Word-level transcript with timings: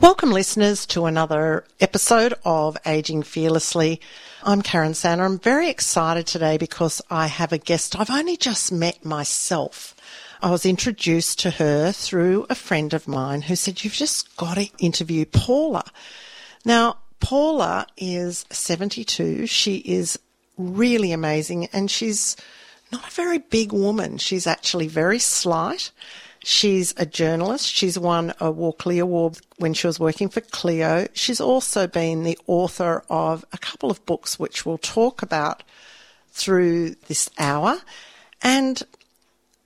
Welcome, 0.00 0.30
listeners, 0.30 0.86
to 0.86 1.06
another 1.06 1.64
episode 1.80 2.32
of 2.44 2.76
Aging 2.86 3.24
Fearlessly. 3.24 4.00
I'm 4.44 4.62
Karen 4.62 4.94
Sander. 4.94 5.24
I'm 5.24 5.40
very 5.40 5.68
excited 5.68 6.24
today 6.24 6.56
because 6.56 7.02
I 7.10 7.26
have 7.26 7.52
a 7.52 7.58
guest 7.58 7.98
I've 7.98 8.08
only 8.08 8.36
just 8.36 8.70
met 8.70 9.04
myself. 9.04 9.96
I 10.40 10.52
was 10.52 10.64
introduced 10.64 11.40
to 11.40 11.50
her 11.50 11.90
through 11.90 12.46
a 12.48 12.54
friend 12.54 12.94
of 12.94 13.08
mine 13.08 13.42
who 13.42 13.56
said, 13.56 13.82
You've 13.82 13.92
just 13.92 14.36
got 14.36 14.54
to 14.54 14.70
interview 14.78 15.24
Paula. 15.24 15.84
Now, 16.64 16.98
Paula 17.18 17.84
is 17.96 18.46
72. 18.50 19.48
She 19.48 19.78
is 19.78 20.16
really 20.56 21.10
amazing 21.10 21.66
and 21.72 21.90
she's 21.90 22.36
not 22.92 23.08
a 23.08 23.14
very 23.14 23.38
big 23.38 23.72
woman. 23.72 24.18
She's 24.18 24.46
actually 24.46 24.86
very 24.86 25.18
slight. 25.18 25.90
She's 26.44 26.94
a 26.96 27.06
journalist. 27.06 27.68
She's 27.68 27.98
won 27.98 28.32
a 28.40 28.50
Walkley 28.50 28.98
Award 28.98 29.38
when 29.58 29.74
she 29.74 29.86
was 29.86 30.00
working 30.00 30.28
for 30.28 30.40
Cleo. 30.40 31.06
She's 31.12 31.40
also 31.40 31.86
been 31.86 32.22
the 32.22 32.38
author 32.46 33.02
of 33.10 33.44
a 33.52 33.58
couple 33.58 33.90
of 33.90 34.04
books 34.06 34.38
which 34.38 34.64
we'll 34.64 34.78
talk 34.78 35.22
about 35.22 35.62
through 36.30 36.94
this 37.08 37.28
hour. 37.38 37.80
And 38.40 38.82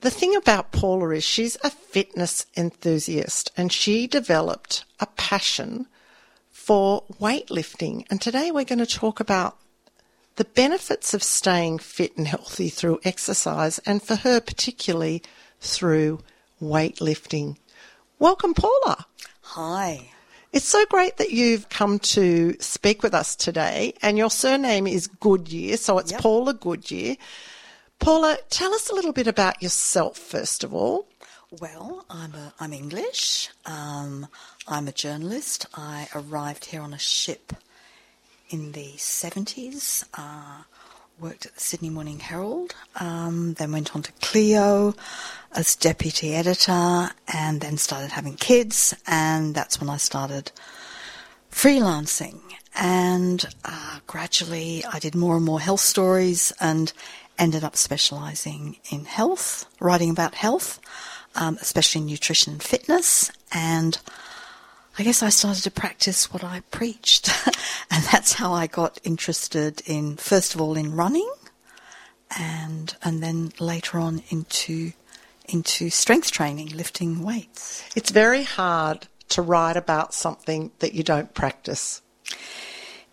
the 0.01 0.11
thing 0.11 0.35
about 0.35 0.71
Paula 0.71 1.11
is 1.11 1.23
she's 1.23 1.57
a 1.63 1.69
fitness 1.69 2.45
enthusiast 2.57 3.51
and 3.55 3.71
she 3.71 4.07
developed 4.07 4.83
a 4.99 5.05
passion 5.05 5.87
for 6.51 7.03
weightlifting. 7.21 8.05
And 8.09 8.19
today 8.19 8.51
we're 8.51 8.65
going 8.65 8.79
to 8.79 8.85
talk 8.85 9.19
about 9.19 9.57
the 10.35 10.45
benefits 10.45 11.13
of 11.13 11.21
staying 11.21 11.79
fit 11.79 12.17
and 12.17 12.27
healthy 12.27 12.69
through 12.69 12.99
exercise 13.03 13.79
and 13.79 14.01
for 14.01 14.15
her 14.15 14.41
particularly 14.41 15.21
through 15.59 16.19
weightlifting. 16.63 17.57
Welcome, 18.19 18.53
Paula. 18.53 19.05
Hi. 19.41 20.09
It's 20.53 20.65
so 20.65 20.85
great 20.85 21.17
that 21.17 21.31
you've 21.31 21.67
come 21.69 21.99
to 21.99 22.55
speak 22.59 23.03
with 23.03 23.13
us 23.13 23.35
today, 23.35 23.95
and 24.01 24.17
your 24.17 24.29
surname 24.29 24.87
is 24.87 25.07
Goodyer, 25.07 25.77
so 25.77 25.97
it's 25.97 26.11
yep. 26.11 26.21
Paula 26.21 26.53
Goodyer. 26.53 27.17
Paula, 27.99 28.37
tell 28.49 28.73
us 28.73 28.89
a 28.89 28.95
little 28.95 29.13
bit 29.13 29.27
about 29.27 29.61
yourself, 29.61 30.17
first 30.17 30.63
of 30.63 30.73
all. 30.73 31.07
Well, 31.59 32.05
I'm, 32.09 32.33
a, 32.33 32.53
I'm 32.59 32.73
English. 32.73 33.49
Um, 33.65 34.27
I'm 34.67 34.87
a 34.87 34.91
journalist. 34.91 35.65
I 35.75 36.07
arrived 36.15 36.65
here 36.65 36.81
on 36.81 36.93
a 36.93 36.99
ship 36.99 37.53
in 38.49 38.71
the 38.71 38.93
70s. 38.97 40.03
Uh, 40.13 40.63
worked 41.19 41.45
at 41.45 41.53
the 41.55 41.59
Sydney 41.59 41.89
Morning 41.89 42.19
Herald, 42.19 42.75
um, 42.99 43.53
then 43.53 43.71
went 43.71 43.95
on 43.95 44.01
to 44.03 44.11
Cleo 44.13 44.93
as 45.53 45.75
deputy 45.75 46.33
editor, 46.33 47.11
and 47.27 47.61
then 47.61 47.77
started 47.77 48.11
having 48.11 48.35
kids, 48.35 48.95
and 49.05 49.53
that's 49.53 49.79
when 49.79 49.89
I 49.89 49.97
started 49.97 50.51
freelancing. 51.51 52.39
And 52.75 53.45
uh, 53.63 53.99
gradually, 54.07 54.83
I 54.91 54.99
did 54.99 55.13
more 55.13 55.35
and 55.37 55.45
more 55.45 55.59
health 55.59 55.81
stories, 55.81 56.51
and 56.59 56.91
ended 57.37 57.63
up 57.63 57.75
specialising 57.75 58.77
in 58.91 59.05
health, 59.05 59.65
writing 59.79 60.09
about 60.09 60.35
health, 60.35 60.79
um, 61.35 61.57
especially 61.61 62.01
nutrition 62.01 62.53
and 62.53 62.63
fitness, 62.63 63.31
and 63.51 63.99
I 64.97 65.03
guess 65.03 65.23
I 65.23 65.29
started 65.29 65.63
to 65.63 65.71
practice 65.71 66.31
what 66.31 66.43
I 66.43 66.61
preached. 66.69 67.29
and 67.91 68.03
that's 68.05 68.33
how 68.33 68.53
I 68.53 68.67
got 68.67 68.99
interested 69.03 69.81
in, 69.87 70.17
first 70.17 70.53
of 70.53 70.61
all, 70.61 70.77
in 70.77 70.95
running 70.95 71.29
and, 72.37 72.95
and 73.01 73.23
then 73.23 73.53
later 73.59 73.97
on 73.97 74.21
into, 74.29 74.91
into 75.47 75.89
strength 75.89 76.31
training, 76.31 76.69
lifting 76.69 77.23
weights. 77.23 77.83
It's 77.95 78.11
very 78.11 78.43
hard 78.43 79.07
to 79.29 79.41
write 79.41 79.77
about 79.77 80.13
something 80.13 80.71
that 80.77 80.93
you 80.93 81.01
don't 81.01 81.33
practice. 81.33 82.03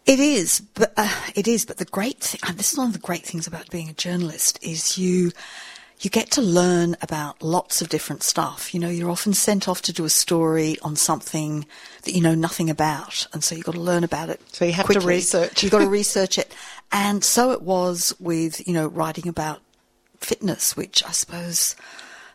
It 0.05 0.21
is, 0.21 0.61
but 0.75 0.93
uh, 0.99 1.15
it 1.35 1.49
is. 1.49 1.65
But 1.65 1.79
the 1.79 1.87
great 1.87 2.21
thing, 2.21 2.57
this 2.57 2.73
is 2.73 2.79
one 2.79 2.89
of 2.89 2.93
the 2.93 2.99
great 2.99 3.25
things 3.25 3.47
about 3.47 3.71
being 3.71 3.89
a 3.89 3.95
journalist, 3.95 4.59
is 4.62 4.99
you 4.99 5.33
you 6.00 6.09
get 6.09 6.31
to 6.33 6.41
learn 6.41 6.97
about 7.03 7.43
lots 7.43 7.83
of 7.83 7.91
different 7.91 8.22
stuff. 8.22 8.72
You 8.72 8.81
know, 8.81 8.88
you're 8.88 9.11
often 9.11 9.34
sent 9.34 9.69
off 9.69 9.83
to 9.83 9.93
do 9.93 10.06
a 10.06 10.11
story 10.11 10.78
on 10.83 10.97
something 10.97 11.66
that 12.03 12.12
you 12.12 12.22
know 12.22 12.34
nothing 12.34 12.71
about, 12.71 13.27
and 13.33 13.44
so 13.44 13.55
you've 13.55 13.66
got 13.66 13.75
to 13.75 13.81
learn 13.81 14.03
about 14.03 14.31
it. 14.31 14.41
So 14.53 14.65
you 14.65 14.72
have 14.72 14.87
quickly. 14.87 15.03
to 15.03 15.09
research. 15.09 15.62
You've 15.62 15.72
got 15.72 15.81
to 15.81 15.88
research 15.88 16.38
it, 16.38 16.55
and 16.91 17.22
so 17.22 17.50
it 17.53 17.62
was 17.62 18.15
with 18.19 18.66
you 18.66 18.72
know 18.72 18.87
writing 18.87 19.28
about 19.28 19.61
fitness, 20.19 20.77
which 20.77 21.05
I 21.05 21.11
suppose 21.11 21.77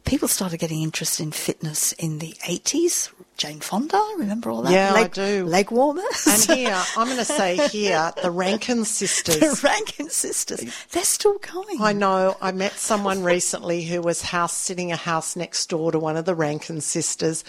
people 0.05 0.27
started 0.27 0.59
getting 0.59 0.83
interested 0.83 1.23
in 1.23 1.31
fitness 1.31 1.91
in 1.93 2.19
the 2.19 2.33
80s. 2.43 3.11
Jane 3.37 3.59
Fonda, 3.59 4.01
remember 4.17 4.49
all 4.49 4.61
that? 4.61 4.71
Yeah, 4.71 4.93
leg, 4.93 5.05
I 5.05 5.07
do. 5.09 5.45
Leg 5.45 5.69
warmers. 5.69 6.25
And 6.25 6.57
here, 6.57 6.81
I'm 6.95 7.07
going 7.07 7.17
to 7.19 7.25
say 7.25 7.67
here, 7.67 8.13
the 8.23 8.31
Rankin 8.31 8.85
sisters. 8.85 9.39
The 9.39 9.59
Rankin 9.61 10.09
sisters. 10.09 10.63
They're 10.91 11.03
still 11.03 11.37
going. 11.39 11.81
I 11.81 11.91
know. 11.91 12.37
I 12.41 12.53
met 12.53 12.73
someone 12.73 13.23
recently 13.23 13.83
who 13.83 14.01
was 14.01 14.21
house 14.21 14.55
sitting 14.55 14.93
a 14.93 14.95
house 14.95 15.35
next 15.35 15.69
door 15.69 15.91
to 15.91 15.99
one 15.99 16.15
of 16.15 16.23
the 16.23 16.35
Rankin 16.35 16.79
sisters. 16.79 17.43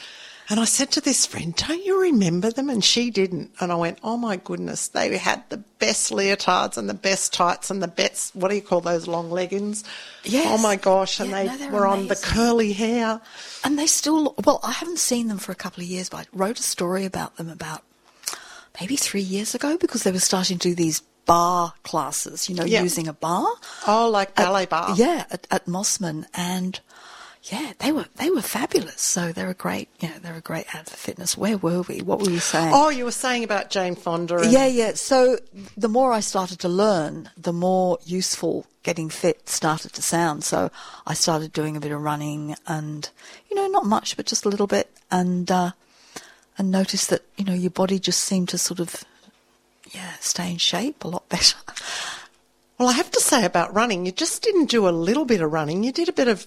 And 0.49 0.61
I 0.61 0.65
said 0.65 0.93
to 0.93 1.01
this 1.01 1.27
friend, 1.27 1.55
Don't 1.57 1.85
you 1.85 2.01
remember 2.03 2.51
them? 2.51 2.71
And 2.71 2.85
she 2.85 3.11
didn't. 3.11 3.51
And 3.61 3.73
I 3.73 3.75
went, 3.75 3.99
Oh 4.03 4.17
my 4.17 4.37
goodness, 4.37 4.89
they 4.89 5.17
had 5.17 5.43
the 5.49 5.57
best 5.57 6.13
leotards 6.13 6.77
and 6.79 6.89
the 6.89 6.95
best 6.95 7.33
tights 7.33 7.71
and 7.71 7.83
the 7.83 7.89
best, 7.89 8.35
what 8.37 8.49
do 8.51 8.55
you 8.55 8.63
call 8.63 8.81
those 8.81 9.09
long 9.09 9.31
leggings? 9.31 9.83
Oh, 9.87 9.91
yes. 10.25 10.47
Oh 10.59 10.63
my 10.63 10.77
gosh. 10.77 11.19
And 11.21 11.31
yeah, 11.31 11.57
they 11.57 11.67
no, 11.69 11.73
were 11.75 11.85
amazing. 11.85 12.03
on 12.03 12.09
the 12.09 12.17
curly 12.17 12.73
hair. 12.73 13.21
And 13.65 13.79
they 13.79 13.87
still, 13.87 14.35
well, 14.45 14.61
I 14.63 14.73
haven't 14.73 14.99
seen 15.01 15.29
them 15.29 15.39
for 15.39 15.51
a 15.53 15.57
couple 15.57 15.83
of 15.83 15.89
years, 15.89 16.09
but 16.09 16.19
I 16.21 16.25
wrote 16.33 16.61
a 16.61 16.63
story 16.63 17.05
about 17.05 17.37
them 17.37 17.49
about 17.51 17.83
maybe 18.81 18.97
three 18.97 19.23
years 19.23 19.55
ago 19.55 19.77
because 19.77 20.05
they 20.05 20.13
were 20.13 20.21
starting 20.21 20.59
to 20.59 20.69
do 20.69 20.75
these 20.75 21.01
bar 21.25 21.75
classes, 21.83 22.49
you 22.49 22.55
know, 22.55 22.65
Yeah. 22.65 22.83
using 22.83 23.09
a 23.09 23.13
bar. 23.13 23.49
Oh, 23.87 24.09
like 24.09 24.37
ballet 24.37 24.67
bar. 24.67 24.95
Yeah, 24.97 25.25
at, 25.31 25.47
at 25.51 25.67
Mosman. 25.67 26.27
And 26.35 26.79
yeah, 27.51 27.73
they 27.79 27.93
were 27.93 28.07
they 28.17 28.31
were 28.31 28.43
fabulous. 28.43 29.01
So 29.01 29.33
they're 29.33 29.51
a 29.51 29.55
great, 29.55 29.89
you 30.01 30.09
know, 30.09 30.19
they're 30.21 30.35
a 30.35 30.41
great 30.41 30.67
ad 30.75 30.89
for 30.89 30.97
fitness. 30.97 31.37
Where 31.37 31.57
were 31.57 31.83
we? 31.83 32.01
What 32.01 32.21
were 32.21 32.31
you 32.31 32.41
saying? 32.41 32.73
Oh, 32.75 32.89
you 32.89 33.05
were 33.05 33.13
saying 33.13 33.45
about 33.45 33.71
Jane 33.71 33.95
Fonda. 33.95 34.39
And 34.39 34.51
Yeah, 34.51 34.67
yeah. 34.67 34.95
So 34.95 35.39
the 35.77 35.89
more 35.89 36.13
I 36.13 36.21
started 36.21 36.59
to 36.61 36.69
learn, 36.69 37.31
the 37.37 37.53
more 37.53 37.99
useful 38.05 38.67
getting 38.83 39.11
fit 39.11 39.49
started 39.49 39.93
to 39.93 40.03
sound. 40.03 40.45
So 40.45 40.71
I 41.07 41.15
started 41.15 41.53
doing 41.53 41.77
a 41.77 41.81
bit 41.81 41.93
of 41.93 42.01
running 42.01 42.55
and, 42.69 43.09
you 43.51 43.57
know, 43.57 43.67
not 43.67 43.85
much, 43.85 44.17
but 44.17 44.27
just 44.27 44.45
a 44.45 44.49
little 44.49 44.69
bit 44.69 44.89
and, 45.11 45.51
uh, 45.51 45.73
and 46.57 46.71
noticed 46.71 47.11
that, 47.11 47.23
you 47.37 47.45
know, 47.45 47.53
your 47.53 47.71
body 47.71 47.99
just 47.99 48.21
seemed 48.21 48.49
to 48.51 48.59
sort 48.59 48.79
of, 48.79 49.03
yeah, 49.91 50.13
stay 50.21 50.53
in 50.53 50.59
shape 50.59 51.03
a 51.05 51.09
lot 51.09 51.29
better. 51.29 51.59
Well, 52.79 52.89
I 52.89 52.93
have 52.93 53.11
to 53.11 53.21
say 53.21 53.45
about 53.45 53.75
running, 53.75 54.07
you 54.07 54.13
just 54.13 54.43
didn't 54.43 54.71
do 54.71 54.89
a 54.89 54.91
little 54.91 55.25
bit 55.25 55.41
of 55.41 55.53
running. 55.53 55.83
You 55.83 55.91
did 55.91 56.09
a 56.09 56.13
bit 56.13 56.29
of 56.29 56.47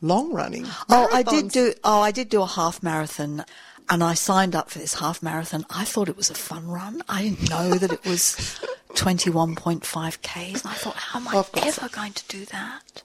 long 0.00 0.32
running. 0.32 0.66
Oh, 0.88 1.08
I 1.12 1.22
did 1.22 1.48
do. 1.50 1.74
Oh, 1.84 2.00
I 2.00 2.10
did 2.10 2.28
do 2.28 2.42
a 2.42 2.46
half 2.46 2.82
marathon, 2.82 3.44
and 3.88 4.02
I 4.02 4.14
signed 4.14 4.54
up 4.54 4.70
for 4.70 4.78
this 4.78 4.94
half 4.94 5.22
marathon. 5.22 5.64
I 5.70 5.84
thought 5.84 6.08
it 6.08 6.16
was 6.16 6.30
a 6.30 6.34
fun 6.34 6.68
run. 6.68 7.02
I 7.08 7.22
didn't 7.22 7.50
know 7.50 7.74
that 7.74 7.92
it 7.92 8.04
was 8.04 8.60
twenty-one 8.94 9.56
point 9.56 9.84
five 9.84 10.20
k's. 10.22 10.62
And 10.62 10.70
I 10.72 10.74
thought, 10.74 10.96
how 10.96 11.20
am 11.20 11.28
I 11.28 11.44
ever 11.62 11.88
going 11.88 12.12
to 12.12 12.24
do 12.28 12.44
that? 12.46 13.02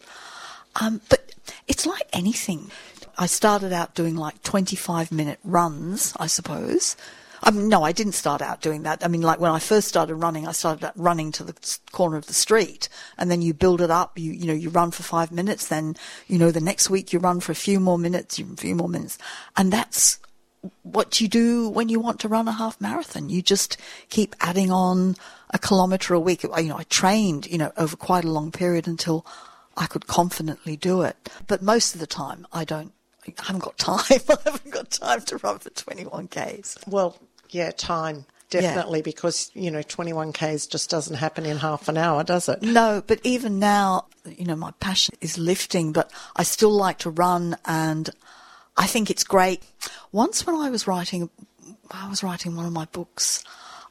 Um, 0.81 1.01
but 1.09 1.33
it's 1.67 1.85
like 1.85 2.07
anything. 2.13 2.71
I 3.17 3.27
started 3.27 3.71
out 3.71 3.95
doing 3.95 4.15
like 4.15 4.41
twenty-five 4.43 5.11
minute 5.11 5.39
runs, 5.43 6.13
I 6.19 6.27
suppose. 6.27 6.95
Mean, 7.51 7.69
no, 7.69 7.83
I 7.83 7.91
didn't 7.91 8.13
start 8.13 8.41
out 8.41 8.61
doing 8.61 8.83
that. 8.83 9.05
I 9.05 9.07
mean, 9.07 9.21
like 9.21 9.39
when 9.39 9.51
I 9.51 9.59
first 9.59 9.87
started 9.87 10.15
running, 10.15 10.47
I 10.47 10.51
started 10.51 10.91
running 10.95 11.31
to 11.33 11.43
the 11.43 11.77
corner 11.91 12.17
of 12.17 12.25
the 12.25 12.33
street, 12.33 12.89
and 13.17 13.29
then 13.29 13.41
you 13.41 13.53
build 13.53 13.81
it 13.81 13.91
up. 13.91 14.17
You 14.17 14.31
you 14.31 14.47
know 14.47 14.53
you 14.53 14.69
run 14.69 14.91
for 14.91 15.03
five 15.03 15.31
minutes, 15.31 15.67
then 15.67 15.95
you 16.27 16.39
know 16.39 16.51
the 16.51 16.61
next 16.61 16.89
week 16.89 17.13
you 17.13 17.19
run 17.19 17.39
for 17.39 17.51
a 17.51 17.55
few 17.55 17.79
more 17.79 17.97
minutes, 17.99 18.39
a 18.39 18.43
few 18.57 18.75
more 18.75 18.89
minutes, 18.89 19.17
and 19.55 19.71
that's 19.71 20.19
what 20.83 21.21
you 21.21 21.27
do 21.27 21.69
when 21.69 21.89
you 21.89 21.99
want 21.99 22.19
to 22.21 22.27
run 22.27 22.47
a 22.47 22.51
half 22.51 22.79
marathon. 22.81 23.29
You 23.29 23.41
just 23.41 23.77
keep 24.09 24.35
adding 24.39 24.71
on 24.71 25.15
a 25.51 25.59
kilometre 25.59 26.13
a 26.13 26.19
week. 26.19 26.43
You 26.43 26.49
know, 26.49 26.77
I 26.77 26.83
trained, 26.83 27.47
you 27.47 27.57
know, 27.57 27.71
over 27.77 27.95
quite 27.95 28.25
a 28.25 28.31
long 28.31 28.51
period 28.51 28.87
until 28.87 29.25
I 29.77 29.85
could 29.85 30.07
confidently 30.07 30.75
do 30.77 31.01
it. 31.01 31.29
But 31.47 31.61
most 31.61 31.93
of 31.93 31.99
the 31.99 32.07
time, 32.07 32.47
I 32.51 32.65
don't. 32.65 32.93
I 33.27 33.33
haven't 33.43 33.63
got 33.63 33.77
time. 33.79 34.21
I 34.29 34.37
haven't 34.43 34.71
got 34.71 34.91
time 34.91 35.21
to 35.21 35.37
run 35.37 35.59
for 35.59 35.69
21Ks. 35.69 36.87
Well, 36.87 37.17
yeah, 37.55 37.71
time. 37.71 38.25
Definitely, 38.49 38.99
yeah. 38.99 39.03
because, 39.03 39.49
you 39.53 39.71
know, 39.71 39.79
21Ks 39.79 40.69
just 40.69 40.89
doesn't 40.89 41.15
happen 41.15 41.45
in 41.45 41.57
half 41.57 41.87
an 41.87 41.97
hour, 41.97 42.23
does 42.23 42.47
it? 42.47 42.61
No, 42.61 43.01
but 43.05 43.19
even 43.23 43.59
now, 43.59 44.05
you 44.37 44.45
know, 44.45 44.55
my 44.55 44.71
passion 44.79 45.15
is 45.19 45.37
lifting, 45.37 45.91
but 45.91 46.11
I 46.35 46.43
still 46.43 46.71
like 46.71 46.99
to 46.99 47.09
run 47.09 47.57
and 47.65 48.09
I 48.77 48.85
think 48.85 49.09
it's 49.09 49.23
great. 49.23 49.63
Once 50.11 50.45
when 50.45 50.55
I 50.55 50.69
was 50.69 50.85
writing, 50.85 51.29
I 51.89 52.07
was 52.07 52.23
writing 52.23 52.55
one 52.55 52.65
of 52.65 52.73
my 52.73 52.85
books, 52.85 53.43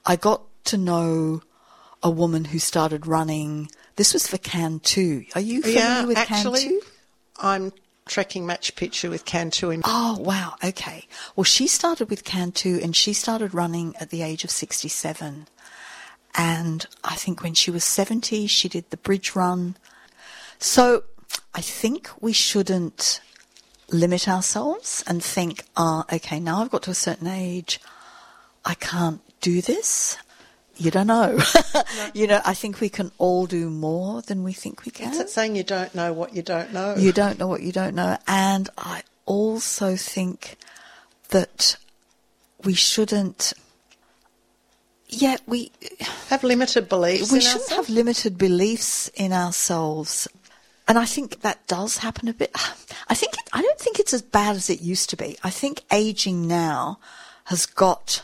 I 0.06 0.16
got 0.16 0.42
to 0.66 0.78
know 0.78 1.42
a 2.02 2.10
woman 2.10 2.44
who 2.44 2.58
started 2.58 3.06
running. 3.06 3.70
This 3.96 4.12
was 4.12 4.26
for 4.26 4.38
Can 4.38 4.78
Too. 4.78 5.24
Are 5.34 5.40
you 5.40 5.62
familiar 5.62 5.80
yeah, 5.80 6.04
with 6.04 6.18
actually, 6.18 6.60
Can 6.60 6.70
Too? 6.70 6.82
I'm 7.38 7.72
trekking 8.06 8.46
match 8.46 8.76
picture 8.76 9.10
with 9.10 9.24
Can 9.24 9.50
Too. 9.50 9.70
In- 9.70 9.82
oh, 9.84 10.18
wow. 10.20 10.54
Okay. 10.62 11.06
Well, 11.36 11.44
she 11.44 11.66
started 11.66 12.10
with 12.10 12.24
Can 12.24 12.52
Too 12.52 12.78
and 12.82 12.94
she 12.94 13.12
started 13.12 13.54
running 13.54 13.94
at 13.96 14.10
the 14.10 14.22
age 14.22 14.44
of 14.44 14.50
67. 14.50 15.46
And 16.36 16.86
I 17.02 17.14
think 17.14 17.42
when 17.42 17.54
she 17.54 17.70
was 17.70 17.84
70, 17.84 18.46
she 18.46 18.68
did 18.68 18.90
the 18.90 18.96
bridge 18.96 19.36
run. 19.36 19.76
So 20.58 21.04
I 21.54 21.60
think 21.60 22.10
we 22.20 22.32
shouldn't 22.32 23.20
limit 23.90 24.28
ourselves 24.28 25.04
and 25.06 25.22
think, 25.22 25.64
ah, 25.76 26.04
oh, 26.08 26.16
okay, 26.16 26.40
now 26.40 26.60
I've 26.60 26.70
got 26.70 26.82
to 26.84 26.90
a 26.90 26.94
certain 26.94 27.28
age, 27.28 27.80
I 28.64 28.74
can't 28.74 29.20
do 29.40 29.60
this. 29.60 30.16
You 30.76 30.90
don't 30.90 31.06
know. 31.06 31.36
No. 31.36 31.82
you 32.14 32.26
know, 32.26 32.40
I 32.44 32.54
think 32.54 32.80
we 32.80 32.88
can 32.88 33.12
all 33.18 33.46
do 33.46 33.70
more 33.70 34.22
than 34.22 34.42
we 34.42 34.52
think 34.52 34.84
we 34.84 34.90
can. 34.90 35.14
It's 35.14 35.32
saying 35.32 35.56
you 35.56 35.62
don't 35.62 35.94
know 35.94 36.12
what 36.12 36.34
you 36.34 36.42
don't 36.42 36.72
know. 36.72 36.94
You 36.96 37.12
don't 37.12 37.38
know 37.38 37.46
what 37.46 37.62
you 37.62 37.72
don't 37.72 37.94
know. 37.94 38.18
And 38.26 38.68
I 38.76 39.02
also 39.26 39.96
think 39.96 40.56
that 41.28 41.76
we 42.64 42.74
shouldn't 42.74 43.52
yeah, 45.08 45.36
we 45.46 45.70
have 46.28 46.42
limited 46.42 46.88
beliefs. 46.88 47.30
We 47.30 47.40
shouldn't 47.40 47.62
ourselves. 47.62 47.88
have 47.88 47.94
limited 47.94 48.38
beliefs 48.38 49.08
in 49.14 49.32
ourselves. 49.32 50.26
And 50.88 50.98
I 50.98 51.04
think 51.04 51.40
that 51.42 51.66
does 51.66 51.98
happen 51.98 52.28
a 52.28 52.34
bit. 52.34 52.50
I 53.08 53.14
think 53.14 53.34
it, 53.34 53.48
I 53.52 53.62
don't 53.62 53.78
think 53.78 53.98
it's 53.98 54.14
as 54.14 54.22
bad 54.22 54.56
as 54.56 54.68
it 54.70 54.80
used 54.80 55.10
to 55.10 55.16
be. 55.16 55.36
I 55.44 55.50
think 55.50 55.82
aging 55.92 56.48
now 56.48 56.98
has 57.44 57.66
got 57.66 58.22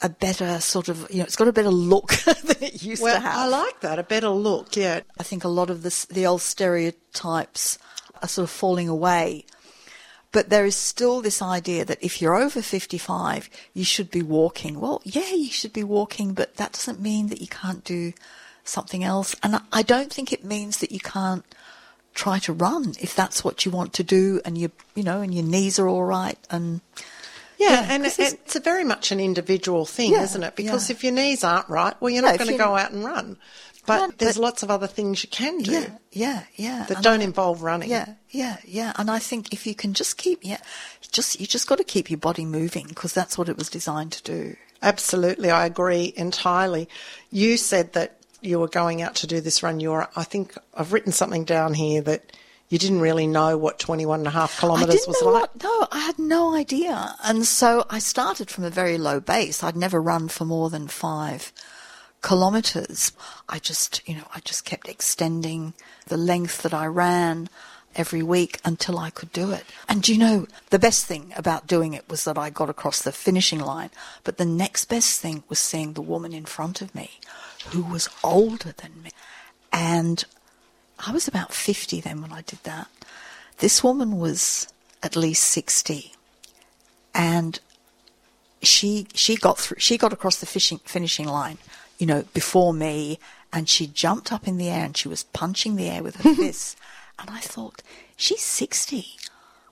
a 0.00 0.08
better 0.08 0.60
sort 0.60 0.88
of, 0.88 1.06
you 1.10 1.18
know, 1.18 1.24
it's 1.24 1.36
got 1.36 1.48
a 1.48 1.52
better 1.52 1.70
look 1.70 2.12
than 2.24 2.56
it 2.60 2.82
used 2.82 3.02
well, 3.02 3.16
to 3.16 3.20
have. 3.20 3.36
I 3.36 3.46
like 3.48 3.80
that, 3.80 3.98
a 3.98 4.02
better 4.02 4.28
look, 4.28 4.76
yeah. 4.76 5.00
I 5.18 5.22
think 5.22 5.44
a 5.44 5.48
lot 5.48 5.70
of 5.70 5.82
this, 5.82 6.04
the 6.06 6.26
old 6.26 6.42
stereotypes 6.42 7.78
are 8.22 8.28
sort 8.28 8.44
of 8.44 8.50
falling 8.50 8.88
away. 8.88 9.44
But 10.30 10.50
there 10.50 10.66
is 10.66 10.76
still 10.76 11.20
this 11.20 11.40
idea 11.40 11.84
that 11.86 12.02
if 12.02 12.20
you're 12.20 12.36
over 12.36 12.60
55, 12.60 13.48
you 13.72 13.84
should 13.84 14.10
be 14.10 14.22
walking. 14.22 14.78
Well, 14.78 15.00
yeah, 15.04 15.32
you 15.32 15.50
should 15.50 15.72
be 15.72 15.84
walking, 15.84 16.34
but 16.34 16.56
that 16.56 16.72
doesn't 16.72 17.00
mean 17.00 17.28
that 17.28 17.40
you 17.40 17.46
can't 17.46 17.82
do 17.82 18.12
something 18.62 19.02
else. 19.02 19.34
And 19.42 19.60
I 19.72 19.82
don't 19.82 20.12
think 20.12 20.32
it 20.32 20.44
means 20.44 20.78
that 20.78 20.92
you 20.92 21.00
can't 21.00 21.44
try 22.14 22.38
to 22.40 22.52
run 22.52 22.94
if 23.00 23.14
that's 23.14 23.42
what 23.42 23.64
you 23.64 23.70
want 23.70 23.92
to 23.92 24.02
do 24.02 24.40
and 24.44 24.58
you 24.58 24.72
you 24.96 25.04
know 25.04 25.20
and 25.20 25.32
your 25.32 25.44
knees 25.44 25.78
are 25.78 25.86
all 25.86 26.02
right 26.02 26.38
and 26.50 26.80
yeah, 27.58 27.70
yeah 27.70 27.86
and 27.90 28.06
it's, 28.06 28.18
it's, 28.18 28.56
a 28.56 28.60
very 28.60 28.84
much 28.84 29.12
an 29.12 29.20
individual 29.20 29.84
thing, 29.84 30.12
yeah, 30.12 30.22
isn't 30.22 30.42
it? 30.42 30.56
Because 30.56 30.88
yeah. 30.88 30.96
if 30.96 31.04
your 31.04 31.12
knees 31.12 31.44
aren't 31.44 31.68
right, 31.68 31.94
well, 32.00 32.10
you're 32.10 32.22
not 32.22 32.38
going 32.38 32.50
to 32.50 32.56
go 32.56 32.76
out 32.76 32.92
and 32.92 33.04
run. 33.04 33.36
But 33.86 34.18
there's 34.18 34.36
but, 34.36 34.42
lots 34.42 34.62
of 34.62 34.70
other 34.70 34.86
things 34.86 35.22
you 35.22 35.30
can 35.30 35.58
do. 35.58 35.72
Yeah, 35.72 35.88
yeah, 36.12 36.42
yeah. 36.56 36.84
That 36.88 36.96
and 36.98 37.04
don't 37.04 37.20
I, 37.20 37.24
involve 37.24 37.62
running. 37.62 37.90
Yeah, 37.90 38.14
yeah, 38.30 38.58
yeah. 38.64 38.92
And 38.96 39.10
I 39.10 39.18
think 39.18 39.52
if 39.52 39.66
you 39.66 39.74
can 39.74 39.94
just 39.94 40.18
keep, 40.18 40.40
yeah, 40.42 40.58
just 41.10 41.40
you 41.40 41.46
just 41.46 41.66
got 41.66 41.78
to 41.78 41.84
keep 41.84 42.10
your 42.10 42.18
body 42.18 42.44
moving 42.44 42.86
because 42.86 43.14
that's 43.14 43.38
what 43.38 43.48
it 43.48 43.56
was 43.56 43.70
designed 43.70 44.12
to 44.12 44.22
do. 44.22 44.56
Absolutely, 44.82 45.50
I 45.50 45.64
agree 45.64 46.12
entirely. 46.16 46.88
You 47.30 47.56
said 47.56 47.94
that 47.94 48.18
you 48.40 48.58
were 48.58 48.68
going 48.68 49.02
out 49.02 49.16
to 49.16 49.26
do 49.26 49.40
this 49.40 49.62
run, 49.62 49.80
You're, 49.80 50.08
I 50.14 50.24
think 50.24 50.56
I've 50.74 50.92
written 50.92 51.12
something 51.12 51.44
down 51.44 51.74
here 51.74 52.02
that 52.02 52.32
you 52.68 52.78
didn't 52.78 53.00
really 53.00 53.26
know 53.26 53.56
what 53.56 53.78
21 53.78 54.20
and 54.20 54.26
a 54.26 54.30
half 54.30 54.60
kilometres 54.60 55.06
was 55.06 55.20
like. 55.22 55.32
What, 55.32 55.62
no, 55.62 55.88
I 55.90 56.00
had 56.00 56.18
no 56.18 56.54
idea. 56.54 57.14
And 57.24 57.46
so 57.46 57.86
I 57.88 57.98
started 57.98 58.50
from 58.50 58.64
a 58.64 58.70
very 58.70 58.98
low 58.98 59.20
base. 59.20 59.62
I'd 59.62 59.76
never 59.76 60.00
run 60.00 60.28
for 60.28 60.44
more 60.44 60.68
than 60.68 60.86
five 60.88 61.52
kilometres. 62.22 63.12
I 63.48 63.58
just, 63.58 64.06
you 64.06 64.16
know, 64.16 64.28
I 64.34 64.40
just 64.40 64.64
kept 64.64 64.88
extending 64.88 65.72
the 66.06 66.18
length 66.18 66.62
that 66.62 66.74
I 66.74 66.86
ran 66.86 67.48
every 67.96 68.22
week 68.22 68.60
until 68.64 68.98
I 68.98 69.10
could 69.10 69.32
do 69.32 69.50
it. 69.50 69.64
And 69.88 70.06
you 70.06 70.18
know, 70.18 70.46
the 70.70 70.78
best 70.78 71.06
thing 71.06 71.32
about 71.36 71.66
doing 71.66 71.94
it 71.94 72.08
was 72.08 72.24
that 72.24 72.36
I 72.36 72.50
got 72.50 72.68
across 72.68 73.00
the 73.00 73.12
finishing 73.12 73.60
line. 73.60 73.90
But 74.24 74.36
the 74.36 74.44
next 74.44 74.86
best 74.86 75.20
thing 75.20 75.42
was 75.48 75.58
seeing 75.58 75.94
the 75.94 76.02
woman 76.02 76.34
in 76.34 76.44
front 76.44 76.82
of 76.82 76.94
me 76.94 77.12
who 77.70 77.82
was 77.82 78.08
older 78.22 78.72
than 78.72 79.02
me. 79.02 79.10
And 79.72 80.24
I 81.06 81.12
was 81.12 81.28
about 81.28 81.52
50 81.52 82.00
then 82.00 82.20
when 82.22 82.32
I 82.32 82.42
did 82.42 82.60
that. 82.64 82.88
This 83.58 83.82
woman 83.82 84.18
was 84.18 84.68
at 85.02 85.16
least 85.16 85.44
60. 85.44 86.12
And 87.14 87.60
she 88.62 89.06
she 89.14 89.36
got 89.36 89.58
through 89.58 89.78
she 89.78 89.96
got 89.96 90.12
across 90.12 90.36
the 90.36 90.46
fishing, 90.46 90.78
finishing 90.84 91.26
line, 91.26 91.58
you 91.98 92.06
know, 92.06 92.24
before 92.34 92.74
me 92.74 93.18
and 93.52 93.68
she 93.68 93.86
jumped 93.86 94.32
up 94.32 94.46
in 94.46 94.58
the 94.58 94.68
air 94.68 94.84
and 94.84 94.96
she 94.96 95.08
was 95.08 95.24
punching 95.24 95.76
the 95.76 95.88
air 95.88 96.02
with 96.02 96.16
her 96.16 96.34
fists. 96.36 96.76
And 97.18 97.30
I 97.30 97.40
thought, 97.40 97.82
she's 98.16 98.42
60. 98.42 99.06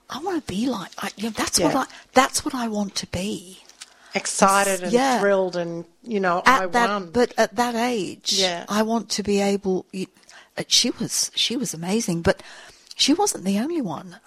I 0.09 0.19
want 0.19 0.45
to 0.45 0.53
be 0.53 0.67
like 0.67 0.91
I, 0.97 1.09
you 1.17 1.23
know, 1.25 1.29
that's 1.31 1.59
yeah. 1.59 1.65
what 1.67 1.75
I 1.75 1.85
that's 2.13 2.45
what 2.45 2.55
I 2.55 2.67
want 2.67 2.95
to 2.95 3.07
be 3.07 3.59
excited 4.15 4.83
and 4.83 4.91
yeah. 4.91 5.19
thrilled 5.19 5.55
and 5.55 5.85
you 6.03 6.19
know 6.19 6.41
at 6.45 6.61
I 6.61 6.65
that, 6.67 6.89
won. 6.89 7.11
But 7.11 7.33
at 7.37 7.55
that 7.55 7.75
age, 7.75 8.33
yeah. 8.33 8.65
I 8.69 8.83
want 8.83 9.09
to 9.11 9.23
be 9.23 9.41
able. 9.41 9.85
Uh, 9.93 10.05
Uh, 10.57 10.63
she 10.67 10.91
was 10.91 11.31
she 11.35 11.55
was 11.55 11.73
amazing, 11.73 12.21
but 12.21 12.41
she 12.95 13.13
wasn't 13.13 13.45
the 13.45 13.59
only 13.59 13.81
one. 13.81 14.17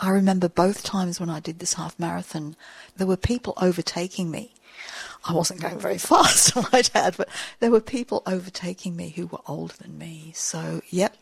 I 0.00 0.10
remember 0.10 0.48
both 0.48 0.82
times 0.84 1.18
when 1.18 1.30
I 1.30 1.40
did 1.40 1.58
this 1.58 1.74
half 1.74 1.98
marathon, 1.98 2.56
there 2.96 3.06
were 3.06 3.16
people 3.16 3.54
overtaking 3.60 4.30
me. 4.30 4.54
I 5.24 5.32
wasn't 5.32 5.60
going 5.60 5.78
very 5.78 5.98
fast, 6.12 6.56
I 6.56 6.64
might 6.72 6.94
add, 6.94 7.16
but 7.16 7.28
there 7.58 7.70
were 7.70 7.80
people 7.80 8.22
overtaking 8.26 8.94
me 8.94 9.10
who 9.10 9.26
were 9.26 9.40
older 9.46 9.74
than 9.76 9.98
me. 9.98 10.32
So, 10.36 10.82
yep. 10.88 11.16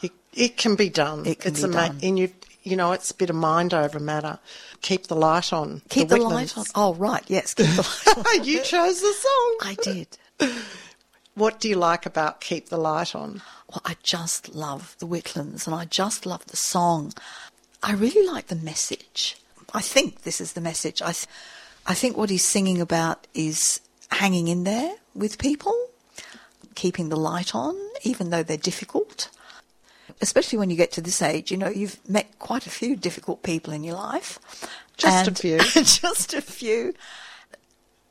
It, 0.00 0.12
it 0.32 0.56
can 0.56 0.74
be 0.74 0.88
done. 0.88 1.26
It 1.26 1.40
can 1.40 1.52
it's 1.52 1.62
be 1.62 1.70
done. 1.70 1.98
and 2.02 2.18
you, 2.18 2.30
you 2.62 2.76
know, 2.76 2.92
it's 2.92 3.10
a 3.10 3.14
bit 3.14 3.28
of 3.28 3.36
mind 3.36 3.74
over 3.74 4.00
matter. 4.00 4.38
Keep 4.80 5.08
the 5.08 5.16
light 5.16 5.52
on. 5.52 5.82
Keep 5.90 6.08
the, 6.08 6.16
the 6.16 6.22
light 6.22 6.56
on. 6.56 6.64
Oh, 6.74 6.94
right. 6.94 7.24
Yes, 7.26 7.52
keep 7.52 7.66
the 7.66 7.82
light 8.16 8.38
on. 8.40 8.44
you 8.44 8.62
chose 8.62 9.02
the 9.02 9.12
song. 9.12 9.56
I 9.62 9.76
did. 9.82 10.08
What 11.38 11.60
do 11.60 11.68
you 11.68 11.76
like 11.76 12.04
about 12.04 12.40
Keep 12.40 12.68
the 12.68 12.76
Light 12.76 13.14
On? 13.14 13.40
Well, 13.70 13.82
I 13.84 13.96
just 14.02 14.54
love 14.54 14.96
the 14.98 15.06
Whitlams 15.06 15.66
and 15.66 15.74
I 15.74 15.84
just 15.84 16.24
love 16.24 16.46
the 16.46 16.56
song. 16.56 17.12
I 17.82 17.92
really 17.92 18.26
like 18.26 18.46
the 18.46 18.56
message. 18.56 19.36
I 19.74 19.82
think 19.82 20.22
this 20.22 20.40
is 20.40 20.54
the 20.54 20.60
message. 20.60 21.02
I, 21.02 21.12
th- 21.12 21.26
I 21.86 21.94
think 21.94 22.16
what 22.16 22.30
he's 22.30 22.44
singing 22.44 22.80
about 22.80 23.26
is 23.34 23.80
hanging 24.10 24.48
in 24.48 24.64
there 24.64 24.94
with 25.14 25.38
people, 25.38 25.74
keeping 26.74 27.10
the 27.10 27.16
light 27.16 27.54
on, 27.54 27.76
even 28.02 28.30
though 28.30 28.42
they're 28.42 28.56
difficult 28.56 29.28
especially 30.20 30.58
when 30.58 30.70
you 30.70 30.76
get 30.76 30.92
to 30.92 31.00
this 31.00 31.22
age, 31.22 31.50
you 31.50 31.56
know, 31.56 31.68
you've 31.68 31.98
met 32.08 32.38
quite 32.38 32.66
a 32.66 32.70
few 32.70 32.96
difficult 32.96 33.42
people 33.42 33.72
in 33.72 33.84
your 33.84 33.94
life. 33.94 34.38
Just 34.96 35.28
a 35.28 35.34
few. 35.34 35.58
just 35.82 36.34
a 36.34 36.42
few. 36.42 36.94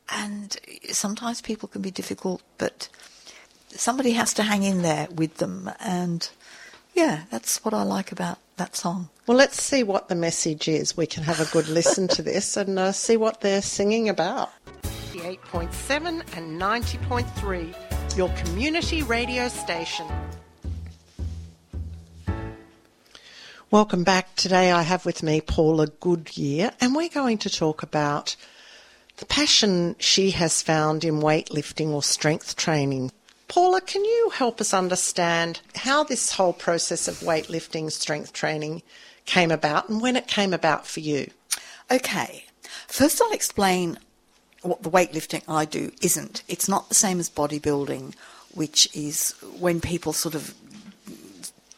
And 0.09 0.57
sometimes 0.91 1.41
people 1.41 1.67
can 1.67 1.81
be 1.81 1.91
difficult, 1.91 2.41
but 2.57 2.87
somebody 3.69 4.11
has 4.11 4.33
to 4.35 4.43
hang 4.43 4.63
in 4.63 4.81
there 4.81 5.07
with 5.13 5.37
them. 5.37 5.69
And 5.79 6.29
yeah, 6.93 7.23
that's 7.29 7.63
what 7.63 7.73
I 7.73 7.83
like 7.83 8.11
about 8.11 8.39
that 8.57 8.75
song. 8.75 9.09
Well, 9.27 9.37
let's 9.37 9.61
see 9.61 9.83
what 9.83 10.09
the 10.09 10.15
message 10.15 10.67
is. 10.67 10.95
We 10.95 11.05
can 11.05 11.23
have 11.23 11.39
a 11.39 11.51
good 11.51 11.67
listen 11.67 12.07
to 12.09 12.21
this 12.21 12.57
and 12.57 12.79
uh, 12.79 12.91
see 12.91 13.17
what 13.17 13.41
they're 13.41 13.61
singing 13.61 14.09
about. 14.09 14.51
88.7 15.11 16.21
and 16.37 16.61
90.3, 16.61 18.17
your 18.17 18.29
community 18.29 19.03
radio 19.03 19.47
station. 19.47 20.07
Welcome 23.69 24.05
back. 24.05 24.33
Today 24.35 24.71
I 24.71 24.83
have 24.83 25.05
with 25.05 25.21
me 25.21 25.41
Paula 25.41 25.87
Goodyer, 25.87 26.73
and 26.79 26.95
we're 26.95 27.09
going 27.09 27.37
to 27.39 27.49
talk 27.49 27.83
about 27.83 28.37
the 29.17 29.25
passion 29.25 29.97
she 29.99 30.31
has 30.31 30.61
found 30.61 31.03
in 31.03 31.15
weightlifting 31.15 31.89
or 31.89 32.01
strength 32.01 32.55
training. 32.55 33.11
Paula, 33.47 33.79
can 33.79 34.03
you 34.03 34.31
help 34.33 34.59
us 34.59 34.73
understand 34.73 35.61
how 35.75 36.03
this 36.03 36.33
whole 36.33 36.53
process 36.53 37.07
of 37.07 37.19
weightlifting, 37.19 37.91
strength 37.91 38.33
training 38.33 38.81
came 39.25 39.51
about 39.51 39.89
and 39.89 40.01
when 40.01 40.15
it 40.15 40.27
came 40.27 40.53
about 40.53 40.85
for 40.85 40.99
you? 40.99 41.31
Okay. 41.89 42.45
First, 42.87 43.21
I'll 43.21 43.31
explain 43.31 43.97
what 44.61 44.83
the 44.83 44.89
weightlifting 44.89 45.43
I 45.47 45.65
do 45.65 45.91
isn't. 46.01 46.43
It's 46.47 46.67
not 46.67 46.89
the 46.89 46.95
same 46.95 47.19
as 47.19 47.29
bodybuilding, 47.29 48.15
which 48.53 48.93
is 48.93 49.31
when 49.59 49.79
people 49.79 50.13
sort 50.13 50.35
of 50.35 50.53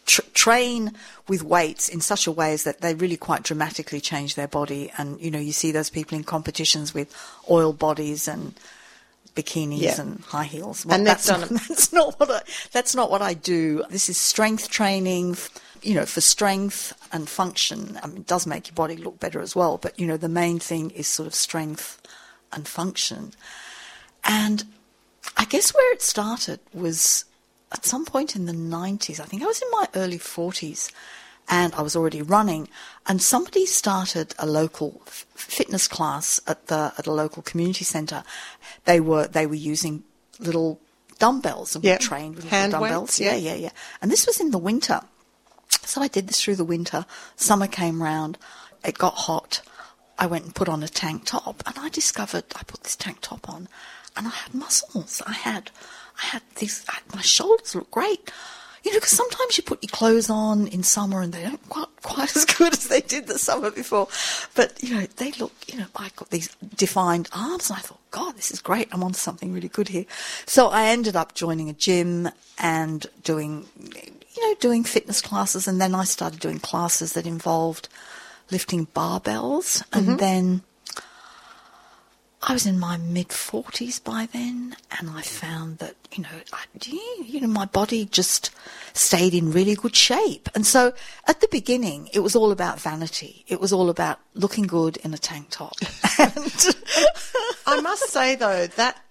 train 0.05 0.93
with 1.27 1.43
weights 1.43 1.89
in 1.89 2.01
such 2.01 2.25
a 2.25 2.31
way 2.31 2.53
as 2.53 2.63
that 2.63 2.81
they 2.81 2.95
really 2.95 3.17
quite 3.17 3.43
dramatically 3.43 4.01
change 4.01 4.33
their 4.33 4.47
body. 4.47 4.91
And, 4.97 5.19
you 5.21 5.29
know, 5.29 5.39
you 5.39 5.51
see 5.51 5.71
those 5.71 5.89
people 5.89 6.17
in 6.17 6.23
competitions 6.23 6.93
with 6.93 7.13
oil 7.49 7.73
bodies 7.73 8.27
and 8.27 8.53
bikinis 9.39 9.81
Yeah. 9.81 10.01
and 10.01 10.21
high 10.21 10.43
heels. 10.45 10.83
And 10.83 10.91
they've 11.05 11.05
that's, 11.05 11.27
not, 11.29 11.49
that's 11.67 11.93
not 11.93 12.19
what 12.19 12.29
I, 12.31 12.41
that's 12.71 12.95
not 12.95 13.09
what 13.11 13.21
I 13.21 13.33
do. 13.33 13.83
This 13.89 14.09
is 14.09 14.17
strength 14.17 14.69
training, 14.69 15.37
you 15.81 15.93
know, 15.95 16.05
for 16.05 16.21
strength 16.21 16.93
and 17.11 17.27
function. 17.29 17.99
I 18.03 18.07
mean, 18.07 18.17
it 18.17 18.27
does 18.27 18.45
make 18.47 18.67
your 18.67 18.75
body 18.75 18.97
look 18.97 19.19
better 19.19 19.39
as 19.41 19.55
well, 19.55 19.77
but 19.77 19.99
you 19.99 20.07
know, 20.07 20.17
the 20.17 20.29
main 20.29 20.59
thing 20.59 20.91
is 20.91 21.07
sort 21.07 21.27
of 21.27 21.35
strength 21.35 22.01
and 22.51 22.67
function. 22.67 23.33
And 24.23 24.63
I 25.37 25.45
guess 25.45 25.73
where 25.73 25.93
it 25.93 26.01
started 26.01 26.59
was 26.73 27.25
at 27.71 27.85
some 27.85 28.05
point 28.05 28.35
in 28.35 28.45
the 28.45 28.53
90s. 28.53 29.19
I 29.19 29.25
think 29.25 29.43
I 29.43 29.45
was 29.45 29.61
in 29.61 29.69
my 29.71 29.87
early 29.95 30.17
40s 30.19 30.91
and 31.49 31.73
I 31.73 31.81
was 31.81 31.95
already 31.95 32.21
running 32.21 32.69
and 33.07 33.21
somebody 33.21 33.65
started 33.65 34.35
a 34.37 34.45
local 34.45 35.01
f- 35.07 35.25
fitness 35.33 35.87
class 35.87 36.39
at 36.47 36.67
the 36.67 36.93
at 36.97 37.07
a 37.07 37.11
local 37.11 37.41
community 37.41 37.83
center. 37.83 38.23
They 38.85 38.99
were 38.99 39.27
they 39.27 39.45
were 39.47 39.55
using 39.55 40.03
little 40.39 40.79
dumbbells 41.17 41.75
and 41.75 41.83
Yeah. 41.83 41.95
we 41.95 42.05
trained 42.05 42.35
with 42.35 42.49
Hand 42.49 42.71
little 42.73 42.85
dumbbells. 42.87 43.09
weights, 43.09 43.19
yeah, 43.19 43.35
yeah. 43.35 43.53
yeah, 43.55 43.61
yeah. 43.65 43.71
And 44.01 44.11
this 44.11 44.25
was 44.27 44.39
in 44.39 44.51
the 44.51 44.57
winter. 44.59 45.01
So 45.83 46.01
I 46.01 46.07
did 46.07 46.27
this 46.27 46.41
through 46.41 46.55
the 46.57 46.63
winter. 46.63 47.05
Summer 47.35 47.67
came 47.67 48.01
round. 48.01 48.37
It 48.85 48.97
got 48.97 49.15
hot. 49.15 49.61
I 50.17 50.27
went 50.27 50.45
and 50.45 50.55
put 50.55 50.69
on 50.69 50.83
a 50.83 50.87
tank 50.87 51.25
top, 51.25 51.63
and 51.65 51.75
I 51.79 51.89
discovered 51.89 52.43
I 52.55 52.63
put 52.63 52.83
this 52.83 52.95
tank 52.95 53.19
top 53.21 53.49
on, 53.49 53.67
and 54.15 54.27
I 54.27 54.31
had 54.31 54.53
muscles. 54.53 55.21
I 55.25 55.31
had, 55.33 55.71
I 56.21 56.25
had 56.27 56.41
these. 56.57 56.83
I, 56.89 56.99
my 57.15 57.21
shoulders 57.21 57.73
look 57.73 57.89
great. 57.91 58.31
You 58.83 58.91
know, 58.91 58.97
because 58.97 59.11
sometimes 59.11 59.57
you 59.57 59.63
put 59.63 59.83
your 59.83 59.89
clothes 59.89 60.29
on 60.29 60.67
in 60.67 60.83
summer 60.83 61.21
and 61.21 61.33
they 61.33 61.43
don't 61.43 61.69
quite 61.69 61.87
quite 62.01 62.35
as 62.35 62.45
good 62.45 62.73
as 62.73 62.87
they 62.87 63.01
did 63.01 63.27
the 63.27 63.37
summer 63.37 63.71
before. 63.71 64.07
But 64.55 64.81
you 64.81 64.95
know, 64.95 65.05
they 65.17 65.31
look. 65.33 65.53
You 65.67 65.79
know, 65.79 65.85
I 65.95 66.09
got 66.15 66.29
these 66.29 66.49
defined 66.75 67.29
arms, 67.33 67.69
and 67.69 67.77
I 67.77 67.81
thought, 67.81 67.99
God, 68.11 68.35
this 68.35 68.51
is 68.51 68.61
great. 68.61 68.87
I'm 68.91 69.03
onto 69.03 69.17
something 69.17 69.53
really 69.53 69.67
good 69.67 69.89
here. 69.89 70.05
So 70.45 70.67
I 70.69 70.87
ended 70.87 71.15
up 71.15 71.35
joining 71.35 71.69
a 71.69 71.73
gym 71.73 72.29
and 72.57 73.05
doing 73.23 73.65
you 74.35 74.47
know, 74.47 74.55
doing 74.59 74.83
fitness 74.83 75.21
classes, 75.21 75.67
and 75.67 75.81
then 75.81 75.93
I 75.93 76.05
started 76.05 76.39
doing 76.39 76.59
classes 76.59 77.13
that 77.13 77.25
involved 77.25 77.89
lifting 78.51 78.87
barbells, 78.87 79.83
and 79.93 80.07
mm-hmm. 80.07 80.17
then 80.17 80.61
I 82.41 82.53
was 82.53 82.65
in 82.65 82.79
my 82.79 82.97
mid 82.97 83.33
forties 83.33 83.99
by 83.99 84.27
then, 84.31 84.75
and 84.97 85.09
I 85.09 85.21
found 85.21 85.79
that 85.79 85.95
you 86.13 86.23
know, 86.23 86.29
I, 86.53 86.63
you 86.85 87.41
know, 87.41 87.47
my 87.47 87.65
body 87.65 88.05
just 88.05 88.51
stayed 88.93 89.33
in 89.33 89.51
really 89.51 89.75
good 89.75 89.95
shape, 89.95 90.49
and 90.55 90.65
so 90.65 90.93
at 91.27 91.41
the 91.41 91.49
beginning, 91.51 92.09
it 92.13 92.19
was 92.19 92.35
all 92.35 92.51
about 92.51 92.79
vanity. 92.79 93.43
It 93.47 93.59
was 93.59 93.73
all 93.73 93.89
about 93.89 94.19
looking 94.33 94.67
good 94.67 94.97
in 94.97 95.13
a 95.13 95.17
tank 95.17 95.47
top, 95.49 95.75
and 96.19 96.75
I 97.67 97.81
must 97.81 98.09
say 98.09 98.35
though 98.35 98.67
that 98.67 99.01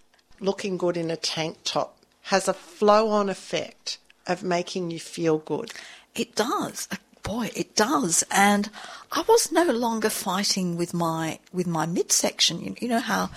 looking 0.41 0.79
good 0.79 0.97
in 0.97 1.11
a 1.11 1.17
tank 1.17 1.59
top 1.65 1.99
has 2.23 2.49
a 2.49 2.55
flow-on 2.55 3.29
effect 3.29 3.99
of 4.27 4.43
making 4.43 4.91
you 4.91 5.01
feel 5.01 5.39
good. 5.39 5.73
It 6.15 6.35
does. 6.35 6.89
Boy, 7.29 7.51
it 7.55 7.77
does. 7.77 8.25
And 8.31 8.71
I 9.13 9.23
was 9.29 9.53
no 9.53 9.65
longer 9.65 10.09
fighting 10.09 10.79
with 10.79 10.95
my 10.95 11.39
with 11.53 11.67
my 11.67 11.85
midsection. 11.85 12.61
You, 12.61 12.75
you 12.81 12.89
know 12.89 13.01
how, 13.01 13.29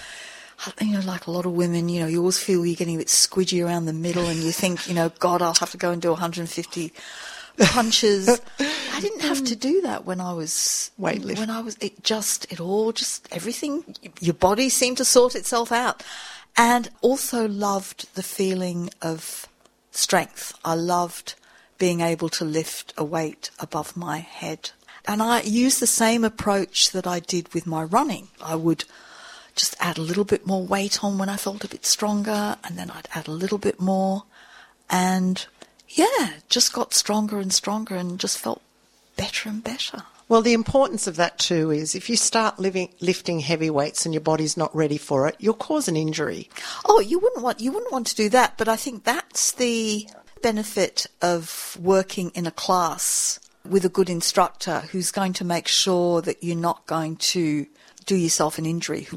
how, 0.56 0.72
you 0.80 0.94
know, 0.94 1.02
like 1.02 1.28
a 1.28 1.32
lot 1.32 1.46
of 1.46 1.52
women, 1.52 1.90
you 1.90 2.00
know, 2.00 2.08
you 2.08 2.20
always 2.20 2.38
feel 2.38 2.66
you're 2.66 2.78
getting 2.78 2.96
a 2.96 3.00
bit 3.00 3.08
squidgy 3.08 3.64
around 3.66 3.88
the 3.88 3.94
middle, 3.94 4.28
and 4.28 4.40
you 4.40 4.54
think, 4.54 4.88
you 4.88 4.94
know, 4.94 5.10
God, 5.20 5.42
I'll 5.42 5.56
have 5.56 5.72
to 5.72 5.78
go 5.78 5.92
and 5.92 6.02
do 6.02 6.10
150 6.10 6.94
punches. 7.60 8.42
I 8.60 9.02
didn't 9.02 9.24
have 9.24 9.44
to 9.44 9.58
do 9.58 9.82
that 9.82 10.06
when 10.06 10.22
I 10.22 10.32
was 10.32 10.92
Weightlifting. 10.98 11.40
When 11.40 11.50
I 11.50 11.60
was, 11.60 11.76
it 11.82 12.02
just, 12.02 12.50
it 12.50 12.62
all 12.62 12.94
just 12.94 13.28
everything. 13.30 13.84
Your 14.22 14.36
body 14.36 14.70
seemed 14.70 14.98
to 14.98 15.06
sort 15.06 15.36
itself 15.36 15.70
out, 15.70 16.02
and 16.56 16.90
also 17.02 17.46
loved 17.46 18.16
the 18.16 18.24
feeling 18.24 18.90
of 19.02 19.48
strength. 19.92 20.58
I 20.64 20.76
loved 20.76 21.36
being 21.82 22.02
able 22.02 22.30
to 22.30 22.46
lift 22.46 22.94
a 22.96 23.04
weight 23.04 23.50
above 23.58 23.98
my 23.98 24.20
head. 24.20 24.70
And 25.08 25.20
I 25.20 25.42
used 25.42 25.80
the 25.80 25.88
same 25.88 26.24
approach 26.24 26.92
that 26.92 27.08
I 27.08 27.20
did 27.20 27.52
with 27.56 27.66
my 27.66 27.84
running. 27.84 28.28
I 28.40 28.54
would 28.54 28.84
just 29.56 29.76
add 29.80 29.98
a 29.98 30.04
little 30.04 30.24
bit 30.24 30.46
more 30.46 30.64
weight 30.64 31.04
on 31.04 31.18
when 31.18 31.28
I 31.28 31.38
felt 31.38 31.64
a 31.64 31.68
bit 31.68 31.84
stronger, 31.84 32.56
and 32.64 32.78
then 32.78 32.92
I'd 32.92 33.10
add 33.16 33.28
a 33.28 33.32
little 33.32 33.58
bit 33.58 33.82
more. 33.82 34.26
And 34.92 35.44
yeah, 35.90 36.34
just 36.50 36.72
got 36.72 36.94
stronger 36.94 37.40
and 37.40 37.52
stronger 37.52 37.96
and 37.96 38.20
just 38.20 38.38
felt 38.38 38.62
better 39.18 39.50
and 39.50 39.64
better. 39.64 40.04
Well, 40.30 40.44
the 40.44 40.54
importance 40.54 41.08
of 41.08 41.16
that 41.16 41.40
too 41.40 41.72
is 41.72 41.96
if 41.96 42.12
you 42.12 42.16
start 42.16 42.60
living, 42.60 42.90
lifting 43.02 43.40
heavy 43.40 43.72
weights 43.72 44.06
and 44.06 44.14
your 44.14 44.22
body's 44.22 44.56
not 44.56 44.74
ready 44.76 45.00
for 45.00 45.28
it, 45.28 45.36
you'll 45.40 45.56
cause 45.56 45.88
an 45.88 45.98
injury. 45.98 46.48
Oh, 46.86 47.00
you 47.00 47.18
wouldn't 47.18 47.44
want 47.44 47.60
you 47.60 47.72
wouldn't 47.72 47.92
want 47.92 48.06
to 48.08 48.16
do 48.16 48.30
that, 48.30 48.56
but 48.56 48.68
I 48.70 48.76
think 48.76 49.04
that's 49.04 49.54
the 49.54 50.08
benefit 50.42 51.08
of 51.22 51.78
working 51.82 52.32
in 52.36 52.46
a 52.46 52.52
class 52.52 53.40
with 53.68 53.86
a 53.86 53.90
good 53.90 54.10
instructor 54.10 54.82
who's 54.92 55.12
going 55.12 55.34
to 55.34 55.46
make 55.46 55.68
sure 55.68 56.22
that 56.22 56.44
you're 56.44 56.56
not 56.56 56.86
going 56.88 57.16
to 57.18 57.68
do 58.06 58.16
yourself 58.16 58.58
an 58.58 58.66
injury. 58.66 59.08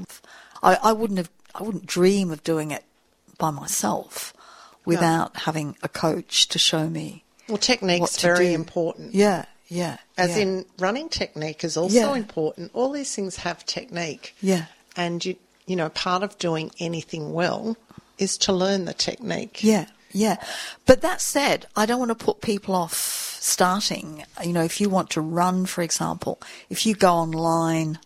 I, 0.62 0.76
I 0.83 0.93
wouldn't 0.93 1.19
have 1.19 1.31
I 1.54 1.62
wouldn't 1.62 1.87
dream 1.87 2.31
of 2.31 2.43
doing 2.43 2.71
it 2.73 2.85
by 3.38 3.50
myself 3.50 4.35
without 4.85 5.37
having 5.38 5.76
a 5.83 5.88
coach 5.88 6.49
to 6.49 6.59
show 6.59 6.88
me 6.90 7.25
Well, 7.49 7.59
technique's 7.59 8.21
very 8.21 8.49
do. 8.49 8.54
important. 8.54 9.14
Yeah, 9.14 9.47
yeah. 9.69 9.97
As 10.19 10.37
yeah. 10.37 10.43
in 10.43 10.66
running 10.78 11.09
technique 11.09 11.64
is 11.64 11.76
also 11.76 11.95
Yeah. 11.95 12.14
important. 12.14 12.71
All 12.75 12.90
these 12.93 13.14
things 13.14 13.37
have 13.37 13.64
technique. 13.64 14.35
Yeah. 14.40 14.66
And 14.97 15.25
you 15.25 15.37
you 15.66 15.76
know, 15.76 15.88
part 15.88 16.23
of 16.23 16.37
doing 16.38 16.71
anything 16.78 17.33
well 17.33 17.76
is 18.19 18.37
to 18.37 18.52
learn 18.52 18.85
the 18.85 18.93
technique. 18.93 19.64
Yeah, 19.64 19.87
yeah. 20.14 20.37
But 20.87 21.02
that 21.02 21.21
said, 21.21 21.66
I 21.76 21.85
don't 21.85 21.99
want 21.99 22.16
to 22.16 22.25
put 22.25 22.40
people 22.40 22.75
off 22.75 22.94
starting. 22.94 24.25
You 24.42 24.52
know, 24.52 24.62
if 24.62 24.80
you 24.80 24.88
want 24.88 25.11
to 25.11 25.21
run, 25.21 25.66
for 25.66 25.83
example, 25.83 26.40
if 26.71 26.87
you 26.87 26.94
go 26.94 27.12
online 27.12 27.99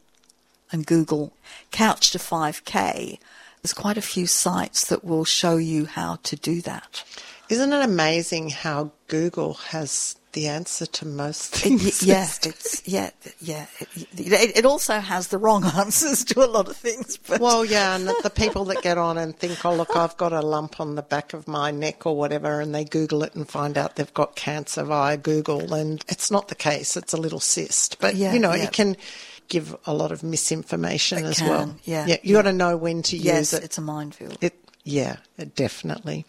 and 0.72 0.86
Google 0.86 1.32
couch 1.70 2.10
to 2.12 2.18
5K, 2.18 3.18
there's 3.62 3.74
quite 3.74 3.98
a 3.98 4.02
few 4.02 4.26
sites 4.26 4.86
that 4.86 5.04
will 5.04 5.24
show 5.24 5.58
you 5.58 5.84
how 5.84 6.16
to 6.24 6.34
do 6.34 6.62
that. 6.62 7.04
Isn't 7.48 7.72
it 7.72 7.84
amazing 7.84 8.50
how 8.50 8.92
Google 9.08 9.54
has 9.54 10.14
the 10.32 10.46
answer 10.48 10.84
to 10.86 11.06
most 11.06 11.54
things? 11.54 12.02
yeah, 12.02 12.22
it's 12.44 12.86
yeah, 12.86 13.10
yeah. 13.40 13.66
It, 14.16 14.58
it, 14.58 14.64
also 14.66 15.00
has 15.00 15.28
the 15.28 15.38
wrong 15.38 15.64
answers 15.76 16.24
to 16.26 16.44
a 16.44 16.46
lot 16.46 16.68
of 16.68 16.76
things. 16.76 17.16
But 17.16 17.40
Well, 17.40 17.64
yeah, 17.64 17.96
and 17.96 18.06
the, 18.06 18.14
the 18.22 18.30
people 18.30 18.64
that 18.66 18.82
get 18.82 18.98
on 18.98 19.16
and 19.18 19.36
think, 19.36 19.64
oh, 19.64 19.74
look, 19.74 19.96
I've 19.96 20.16
got 20.18 20.32
a 20.32 20.40
lump 20.42 20.80
on 20.80 20.94
the 20.94 21.02
back 21.02 21.32
of 21.32 21.48
my 21.48 21.70
neck 21.70 22.06
or 22.06 22.16
whatever, 22.16 22.60
and 22.60 22.74
they 22.74 22.84
Google 22.84 23.22
it 23.24 23.34
and 23.34 23.48
find 23.48 23.76
out 23.78 23.96
they've 23.96 24.12
got 24.14 24.36
cancer 24.36 24.84
via 24.84 25.16
Google, 25.16 25.72
and 25.74 26.04
it's 26.08 26.30
not 26.30 26.48
the 26.48 26.54
case. 26.54 26.96
It's 26.96 27.12
a 27.14 27.18
little 27.18 27.40
cyst. 27.40 27.98
But, 28.00 28.14
Yeah, 28.14 28.34
you 28.34 28.38
know, 28.38 28.52
yeah. 28.52 28.64
it 28.64 28.72
can 28.72 28.96
give 29.48 29.74
a 29.86 29.94
lot 29.94 30.12
of 30.12 30.22
misinformation 30.22 31.18
It 31.18 31.24
as 31.24 31.38
can, 31.38 31.48
well. 31.48 31.76
yeah, 31.84 32.06
Yeah, 32.06 32.16
you 32.22 32.34
got 32.34 32.42
to 32.42 32.52
know 32.52 32.76
when 32.76 33.02
to 33.04 33.16
yes, 33.16 33.38
use 33.38 33.54
it. 33.54 33.64
it's 33.64 33.78
a 33.78 33.80
minefield. 33.80 34.36
It, 34.42 34.54
yeah, 34.84 35.16
it 35.38 35.54
definitely. 35.56 36.26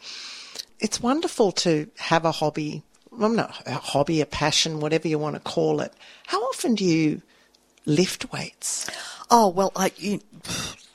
It's 0.79 1.01
wonderful 1.01 1.51
to 1.53 1.89
have 1.97 2.25
a 2.25 2.31
hobby. 2.31 2.83
Well, 3.11 3.29
not 3.29 3.63
a 3.65 3.73
hobby, 3.73 4.21
a 4.21 4.25
passion, 4.25 4.79
whatever 4.79 5.07
you 5.07 5.19
want 5.19 5.35
to 5.35 5.41
call 5.41 5.81
it. 5.81 5.93
How 6.27 6.41
often 6.43 6.75
do 6.75 6.85
you 6.85 7.21
lift 7.85 8.31
weights? 8.31 8.89
Oh 9.29 9.49
well, 9.49 9.71
I 9.75 9.91
you, 9.97 10.19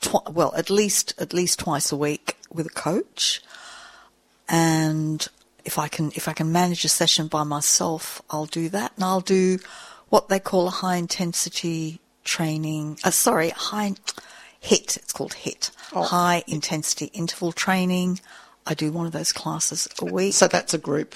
tw- 0.01 0.29
well 0.31 0.53
at 0.55 0.69
least 0.69 1.13
at 1.19 1.33
least 1.33 1.59
twice 1.59 1.91
a 1.91 1.95
week 1.95 2.37
with 2.51 2.65
a 2.65 2.69
coach, 2.69 3.41
and 4.49 5.27
if 5.65 5.77
I 5.77 5.87
can 5.87 6.11
if 6.15 6.27
I 6.27 6.33
can 6.33 6.51
manage 6.51 6.83
a 6.83 6.89
session 6.89 7.27
by 7.27 7.43
myself, 7.43 8.21
I'll 8.29 8.45
do 8.45 8.69
that, 8.69 8.93
and 8.95 9.03
I'll 9.03 9.21
do 9.21 9.59
what 10.09 10.29
they 10.29 10.39
call 10.39 10.67
a 10.67 10.71
high 10.71 10.95
intensity 10.95 11.99
training. 12.23 12.97
Uh, 13.03 13.11
sorry, 13.11 13.49
high 13.49 13.93
hit. 14.59 14.97
It's 14.97 15.13
called 15.13 15.33
hit. 15.33 15.71
Oh. 15.93 16.03
High 16.03 16.43
intensity 16.47 17.07
interval 17.13 17.51
training. 17.51 18.19
I 18.65 18.73
do 18.73 18.91
one 18.91 19.05
of 19.05 19.11
those 19.11 19.31
classes 19.31 19.87
a 19.99 20.05
week. 20.05 20.33
So 20.33 20.47
that's 20.47 20.73
a 20.73 20.77
group. 20.77 21.15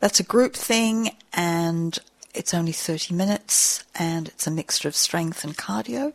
That's 0.00 0.20
a 0.20 0.24
group 0.24 0.54
thing, 0.54 1.16
and 1.32 1.98
it's 2.34 2.54
only 2.54 2.72
30 2.72 3.14
minutes, 3.14 3.84
and 3.94 4.28
it's 4.28 4.46
a 4.46 4.50
mixture 4.50 4.88
of 4.88 4.94
strength 4.94 5.44
and 5.44 5.56
cardio. 5.56 6.12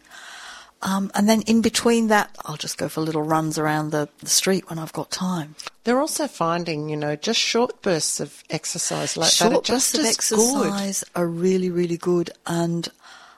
Um, 0.81 1.11
and 1.15 1.27
then 1.27 1.41
in 1.43 1.61
between 1.61 2.07
that, 2.09 2.35
I'll 2.45 2.57
just 2.57 2.77
go 2.77 2.87
for 2.89 3.01
little 3.01 3.23
runs 3.23 3.57
around 3.57 3.89
the, 3.89 4.07
the 4.19 4.29
street 4.29 4.69
when 4.69 4.77
I've 4.77 4.93
got 4.93 5.09
time. 5.09 5.55
They're 5.83 5.99
also 5.99 6.27
finding, 6.27 6.89
you 6.89 6.95
know, 6.95 7.15
just 7.15 7.39
short 7.39 7.81
bursts 7.81 8.19
of 8.19 8.43
exercise 8.49 9.17
like 9.17 9.31
that. 9.31 9.51
Short 9.51 9.65
just 9.65 9.95
bursts 9.95 10.31
of 10.31 10.39
as 10.39 10.51
good. 10.51 10.67
exercise 10.67 11.03
are 11.15 11.27
really, 11.27 11.71
really 11.71 11.97
good. 11.97 12.29
And 12.45 12.87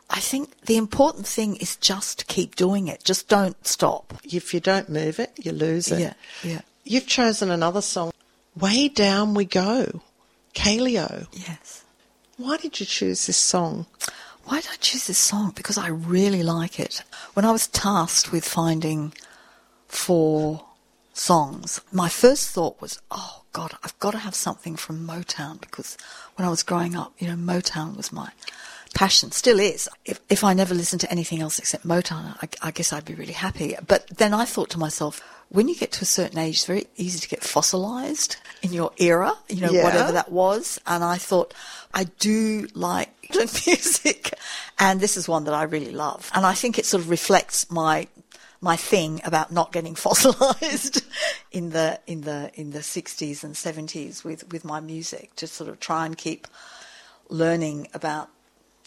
I 0.09 0.19
think 0.19 0.59
the 0.61 0.75
important 0.75 1.25
thing 1.25 1.55
is 1.57 1.77
just 1.77 2.27
keep 2.27 2.55
doing 2.55 2.87
it. 2.87 3.03
Just 3.05 3.29
don't 3.29 3.65
stop. 3.65 4.13
If 4.25 4.53
you 4.53 4.59
don't 4.59 4.89
move 4.89 5.19
it, 5.19 5.31
you 5.37 5.53
lose 5.53 5.89
it. 5.89 5.99
Yeah, 5.99 6.13
yeah. 6.43 6.61
You've 6.89 7.05
chosen 7.05 7.51
another 7.51 7.81
song. 7.81 8.13
Way 8.55 8.87
Down 8.87 9.33
We 9.33 9.43
Go, 9.43 10.01
Kaleo. 10.55 11.27
Yes. 11.33 11.83
Why 12.37 12.55
did 12.55 12.79
you 12.79 12.85
choose 12.85 13.27
this 13.27 13.35
song? 13.35 13.87
Why 14.45 14.61
did 14.61 14.69
I 14.71 14.77
choose 14.77 15.07
this 15.07 15.17
song? 15.17 15.51
Because 15.53 15.77
I 15.77 15.89
really 15.89 16.43
like 16.43 16.79
it. 16.79 17.03
When 17.33 17.43
I 17.43 17.51
was 17.51 17.67
tasked 17.67 18.31
with 18.31 18.47
finding 18.47 19.13
four 19.89 20.63
songs, 21.13 21.81
my 21.91 22.07
first 22.07 22.51
thought 22.51 22.79
was, 22.79 23.01
oh 23.11 23.43
God, 23.51 23.73
I've 23.83 23.99
got 23.99 24.11
to 24.11 24.19
have 24.19 24.35
something 24.35 24.77
from 24.77 25.05
Motown 25.05 25.59
because 25.59 25.97
when 26.35 26.47
I 26.47 26.49
was 26.49 26.63
growing 26.63 26.95
up, 26.95 27.11
you 27.19 27.27
know, 27.27 27.35
Motown 27.35 27.97
was 27.97 28.13
my 28.13 28.31
passion, 28.97 29.31
still 29.31 29.59
is. 29.59 29.87
If, 30.05 30.19
if 30.29 30.43
I 30.43 30.53
never 30.53 30.73
listened 30.73 31.01
to 31.01 31.11
anything 31.11 31.39
else 31.41 31.59
except 31.59 31.85
Motown, 31.87 32.35
I, 32.41 32.67
I 32.67 32.71
guess 32.71 32.91
I'd 32.91 33.05
be 33.05 33.13
really 33.13 33.33
happy. 33.33 33.75
But 33.85 34.07
then 34.17 34.33
I 34.33 34.45
thought 34.45 34.69
to 34.71 34.79
myself, 34.79 35.21
when 35.49 35.67
you 35.69 35.75
get 35.75 35.91
to 35.93 36.01
a 36.01 36.05
certain 36.05 36.39
age, 36.39 36.55
it's 36.55 36.65
very 36.65 36.87
easy 36.97 37.19
to 37.19 37.29
get 37.29 37.43
fossilized 37.43 38.35
in 38.61 38.73
your 38.73 38.91
era, 38.97 39.33
you 39.47 39.61
know, 39.61 39.71
Yeah. 39.71 39.83
whatever 39.83 40.11
that 40.13 40.31
was. 40.31 40.79
And 40.85 41.03
I 41.03 41.17
thought, 41.17 41.53
I 41.93 42.05
do 42.05 42.67
like 42.73 43.09
music. 43.67 44.33
And 44.79 44.99
this 44.99 45.15
is 45.15 45.27
one 45.27 45.43
that 45.45 45.53
I 45.53 45.63
really 45.63 45.91
love. 45.91 46.29
And 46.33 46.45
I 46.45 46.53
think 46.53 46.77
it 46.77 46.85
sort 46.85 47.01
of 47.03 47.09
reflects 47.09 47.69
my 47.71 48.07
my 48.59 48.75
thing 48.75 49.21
about 49.23 49.51
not 49.51 49.71
getting 49.71 49.93
fossilized 50.05 51.03
in 51.51 51.69
the 51.69 51.99
in 52.07 52.21
the 52.21 52.49
in 52.55 52.71
the 52.71 52.79
60s 52.79 53.43
and 53.43 53.53
70s 53.53 54.23
with 54.23 54.51
with 54.51 54.65
my 54.65 54.79
music 54.79 55.35
to 55.35 55.45
sort 55.45 55.69
of 55.69 55.79
try 55.79 56.07
and 56.07 56.17
keep 56.17 56.47
learning 57.29 57.87
about 57.93 58.29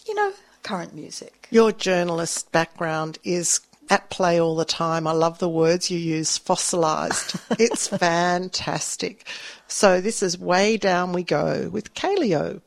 you 0.07 0.15
know 0.15 0.33
current 0.63 0.95
music 0.95 1.49
Your 1.51 1.73
journalist 1.73 2.53
background 2.53 3.19
is 3.25 3.61
at 3.91 4.09
play 4.09 4.41
all 4.41 4.55
the 4.55 4.65
time. 4.65 5.07
I 5.07 5.13
love 5.13 5.41
the 5.41 5.49
words 5.49 5.91
you 5.91 5.99
use, 5.99 6.39
fossilized. 6.39 7.37
it's 7.59 7.89
fantastic. 7.89 9.27
So 9.67 10.01
this 10.01 10.23
is 10.23 10.39
Way 10.39 10.77
Down 10.77 11.13
We 11.13 11.25
Go 11.25 11.69
with 11.71 11.93
Kaleo. 11.95 12.61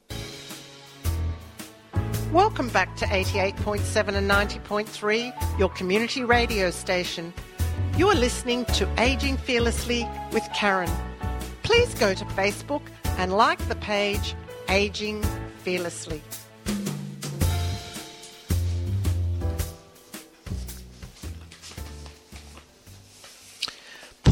Welcome 2.33 2.67
back 2.69 2.95
to 2.97 3.05
88.7 3.05 4.15
and 4.15 4.29
90.3, 4.29 5.59
your 5.59 5.69
community 5.69 6.23
radio 6.23 6.71
station. 6.71 7.33
You 7.95 8.09
are 8.09 8.15
listening 8.15 8.65
to 8.65 8.89
Aging 8.99 9.37
Fearlessly 9.37 10.07
with 10.31 10.43
Karen. 10.53 10.89
Please 11.61 11.93
go 11.93 12.13
to 12.13 12.25
Facebook 12.25 12.81
and 13.17 13.31
like 13.31 13.59
the 13.69 13.75
page 13.75 14.35
Aging 14.67 15.23
Fearlessly. 15.59 16.21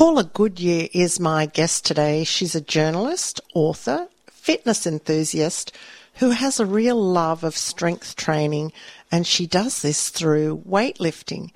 Paula 0.02 0.24
Goodyer 0.24 0.90
is 0.94 1.20
my 1.20 1.46
guest 1.46 1.86
today. 1.86 2.24
She's 2.24 2.56
a 2.56 2.60
journalist, 2.60 3.40
author, 3.54 4.08
fitness 4.32 4.88
enthusiast 4.88 5.72
who 6.16 6.32
has 6.32 6.60
a 6.60 6.66
real 6.66 7.00
love 7.00 7.44
of 7.44 7.56
strength 7.56 8.16
training, 8.16 8.74
and 9.12 9.28
she 9.28 9.46
does 9.46 9.84
this 9.84 10.10
through 10.10 10.64
weightlifting. 10.68 11.52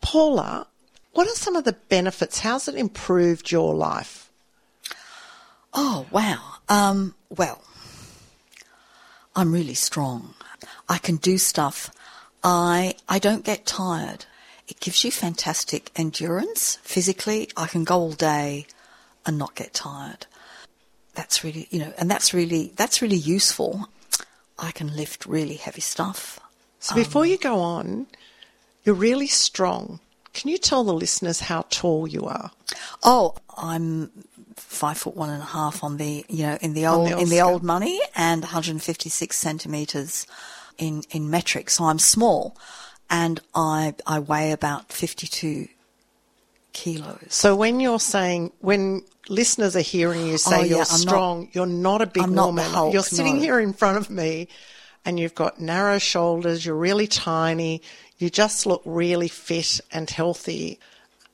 Paula, 0.00 0.66
what 1.12 1.28
are 1.28 1.36
some 1.36 1.54
of 1.54 1.62
the 1.62 1.74
benefits? 1.88 2.40
How's 2.40 2.66
it 2.66 2.74
improved 2.74 3.52
your 3.52 3.72
life? 3.72 4.32
oh 5.72 6.06
wow 6.10 6.54
um 6.68 7.14
well 7.28 7.62
i'm 9.36 9.52
really 9.52 9.74
strong 9.74 10.32
i 10.88 10.96
can 10.96 11.16
do 11.16 11.36
stuff 11.36 11.90
i 12.42 12.94
i 13.10 13.18
don't 13.18 13.44
get 13.44 13.66
tired 13.66 14.24
it 14.68 14.80
gives 14.80 15.04
you 15.04 15.10
fantastic 15.10 15.90
endurance 15.96 16.78
physically 16.82 17.48
i 17.56 17.66
can 17.66 17.84
go 17.84 17.96
all 17.96 18.12
day 18.12 18.66
and 19.24 19.38
not 19.38 19.54
get 19.54 19.72
tired 19.74 20.26
that's 21.14 21.42
really 21.44 21.66
you 21.70 21.78
know 21.78 21.92
and 21.98 22.10
that's 22.10 22.32
really 22.34 22.72
that's 22.76 23.00
really 23.02 23.16
useful 23.16 23.88
i 24.58 24.70
can 24.70 24.94
lift 24.94 25.26
really 25.26 25.54
heavy 25.56 25.80
stuff 25.80 26.40
So 26.78 26.94
before 26.94 27.22
um, 27.22 27.28
you 27.30 27.38
go 27.38 27.58
on, 27.60 28.06
you're 28.84 28.94
really 28.94 29.26
strong. 29.26 29.98
Can 30.34 30.50
you 30.50 30.58
tell 30.58 30.84
the 30.84 30.92
listeners 30.94 31.40
how 31.40 31.64
tall 31.70 32.06
you 32.06 32.26
are? 32.26 32.50
Oh, 33.02 33.34
I'm 33.58 34.10
five 34.54 34.98
foot 34.98 35.16
one 35.16 35.30
and 35.30 35.42
a 35.42 35.46
half 35.46 35.82
on 35.82 35.96
the 35.96 36.24
you 36.28 36.46
know 36.46 36.58
in 36.60 36.74
the 36.74 36.86
old 36.86 37.08
the 37.08 37.14
old 37.14 37.22
in 37.22 37.28
the 37.28 37.40
old 37.40 37.62
money 37.62 37.98
and 38.14 38.42
156 38.42 39.36
centimeters 39.36 40.26
in 40.78 41.02
in 41.10 41.28
metric. 41.30 41.70
So 41.70 41.86
I'm 41.86 41.98
small, 41.98 42.56
and 43.10 43.40
I 43.54 43.94
I 44.06 44.18
weigh 44.18 44.52
about 44.52 44.92
52 44.92 45.68
kilos. 46.72 47.18
So 47.28 47.56
when 47.56 47.80
you're 47.80 48.00
saying, 48.00 48.52
when 48.60 49.02
listeners 49.28 49.74
are 49.76 49.80
hearing 49.80 50.26
you 50.26 50.38
say 50.38 50.56
Oh, 50.56 50.60
yeah, 50.60 50.64
you're 50.66 50.76
I'm 50.78 50.80
not- 50.80 50.98
strong, 50.98 51.48
you're 51.52 51.66
not 51.66 52.02
a 52.02 52.06
big 52.06 52.22
I'm 52.24 52.34
woman. 52.34 52.64
Hulk, 52.64 52.92
you're 52.92 53.02
sitting 53.02 53.36
no. 53.36 53.42
here 53.42 53.60
in 53.60 53.72
front 53.72 53.96
of 53.98 54.10
me 54.10 54.48
and 55.04 55.18
you've 55.18 55.34
got 55.34 55.60
narrow 55.60 55.98
shoulders, 55.98 56.66
you're 56.66 56.74
really 56.76 57.06
tiny, 57.06 57.80
you 58.18 58.28
just 58.30 58.66
look 58.66 58.82
really 58.84 59.28
fit 59.28 59.80
and 59.92 60.08
healthy 60.10 60.78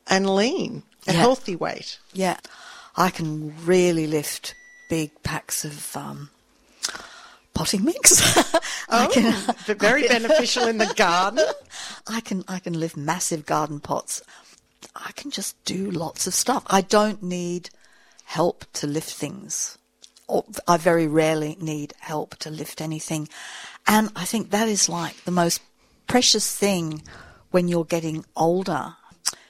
and 0.07 0.35
lean, 0.35 0.83
a 1.07 1.13
Yeah. 1.13 1.19
healthy 1.21 1.57
weight. 1.57 1.99
Yeah, 2.13 2.37
I 2.97 3.11
can 3.11 3.55
really 3.65 4.07
lift 4.07 4.55
big 4.91 5.11
packs 5.23 5.65
of 5.65 5.97
um, 5.97 6.29
potting 7.55 7.85
mix. 7.85 8.21
Oh, 8.95 9.05
I 9.05 9.07
can 9.07 9.33
Oh, 9.33 9.75
very 9.75 10.07
beneficial 10.07 10.67
in 10.67 10.77
the 10.77 10.93
garden. 10.97 11.43
I 12.07 12.21
can 12.21 12.45
I 12.47 12.59
can 12.59 12.79
lift 12.79 12.95
massive 12.95 13.47
garden 13.47 13.81
pots. 13.81 14.23
I 14.95 15.13
can 15.13 15.31
just 15.31 15.57
do 15.65 15.91
lots 15.91 16.27
of 16.27 16.35
stuff. 16.35 16.63
I 16.67 16.83
don't 16.83 17.23
need 17.23 17.71
help 18.25 18.67
to 18.75 18.87
lift 18.87 19.11
things. 19.11 19.79
Or 20.29 20.45
I 20.69 20.77
very 20.77 21.07
rarely 21.07 21.57
need 21.59 21.95
help 22.01 22.37
to 22.39 22.51
lift 22.51 22.83
anything. 22.83 23.31
And 23.87 24.11
I 24.15 24.27
think 24.27 24.51
that 24.51 24.69
is 24.69 24.91
like 24.91 25.25
the 25.25 25.31
most 25.31 25.63
precious 26.07 26.55
thing 26.55 27.03
when 27.51 27.67
you're 27.69 27.85
getting 27.87 28.27
older. 28.37 28.95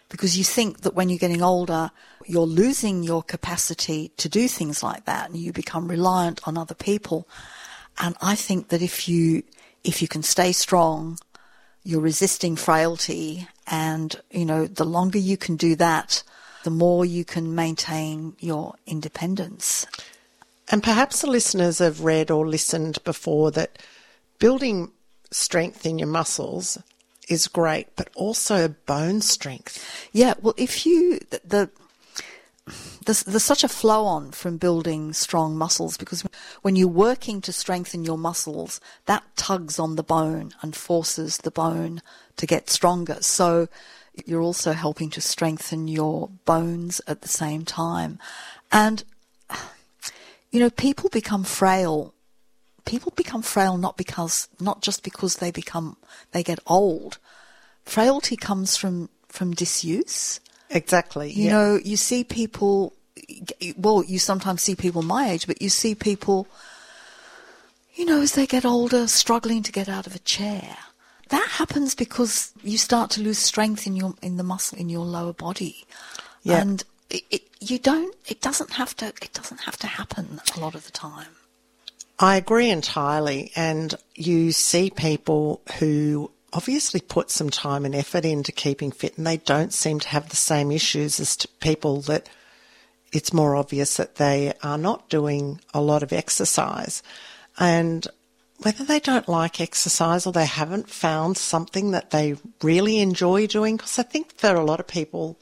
Because 0.09 0.39
you 0.39 0.45
think 0.45 0.83
that 0.83 0.95
when 0.95 1.09
you're 1.09 1.19
getting 1.19 1.43
older, 1.43 1.91
you're 2.27 2.47
losing 2.47 3.03
your 3.03 3.23
capacity 3.25 4.13
to 4.19 4.29
do 4.29 4.47
things 4.47 4.83
like 4.85 5.05
that 5.07 5.31
and 5.31 5.37
you 5.39 5.53
become 5.53 5.89
reliant 5.89 6.47
on 6.47 6.57
other 6.57 6.75
people. 6.75 7.27
And 7.99 8.17
I 8.21 8.35
think 8.35 8.69
that 8.69 8.83
if 8.83 9.09
you, 9.09 9.43
if 9.85 10.03
you 10.03 10.09
can 10.09 10.23
stay 10.23 10.53
strong, 10.53 11.19
you're 11.85 12.01
resisting 12.01 12.57
frailty 12.57 13.49
and 13.67 14.21
you 14.31 14.45
know 14.45 14.67
the 14.67 14.85
longer 14.85 15.19
you 15.19 15.37
can 15.37 15.57
do 15.57 15.75
that 15.77 16.23
the 16.65 16.71
more 16.71 17.05
you 17.05 17.25
can 17.25 17.55
maintain 17.55 18.37
your 18.39 18.75
independence 18.87 19.87
And 20.69 20.83
perhaps 20.83 21.21
the 21.21 21.31
listeners 21.31 21.79
have 21.79 22.05
read 22.05 22.31
or 22.31 22.47
listened 22.47 22.99
before 23.05 23.51
that 23.53 23.79
building 24.39 24.93
strength 25.31 25.85
in 25.85 25.99
your 25.99 26.09
muscles 26.09 26.79
is 27.29 27.49
great, 27.49 27.95
but 27.97 28.09
also 28.15 28.69
bone 28.87 29.21
strength. 29.21 29.79
yeah 30.13 30.35
well 30.41 30.55
if 30.57 30.87
you 30.87 31.19
the, 31.31 31.41
the 31.45 31.71
there's, 33.07 33.25
there's 33.25 33.43
such 33.43 33.65
a 33.65 33.69
flow 33.69 34.05
on 34.05 34.31
from 34.31 34.57
building 34.57 35.13
strong 35.13 35.57
muscles 35.57 35.97
because 35.97 36.25
when 36.63 36.77
you're 36.77 36.89
working 36.89 37.41
to 37.41 37.53
strengthen 37.53 38.05
your 38.05 38.19
muscles, 38.19 38.81
that 39.07 39.25
tugs 39.37 39.79
on 39.79 39.97
the 39.97 40.03
bone 40.03 40.53
and 40.63 40.77
forces 40.77 41.39
the 41.39 41.51
bone 41.51 42.03
to 42.37 42.47
get 42.47 42.71
stronger. 42.71 43.19
So 43.21 43.69
you're 44.25 44.43
also 44.43 44.73
helping 44.73 45.11
to 45.11 45.21
strengthen 45.21 45.89
your 45.89 46.29
bones 46.45 47.01
at 47.07 47.23
the 47.23 47.29
same 47.29 47.65
time. 47.65 48.19
And, 48.71 49.03
you 50.51 50.61
know, 50.61 50.71
people 50.71 51.11
become 51.11 51.45
frail. 51.45 52.15
People 52.85 53.13
become 53.17 53.43
frail 53.43 53.77
not 53.77 53.97
because, 53.97 54.49
not 54.61 54.83
just 54.83 55.03
because 55.03 55.37
they 55.37 55.51
become, 55.51 55.97
they 56.31 56.43
get 56.43 56.61
old. 56.67 57.19
Frailty 57.85 58.37
comes 58.37 58.77
from, 58.77 59.09
from 59.29 59.53
disuse. 59.53 60.41
Exactly. 60.75 61.31
You 61.31 61.45
yeah. 61.45 61.53
know, 61.53 61.81
you 61.83 61.97
see 61.97 62.25
people, 62.25 62.95
well, 63.77 64.03
you 64.05 64.19
sometimes 64.19 64.63
see 64.63 64.75
people 64.75 65.03
my 65.03 65.31
age, 65.31 65.47
but 65.47 65.61
you 65.63 65.69
see 65.69 65.95
people, 65.95 66.47
you 67.95 68.05
know, 68.05 68.21
as 68.21 68.33
they 68.33 68.47
get 68.47 68.65
older, 68.65 69.07
struggling 69.07 69.63
to 69.63 69.73
get 69.73 69.89
out 69.89 70.07
of 70.07 70.15
a 70.15 70.21
chair. 70.21 70.77
That 71.29 71.49
happens 71.53 71.95
because 71.95 72.53
you 72.63 72.77
start 72.79 73.11
to 73.13 73.23
lose 73.23 73.39
strength 73.39 73.87
in 73.87 73.97
your 73.97 74.15
in 74.21 74.37
the 74.37 74.43
muscle 74.43 74.79
in 74.79 74.89
your 74.91 75.05
lower 75.07 75.33
body, 75.33 75.87
Yeah. 76.43 76.61
and 76.61 76.85
it, 77.09 77.23
it, 77.31 77.43
you 77.61 77.79
don't. 77.79 78.15
It 78.27 78.43
doesn't 78.43 78.73
have 78.73 78.95
to. 78.97 79.07
It 79.07 79.31
doesn't 79.33 79.63
have 79.63 79.79
to 79.79 79.87
happen 79.87 80.41
a 80.55 80.61
lot 80.61 80.75
of 80.75 80.85
the 80.85 80.93
time. 80.93 81.29
I 82.19 82.37
agree 82.37 82.69
entirely. 82.71 83.51
And 83.57 83.95
you 84.15 84.53
see 84.53 84.91
people 84.91 85.63
who 85.79 86.31
obviously 86.53 87.01
put 87.01 87.31
some 87.31 87.51
time 87.51 87.85
and 87.85 87.95
effort 87.95 88.25
into 88.25 88.53
keeping 88.53 88.91
fit 88.91 89.17
and 89.17 89.27
they 89.27 89.39
don't 89.39 89.73
seem 89.73 89.99
to 90.01 90.09
have 90.09 90.29
the 90.29 90.37
same 90.37 90.71
issues 90.71 91.19
as 91.19 91.37
people 91.61 92.01
that 92.03 92.29
it's 93.13 93.33
more 93.33 93.57
obvious 93.57 93.97
that 93.97 94.17
they 94.17 94.53
are 94.63 94.79
not 94.79 95.09
doing 95.09 95.61
a 95.75 95.81
lot 95.81 96.03
of 96.03 96.13
exercise. 96.13 97.03
And 97.59 98.07
whether 98.59 98.85
they 98.85 99.01
don't 99.01 99.29
like 99.29 99.61
exercise 99.61 100.27
or 100.27 100.33
they 100.33 100.47
haven't 100.47 100.89
found 100.89 101.37
something 101.37 101.91
that 101.91 102.11
they 102.11 102.37
really 102.63 102.99
enjoy 103.01 103.47
doing, 103.47 103.77
because 103.77 103.99
I 103.99 104.03
think 104.03 104.33
for 104.37 104.55
a 104.55 104.65
lot 104.65 104.81
of 104.81 104.87
people 104.87 105.39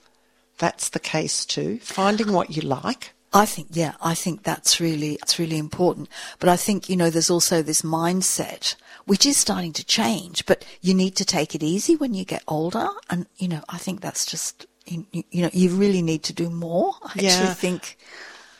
that's 0.59 0.91
the 0.91 1.01
case 1.01 1.45
too, 1.45 1.79
finding 1.81 2.33
what 2.33 2.57
you 2.57 2.63
like. 2.63 3.13
I 3.33 3.47
think, 3.47 3.69
yeah, 3.71 3.95
I 4.03 4.15
think 4.15 4.43
that's 4.43 4.81
really, 4.81 5.15
it's 5.23 5.39
really 5.39 5.59
important. 5.59 6.09
But 6.41 6.49
I 6.49 6.57
think, 6.57 6.89
you 6.89 6.97
know, 6.97 7.11
there's 7.11 7.31
also 7.31 7.63
this 7.63 7.83
mindset, 7.83 8.75
which 9.07 9.25
is 9.25 9.37
starting 9.37 9.73
to 9.75 9.85
change, 9.85 10.45
but 10.47 10.65
you 10.81 10.95
need 10.95 11.15
to 11.17 11.25
take 11.25 11.55
it 11.55 11.63
easy 11.63 11.95
when 11.95 12.13
you 12.15 12.25
get 12.25 12.43
older. 12.49 12.89
And, 13.09 13.27
you 13.37 13.47
know, 13.47 13.63
I 13.69 13.79
think 13.79 14.01
that's 14.01 14.27
just, 14.27 14.67
you, 14.87 15.07
you 15.13 15.43
know, 15.43 15.51
you 15.53 15.71
really 15.71 16.03
need 16.03 16.25
to 16.25 16.33
do 16.33 16.51
more. 16.51 16.95
I 17.05 17.13
Yeah. 17.21 17.31
actually 17.31 17.55
think, 17.55 17.97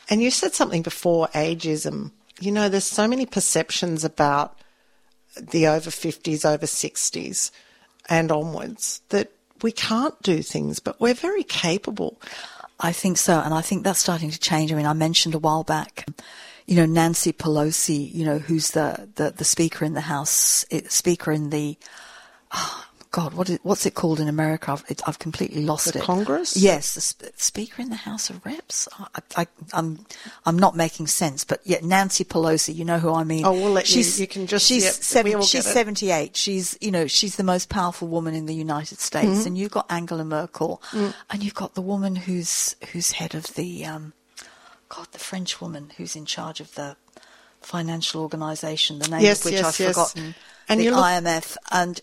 And 0.09 0.21
you 0.21 0.31
said 0.31 0.53
something 0.53 0.81
before 0.81 1.27
ageism. 1.33 2.11
You 2.39 2.51
know, 2.51 2.69
there's 2.69 2.85
so 2.85 3.07
many 3.07 3.25
perceptions 3.25 4.03
about 4.03 4.57
the 5.37 5.67
over 5.67 5.89
50s, 5.89 6.43
over 6.45 6.65
60s, 6.65 7.51
and 8.09 8.31
onwards 8.31 9.01
that 9.09 9.31
we 9.63 9.71
can't 9.71 10.19
do 10.21 10.41
things, 10.41 10.79
but 10.79 10.99
we're 10.99 11.13
very 11.13 11.43
capable. 11.43 12.19
I 12.79 12.91
think 12.91 13.17
so, 13.17 13.39
and 13.39 13.53
I 13.53 13.61
think 13.61 13.83
that's 13.83 13.99
starting 13.99 14.31
to 14.31 14.39
change. 14.39 14.71
I 14.71 14.75
mean, 14.75 14.87
I 14.87 14.93
mentioned 14.93 15.35
a 15.35 15.39
while 15.39 15.63
back, 15.63 16.05
you 16.65 16.75
know, 16.75 16.85
Nancy 16.85 17.31
Pelosi, 17.31 18.13
you 18.13 18.25
know, 18.25 18.39
who's 18.39 18.71
the 18.71 19.09
the, 19.15 19.31
the 19.31 19.45
speaker 19.45 19.85
in 19.85 19.93
the 19.93 20.01
House, 20.01 20.65
eh, 20.71 20.81
speaker 20.89 21.31
in 21.31 21.51
the, 21.51 21.77
God, 23.11 23.33
what 23.33 23.49
is, 23.49 23.59
what's 23.63 23.85
it 23.85 23.93
called 23.93 24.21
in 24.21 24.29
America? 24.29 24.71
I've, 24.71 24.85
it, 24.87 25.01
I've 25.05 25.19
completely 25.19 25.65
lost 25.65 25.91
The 25.91 25.99
it. 25.99 26.01
Congress? 26.05 26.55
Yes, 26.55 26.93
the 26.93 27.01
sp- 27.03 27.35
speaker 27.35 27.81
in 27.81 27.89
the 27.89 27.97
House 27.97 28.29
of 28.29 28.45
Reps. 28.45 28.87
I, 28.97 29.19
I, 29.35 29.47
I'm 29.73 30.05
I'm 30.45 30.57
not 30.57 30.77
making 30.77 31.07
sense, 31.07 31.43
but 31.43 31.59
yeah, 31.65 31.79
Nancy 31.83 32.23
Pelosi, 32.23 32.73
you 32.73 32.85
know 32.85 32.99
who 32.99 33.13
I 33.13 33.25
mean. 33.25 33.43
Oh, 33.45 33.51
we'll 33.51 33.71
let 33.73 33.93
you- 33.93 34.01
you 34.03 34.27
can 34.27 34.47
just- 34.47 34.65
she's 34.65 34.85
yep, 34.85 34.93
seven, 34.93 35.41
she's 35.41 35.65
it. 35.65 35.69
78. 35.73 36.37
She's, 36.37 36.77
you 36.79 36.89
know, 36.89 37.05
she's 37.05 37.35
the 37.35 37.43
most 37.43 37.67
powerful 37.67 38.07
woman 38.07 38.33
in 38.33 38.45
the 38.45 38.55
United 38.55 38.99
States. 38.99 39.27
Mm-hmm. 39.27 39.47
And 39.47 39.57
you've 39.57 39.71
got 39.71 39.91
Angela 39.91 40.23
Merkel, 40.23 40.81
Mm. 40.91 41.13
and 41.31 41.43
you've 41.43 41.53
got 41.53 41.75
the 41.75 41.81
woman 41.81 42.15
who's 42.15 42.77
who's 42.93 43.11
head 43.11 43.35
of 43.35 43.55
the, 43.55 43.85
um, 43.85 44.13
God, 44.87 45.07
the 45.11 45.19
French 45.19 45.59
woman 45.59 45.91
who's 45.97 46.15
in 46.15 46.25
charge 46.25 46.61
of 46.61 46.75
the 46.75 46.95
financial 47.59 48.21
organisation, 48.21 48.99
the 48.99 49.09
name 49.09 49.19
Yes, 49.21 49.39
of 49.39 49.45
which 49.45 49.53
yes, 49.55 49.65
I've 49.65 49.79
yes. 49.79 49.89
forgotten, 49.95 50.35
And 50.69 50.79
the 50.79 50.91
look- 50.91 51.03
IMF. 51.03 51.57
And 51.71 51.99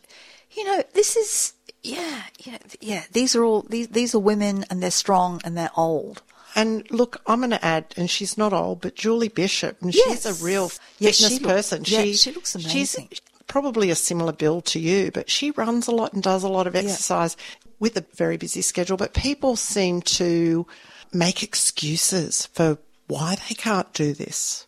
you 0.59 0.65
know, 0.65 0.83
this 0.95 1.17
is 1.17 1.53
yeah, 1.83 2.23
yeah, 2.41 2.59
yeah. 2.81 3.05
These 3.13 3.37
are 3.37 3.45
all 3.45 3.63
these 3.63 3.89
these 3.89 4.15
are 4.15 4.19
women, 4.19 4.65
and 4.69 4.83
they're 4.83 4.91
strong 4.91 5.41
and 5.45 5.57
they're 5.57 5.71
old. 5.77 6.23
And 6.57 6.91
look, 6.91 7.21
I'm 7.27 7.39
going 7.41 7.51
to 7.51 7.65
add, 7.65 7.95
and 7.97 8.11
she's 8.11 8.37
not 8.37 8.53
old, 8.53 8.81
but 8.81 8.97
Julie 8.97 9.29
Bishop, 9.29 9.81
and 9.81 9.95
Yes. 9.95 10.25
she's 10.25 10.27
a 10.27 10.45
real 10.45 10.73
Yeah, 10.99 11.11
fitness 11.13 11.33
she 11.33 11.39
look- 11.39 11.53
person. 11.53 11.85
yeah, 11.87 12.05
she 12.13 12.33
looks 12.33 12.55
amazing. 12.57 13.09
She's 13.11 13.21
probably 13.47 13.91
a 13.91 13.95
similar 13.95 14.33
build 14.33 14.65
to 14.73 14.81
you, 14.81 15.11
but 15.13 15.31
she 15.31 15.53
runs 15.53 15.87
a 15.87 15.93
lot 15.93 16.13
and 16.15 16.23
does 16.23 16.43
a 16.43 16.49
lot 16.49 16.67
of 16.67 16.75
exercise 16.75 17.37
with 17.79 17.97
a 17.97 18.05
very 18.17 18.37
busy 18.37 18.63
schedule. 18.63 18.97
But 18.97 19.13
people 19.15 19.55
seem 19.57 20.03
to 20.03 20.67
make 21.13 21.43
excuses 21.43 22.47
for 22.53 22.79
why 23.07 23.37
they 23.49 23.55
can't 23.55 23.93
do 23.93 24.13
this. 24.15 24.67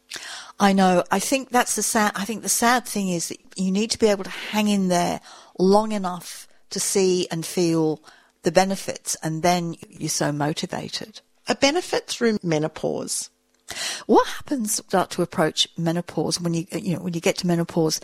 I 0.61 0.73
know. 0.73 1.03
I 1.11 1.19
think 1.19 1.49
that's 1.51 1.75
the 1.75 1.83
sad. 1.83 2.13
I 2.15 2.25
think 2.25 2.43
the 2.43 2.49
sad 2.49 2.87
thing 2.87 3.09
is 3.09 3.29
that 3.29 3.39
you 3.57 3.73
need 3.73 3.91
to 3.93 3.99
be 3.99 4.07
able 4.09 4.25
to 4.25 4.31
hang 4.31 4.69
in 4.69 4.89
there 4.89 5.21
long 5.61 5.93
enough 5.93 6.49
to 6.71 6.81
see 6.81 7.29
and 7.31 7.45
feel 7.45 8.01
the 8.43 8.53
benefits, 8.53 9.17
and 9.23 9.43
then 9.43 9.77
you're 9.89 10.09
so 10.09 10.33
motivated. 10.33 11.21
A 11.49 11.55
benefit 11.55 12.07
through 12.07 12.39
menopause. 12.43 13.29
What 14.07 14.27
happens 14.27 14.75
start 14.75 15.11
to 15.11 15.23
approach 15.23 15.69
menopause 15.77 16.41
when 16.41 16.55
you 16.55 16.67
you 16.73 16.97
know 16.97 17.03
when 17.03 17.15
you 17.15 17.21
get 17.21 17.37
to 17.39 17.47
menopause 17.47 18.01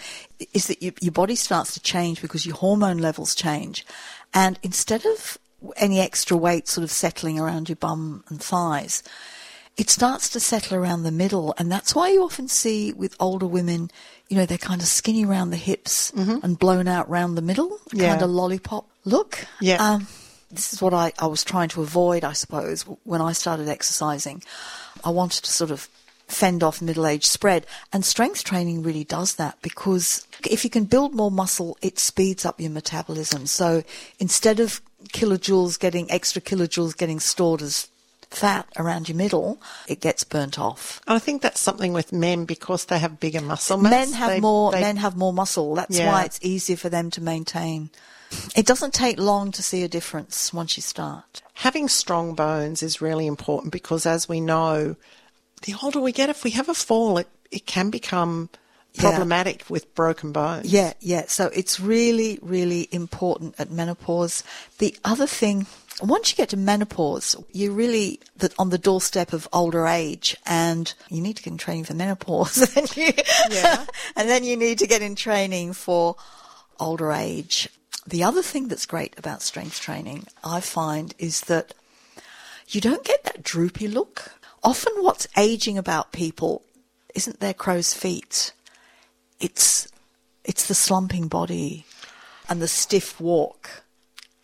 is 0.53 0.69
that 0.69 0.83
your, 0.83 0.93
your 1.01 1.13
body 1.13 1.35
starts 1.35 1.75
to 1.75 1.81
change 1.81 2.23
because 2.23 2.47
your 2.47 2.57
hormone 2.57 2.99
levels 2.99 3.35
change, 3.35 3.85
and 4.33 4.59
instead 4.63 5.05
of 5.07 5.39
any 5.77 6.01
extra 6.01 6.37
weight 6.37 6.69
sort 6.69 6.85
of 6.85 6.91
settling 6.91 7.39
around 7.39 7.69
your 7.69 7.77
bum 7.77 8.23
and 8.29 8.41
thighs, 8.41 9.03
it 9.77 9.91
starts 9.91 10.29
to 10.31 10.41
settle 10.41 10.77
around 10.77 11.03
the 11.03 11.13
middle, 11.13 11.55
and 11.59 11.71
that's 11.71 11.95
why 11.95 12.09
you 12.11 12.23
often 12.23 12.49
see 12.49 12.93
with 12.93 13.15
older 13.21 13.47
women, 13.47 13.91
you 14.29 14.37
know, 14.37 14.47
they're 14.47 14.59
kind 14.59 14.81
of 14.81 14.87
skinny 14.89 15.25
around 15.25 15.51
the 15.51 15.57
hips 15.57 16.11
and 16.15 16.59
blown 16.59 16.89
out 16.89 17.09
round 17.09 17.37
the 17.37 17.43
middle, 17.43 17.79
Yeah. 17.93 18.11
kind 18.11 18.23
of 18.23 18.31
lollipop 18.31 18.89
look. 19.05 19.47
Yeah. 19.61 19.77
Um, 19.77 20.07
this 20.51 20.73
is 20.73 20.81
what 20.81 20.95
I, 20.95 21.13
I 21.19 21.27
was 21.27 21.45
trying 21.45 21.69
to 21.71 21.83
avoid, 21.83 22.25
I 22.25 22.33
suppose, 22.33 22.83
when 23.05 23.21
I 23.21 23.33
started 23.33 23.69
exercising. 23.69 24.43
I 25.05 25.11
wanted 25.11 25.45
to 25.45 25.53
sort 25.53 25.71
of 25.71 25.89
fend 26.29 26.63
off 26.63 26.81
middle 26.83 27.07
age 27.07 27.25
spread. 27.27 27.67
And 27.93 28.05
strength 28.05 28.45
training 28.45 28.83
really 28.83 29.05
does 29.05 29.35
that 29.35 29.61
because 29.63 30.27
if 30.49 30.65
you 30.65 30.71
can 30.71 30.85
build 30.85 31.15
more 31.15 31.31
muscle, 31.31 31.77
it 31.83 31.99
speeds 31.99 32.45
up 32.45 32.61
your 32.61 32.71
metabolism. 32.71 33.47
So 33.47 33.83
instead 34.19 34.59
of 34.59 34.81
kilojoules 35.13 35.79
getting, 35.79 36.11
extra 36.11 36.41
kilojoules 36.43 36.97
getting 36.97 37.21
stored 37.21 37.63
as 37.63 37.89
fat 38.31 38.67
around 38.77 39.09
your 39.09 39.17
middle, 39.17 39.61
it 39.87 40.01
gets 40.01 40.25
burnt 40.25 40.59
off. 40.59 41.01
I 41.07 41.19
think 41.19 41.43
that's 41.43 41.61
something 41.61 41.93
with 41.93 42.13
men 42.13 42.45
because 42.45 42.87
they 42.87 42.99
have 42.99 43.21
bigger 43.21 43.41
muscle 43.41 43.79
mass. 43.79 43.91
Men 43.91 44.13
have 44.13 44.31
they- 44.31 44.41
more. 44.41 44.73
they- 44.73 44.81
men 44.81 44.97
have 44.97 45.17
more 45.17 45.33
muscle. 45.33 45.75
That's 45.75 45.97
Yeah. 45.97 46.13
why 46.13 46.25
it's 46.25 46.39
easier 46.43 46.77
for 46.77 46.89
them 46.89 47.11
to 47.13 47.21
maintain. 47.21 47.91
It 48.57 48.67
doesn't 48.67 48.93
take 48.93 49.19
long 49.21 49.53
to 49.53 49.63
see 49.63 49.83
a 49.85 49.89
difference 49.89 50.53
once 50.53 50.77
you 50.77 50.83
start. 50.83 51.43
having 51.61 51.89
strong 51.89 52.35
bones 52.35 52.83
is 52.83 53.01
really 53.01 53.27
important 53.27 53.73
because, 53.73 54.05
as 54.05 54.29
we 54.29 54.41
know, 54.43 54.95
the 55.63 55.75
older 55.83 55.99
we 55.99 56.13
get, 56.13 56.29
if 56.29 56.45
we 56.45 56.51
have 56.51 56.69
a 56.69 56.75
fall, 56.75 57.17
it, 57.17 57.29
it 57.51 57.65
can 57.65 57.89
become 57.89 58.51
Yeah. 58.93 59.03
problematic 59.03 59.65
with 59.71 59.95
broken 59.95 60.33
bones. 60.33 60.67
Yeah, 60.67 60.93
yeah. 61.01 61.25
So 61.29 61.47
it's 61.55 61.81
really, 61.81 62.39
really 62.43 62.89
important 62.93 63.55
at 63.59 63.71
menopause. 63.71 64.43
The 64.79 64.95
other 65.03 65.27
thing, 65.27 65.67
once 66.03 66.31
you 66.31 66.37
get 66.37 66.51
to 66.51 66.57
menopause, 66.57 67.37
you're 67.53 67.73
really 67.73 68.21
on 68.59 68.71
the 68.71 68.79
doorstep 68.79 69.33
of 69.33 69.49
older 69.53 69.87
age, 69.87 70.37
and 70.47 70.93
you 71.09 71.21
need 71.21 71.37
to 71.37 71.43
get 71.43 71.53
in 71.53 71.59
training 71.59 71.85
for 71.85 71.95
menopause. 71.95 72.59
and, 72.77 72.87
then 72.87 73.07
you, 73.07 73.13
Yeah. 73.51 73.87
and 74.17 74.29
then 74.29 74.45
you 74.45 74.57
need 74.57 74.79
to 74.81 74.87
get 74.87 75.03
in 75.03 75.15
training 75.15 75.73
for 75.73 76.17
older 76.79 77.13
age. 77.13 77.69
The 78.07 78.23
other 78.23 78.43
thing 78.43 78.69
that's 78.69 78.87
great 78.87 79.19
about 79.19 79.43
strength 79.43 79.81
training, 79.81 80.27
I 80.45 80.61
find, 80.61 81.15
is 81.19 81.43
that 81.43 81.75
you 82.69 82.81
don't 82.81 83.05
get 83.05 83.25
that 83.25 83.43
droopy 83.43 83.89
look. 83.89 84.33
Often, 84.63 85.03
what's 85.03 85.29
aging 85.37 85.79
about 85.79 86.13
people 86.13 86.63
isn't 87.15 87.41
their 87.41 87.55
crow's 87.55 87.95
feet 87.95 88.53
it's 89.41 89.89
it's 90.45 90.69
the 90.69 90.75
slumping 90.75 91.29
body 91.29 91.85
and 92.49 92.63
the 92.63 92.69
stiff 92.69 93.21
walk. 93.21 93.83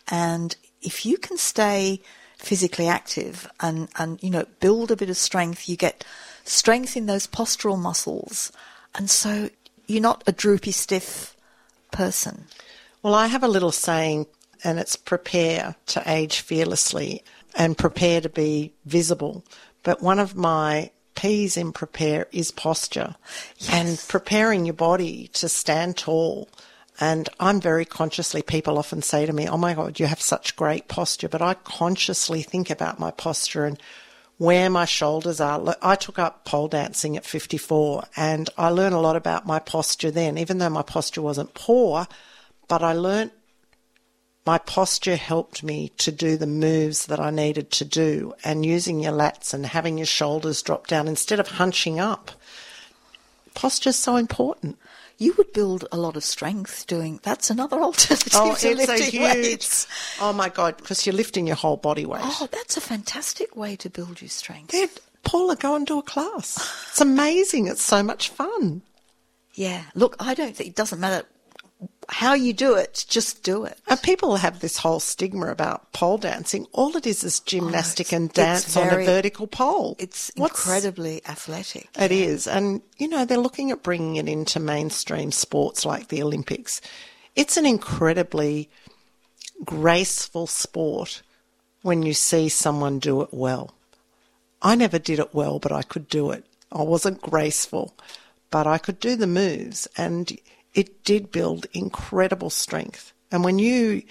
And 0.09 0.55
if 0.83 1.05
you 1.05 1.17
can 1.17 1.37
stay 1.37 2.01
physically 2.37 2.87
active 2.87 3.49
and, 3.61 3.87
and 3.97 4.21
you 4.21 4.29
know 4.29 4.45
build 4.59 4.91
a 4.91 4.95
bit 4.95 5.09
of 5.09 5.17
strength, 5.17 5.67
you 5.67 5.77
get 5.77 6.05
strength 6.43 6.97
in 6.97 7.05
those 7.05 7.27
postural 7.27 7.79
muscles, 7.79 8.51
and 8.95 9.09
so 9.09 9.49
you're 9.87 10.01
not 10.01 10.23
a 10.27 10.31
droopy, 10.31 10.71
stiff 10.71 11.35
person. 11.91 12.45
Well, 13.01 13.13
I 13.13 13.27
have 13.27 13.43
a 13.43 13.47
little 13.47 13.71
saying, 13.71 14.27
and 14.63 14.79
it's 14.79 14.95
prepare 14.95 15.75
to 15.87 16.03
age 16.05 16.39
fearlessly 16.39 17.23
and 17.55 17.77
prepare 17.77 18.21
to 18.21 18.29
be 18.29 18.73
visible. 18.85 19.43
But 19.83 20.01
one 20.01 20.19
of 20.19 20.35
my 20.35 20.91
P's 21.15 21.57
in 21.57 21.71
prepare 21.71 22.27
is 22.31 22.51
posture 22.51 23.15
and 23.69 24.03
preparing 24.07 24.65
your 24.65 24.73
body 24.73 25.29
to 25.33 25.47
stand 25.47 25.97
tall. 25.97 26.49
And 26.99 27.27
I'm 27.39 27.59
very 27.59 27.85
consciously, 27.85 28.41
people 28.41 28.77
often 28.77 29.01
say 29.01 29.25
to 29.25 29.33
me, 29.33 29.47
Oh 29.47 29.57
my 29.57 29.73
God, 29.73 29.99
you 29.99 30.05
have 30.05 30.21
such 30.21 30.55
great 30.55 30.87
posture. 30.87 31.29
But 31.29 31.41
I 31.41 31.55
consciously 31.55 32.41
think 32.41 32.69
about 32.69 32.99
my 32.99 33.11
posture 33.11 33.65
and 33.65 33.79
where 34.37 34.69
my 34.69 34.85
shoulders 34.85 35.39
are. 35.39 35.75
I 35.81 35.95
took 35.95 36.19
up 36.19 36.45
pole 36.45 36.67
dancing 36.67 37.17
at 37.17 37.25
54 37.25 38.03
and 38.15 38.49
I 38.57 38.69
learned 38.69 38.95
a 38.95 38.99
lot 38.99 39.15
about 39.15 39.45
my 39.47 39.59
posture 39.59 40.11
then, 40.11 40.37
even 40.37 40.57
though 40.57 40.69
my 40.69 40.81
posture 40.81 41.21
wasn't 41.21 41.53
poor, 41.53 42.07
but 42.67 42.83
I 42.83 42.93
learned 42.93 43.31
my 44.45 44.57
posture 44.57 45.15
helped 45.15 45.63
me 45.63 45.89
to 45.97 46.11
do 46.11 46.35
the 46.35 46.47
moves 46.47 47.05
that 47.05 47.19
I 47.19 47.29
needed 47.29 47.71
to 47.71 47.85
do 47.85 48.33
and 48.43 48.65
using 48.65 48.99
your 48.99 49.13
lats 49.13 49.53
and 49.53 49.65
having 49.65 49.97
your 49.97 50.05
shoulders 50.05 50.61
drop 50.61 50.87
down 50.87 51.07
instead 51.07 51.39
of 51.39 51.47
hunching 51.47 51.99
up. 51.99 52.31
Posture's 53.53 53.95
so 53.95 54.17
important. 54.17 54.77
You 55.17 55.33
would 55.37 55.53
build 55.53 55.85
a 55.91 55.97
lot 55.97 56.15
of 56.17 56.23
strength 56.23 56.85
doing. 56.87 57.19
That's 57.23 57.49
another 57.49 57.77
alternative 57.81 58.33
Oh, 58.35 58.47
to 58.47 58.51
it's 58.53 58.63
a 58.65 58.73
lifting 58.73 59.11
huge. 59.11 59.21
weights. 59.21 59.87
Oh 60.19 60.33
my 60.33 60.49
God, 60.49 60.77
because 60.77 61.05
you're 61.05 61.15
lifting 61.15 61.47
your 61.47 61.55
whole 61.55 61.77
body 61.77 62.05
weight. 62.05 62.21
Oh, 62.23 62.47
that's 62.51 62.77
a 62.77 62.81
fantastic 62.81 63.55
way 63.55 63.75
to 63.77 63.89
build 63.89 64.21
your 64.21 64.29
strength. 64.29 64.71
Then, 64.71 64.89
Paula, 65.23 65.55
go 65.55 65.75
and 65.75 65.85
do 65.85 65.99
a 65.99 66.03
class. 66.03 66.57
It's 66.89 67.01
amazing. 67.01 67.67
It's 67.67 67.81
so 67.83 68.03
much 68.03 68.29
fun. 68.29 68.81
Yeah. 69.53 69.83
Look, 69.95 70.15
I 70.19 70.33
don't 70.33 70.55
think 70.55 70.69
it 70.71 70.75
doesn't 70.75 70.99
matter 70.99 71.25
how 72.09 72.33
you 72.33 72.53
do 72.53 72.75
it, 72.75 73.05
just 73.07 73.43
do 73.43 73.63
it. 73.65 73.77
And 73.87 74.01
people 74.01 74.35
have 74.37 74.59
this 74.59 74.77
whole 74.77 74.99
stigma 74.99 75.47
about 75.47 75.91
pole 75.93 76.17
dancing. 76.17 76.67
All 76.71 76.95
it 76.97 77.07
is 77.07 77.23
is 77.23 77.39
oh, 77.41 77.43
gymnastic 77.45 78.11
Oh, 78.11 78.17
and 78.17 78.33
dance 78.33 78.75
on 78.75 78.87
a 78.89 79.05
vertical 79.05 79.47
pole. 79.47 79.95
It's 79.99 80.31
What's- 80.35 80.59
incredibly 80.59 81.21
athletic. 81.25 81.89
It 81.97 82.11
is. 82.11 82.47
And, 82.47 82.81
you 82.97 83.07
know, 83.07 83.25
they're 83.25 83.37
looking 83.37 83.71
at 83.71 83.83
bringing 83.83 84.17
it 84.17 84.27
into 84.27 84.59
mainstream 84.59 85.31
sports 85.31 85.85
like 85.85 86.09
the 86.09 86.21
Olympics. 86.21 86.81
It's 87.35 87.57
an 87.57 87.65
incredibly 87.65 88.69
graceful 89.63 90.47
sport 90.47 91.21
when 91.81 92.03
you 92.03 92.13
see 92.13 92.49
someone 92.49 92.99
do 92.99 93.21
it 93.21 93.29
well. 93.31 93.73
I 94.61 94.75
never 94.75 94.99
did 94.99 95.19
it 95.19 95.33
well, 95.33 95.59
but 95.59 95.71
I 95.71 95.81
could 95.81 96.07
do 96.07 96.31
it. 96.31 96.45
I 96.71 96.81
wasn't 96.81 97.21
graceful, 97.21 97.93
but 98.49 98.65
I 98.67 98.77
could 98.77 98.99
do 98.99 99.15
the 99.15 99.27
moves 99.27 99.87
and 99.97 100.37
it 100.73 101.03
did 101.03 101.31
build 101.31 101.67
incredible 101.73 102.49
strength. 102.49 103.13
And 103.31 103.43
when 103.43 103.59
you 103.59 104.03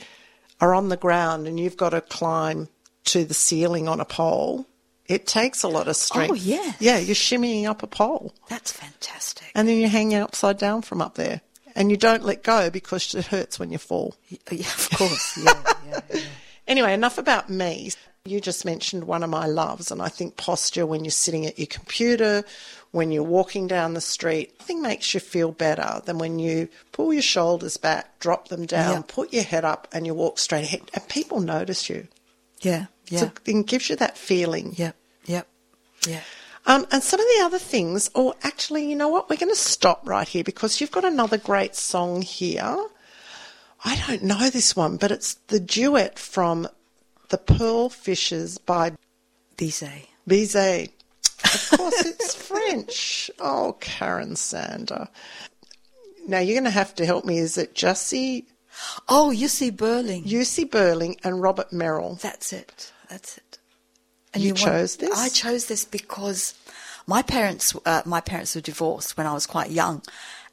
are 0.61 0.75
on 0.75 0.89
the 0.89 0.97
ground 0.97 1.47
and 1.47 1.59
you've 1.59 1.77
got 1.77 1.91
to 1.91 2.01
climb 2.01 2.69
to 3.05 3.25
the 3.25 3.35
ceiling 3.35 3.89
on 3.89 4.01
a 4.01 4.05
pole, 4.05 4.67
it 5.07 5.27
takes 5.27 5.63
a 5.63 5.69
lot 5.69 5.83
of 5.83 5.89
oh, 5.89 5.93
strength. 5.93 6.31
Oh, 6.31 6.35
yes. 6.35 6.77
Yeah, 6.81 6.99
you're 6.99 7.15
shimmying 7.15 7.67
up 7.67 7.83
a 7.83 7.87
pole 7.87 8.35
That's 8.49 8.73
fantastic. 8.73 9.51
and 9.55 9.69
then 9.69 9.79
you're 9.79 9.89
hanging 9.89 10.19
upside 10.19 10.59
down 10.59 10.83
from 10.83 11.03
up 11.03 11.17
there. 11.17 11.41
And 11.75 11.91
you 11.91 11.97
don't 11.97 12.23
let 12.23 12.43
go 12.43 12.69
because 12.69 13.15
it 13.15 13.27
hurts 13.27 13.59
when 13.59 13.73
you 13.73 13.79
fall. 13.79 14.15
Yeah, 14.51 14.67
of 14.67 14.91
course. 14.91 15.39
Yeah, 15.43 15.63
yeah, 15.89 16.01
yeah. 16.15 16.21
Anyway, 16.69 16.95
enough 16.95 17.19
about 17.19 17.51
me. 17.51 17.91
You 18.25 18.41
just 18.41 18.65
mentioned 18.65 19.03
one 19.05 19.25
of 19.25 19.31
my 19.31 19.47
loves, 19.47 19.91
and 19.91 20.01
I 20.01 20.09
think 20.09 20.37
posture 20.37 20.87
when 20.87 21.05
you're 21.05 21.11
sitting 21.11 21.45
at 21.45 21.59
your 21.59 21.67
computer, 21.67 22.45
when 22.93 23.11
you're 23.11 23.25
walking 23.25 23.67
down 23.67 23.95
the 23.95 24.01
street, 24.01 24.55
nothing 24.61 24.81
makes 24.81 25.13
you 25.13 25.19
feel 25.19 25.51
better 25.51 26.01
than 26.05 26.19
when 26.19 26.39
you 26.39 26.69
pull 26.93 27.13
your 27.13 27.21
shoulders 27.23 27.77
back, 27.79 28.21
drop 28.21 28.47
them 28.47 28.65
down, 28.65 28.93
Yeah. 28.93 29.03
put 29.09 29.33
your 29.33 29.43
head 29.43 29.65
up, 29.65 29.89
and 29.91 30.07
you 30.07 30.15
walk 30.15 30.39
straight 30.39 30.63
ahead, 30.63 30.89
and 30.95 31.09
people 31.09 31.41
notice 31.41 31.91
you. 31.91 32.07
Yeah, 32.61 32.87
yeah, 33.09 33.19
So 33.21 33.33
it 33.45 33.67
gives 33.67 33.91
you 33.91 33.97
that 33.97 34.17
feeling. 34.17 34.75
yep, 34.79 34.95
yep, 35.25 35.49
yeah. 36.07 36.21
Um, 36.65 36.87
and 36.93 37.03
some 37.03 37.19
of 37.19 37.27
the 37.27 37.43
other 37.45 37.59
things, 37.59 38.09
or 38.15 38.37
actually, 38.45 38.89
you 38.89 38.95
know 38.95 39.09
what? 39.09 39.29
We're 39.29 39.35
going 39.35 39.51
to 39.53 39.57
stop 39.59 40.03
right 40.09 40.29
here 40.29 40.45
because 40.45 40.81
you've 40.81 40.93
got 40.93 41.05
another 41.05 41.39
great 41.39 41.75
song 41.75 42.23
here. 42.23 42.87
I 43.85 43.97
don't 44.07 44.23
know 44.23 44.49
this 44.49 44.77
one, 44.77 44.97
but 44.97 45.11
it's 45.11 45.35
the 45.49 45.59
duet 45.59 46.21
from 46.21 46.69
The 47.33 47.39
Pearl 47.39 47.89
Fishers 47.89 48.59
by 48.59 48.93
Bizet. 49.57 50.07
Bizet. 50.29 50.91
Of 51.45 51.79
course, 51.79 52.05
it's 52.05 52.35
French. 52.49 53.31
Oh, 53.41 53.75
Karen 53.81 54.37
Sander. 54.37 55.09
Now, 56.29 56.41
you're 56.41 56.55
going 56.55 56.65
to 56.65 56.71
have 56.71 56.95
to 56.97 57.07
help 57.07 57.25
me. 57.25 57.39
Is 57.39 57.57
it 57.57 57.75
Jussi, 57.75 58.45
Oh, 59.09 59.31
you 59.31 59.49
see 59.49 59.71
Burling. 59.71 60.25
Jussi 60.25 60.69
Björling, 60.69 61.17
and 61.25 61.41
Robert 61.41 61.73
Merrill? 61.73 62.17
That's 62.21 62.53
it. 62.53 62.93
That's 63.09 63.39
it. 63.39 63.59
And 64.35 64.43
you 64.43 64.51
want- 64.51 64.61
chose 64.61 64.97
this? 64.97 65.19
I 65.19 65.31
chose 65.31 65.67
this 65.67 65.87
because 65.87 66.53
my 67.07 67.23
parents, 67.23 67.75
uh, 67.87 68.03
my 68.05 68.21
parents 68.21 68.55
were 68.55 68.61
divorced 68.61 69.17
when 69.17 69.27
I 69.27 69.33
was 69.33 69.47
quite 69.47 69.71
young, 69.71 70.03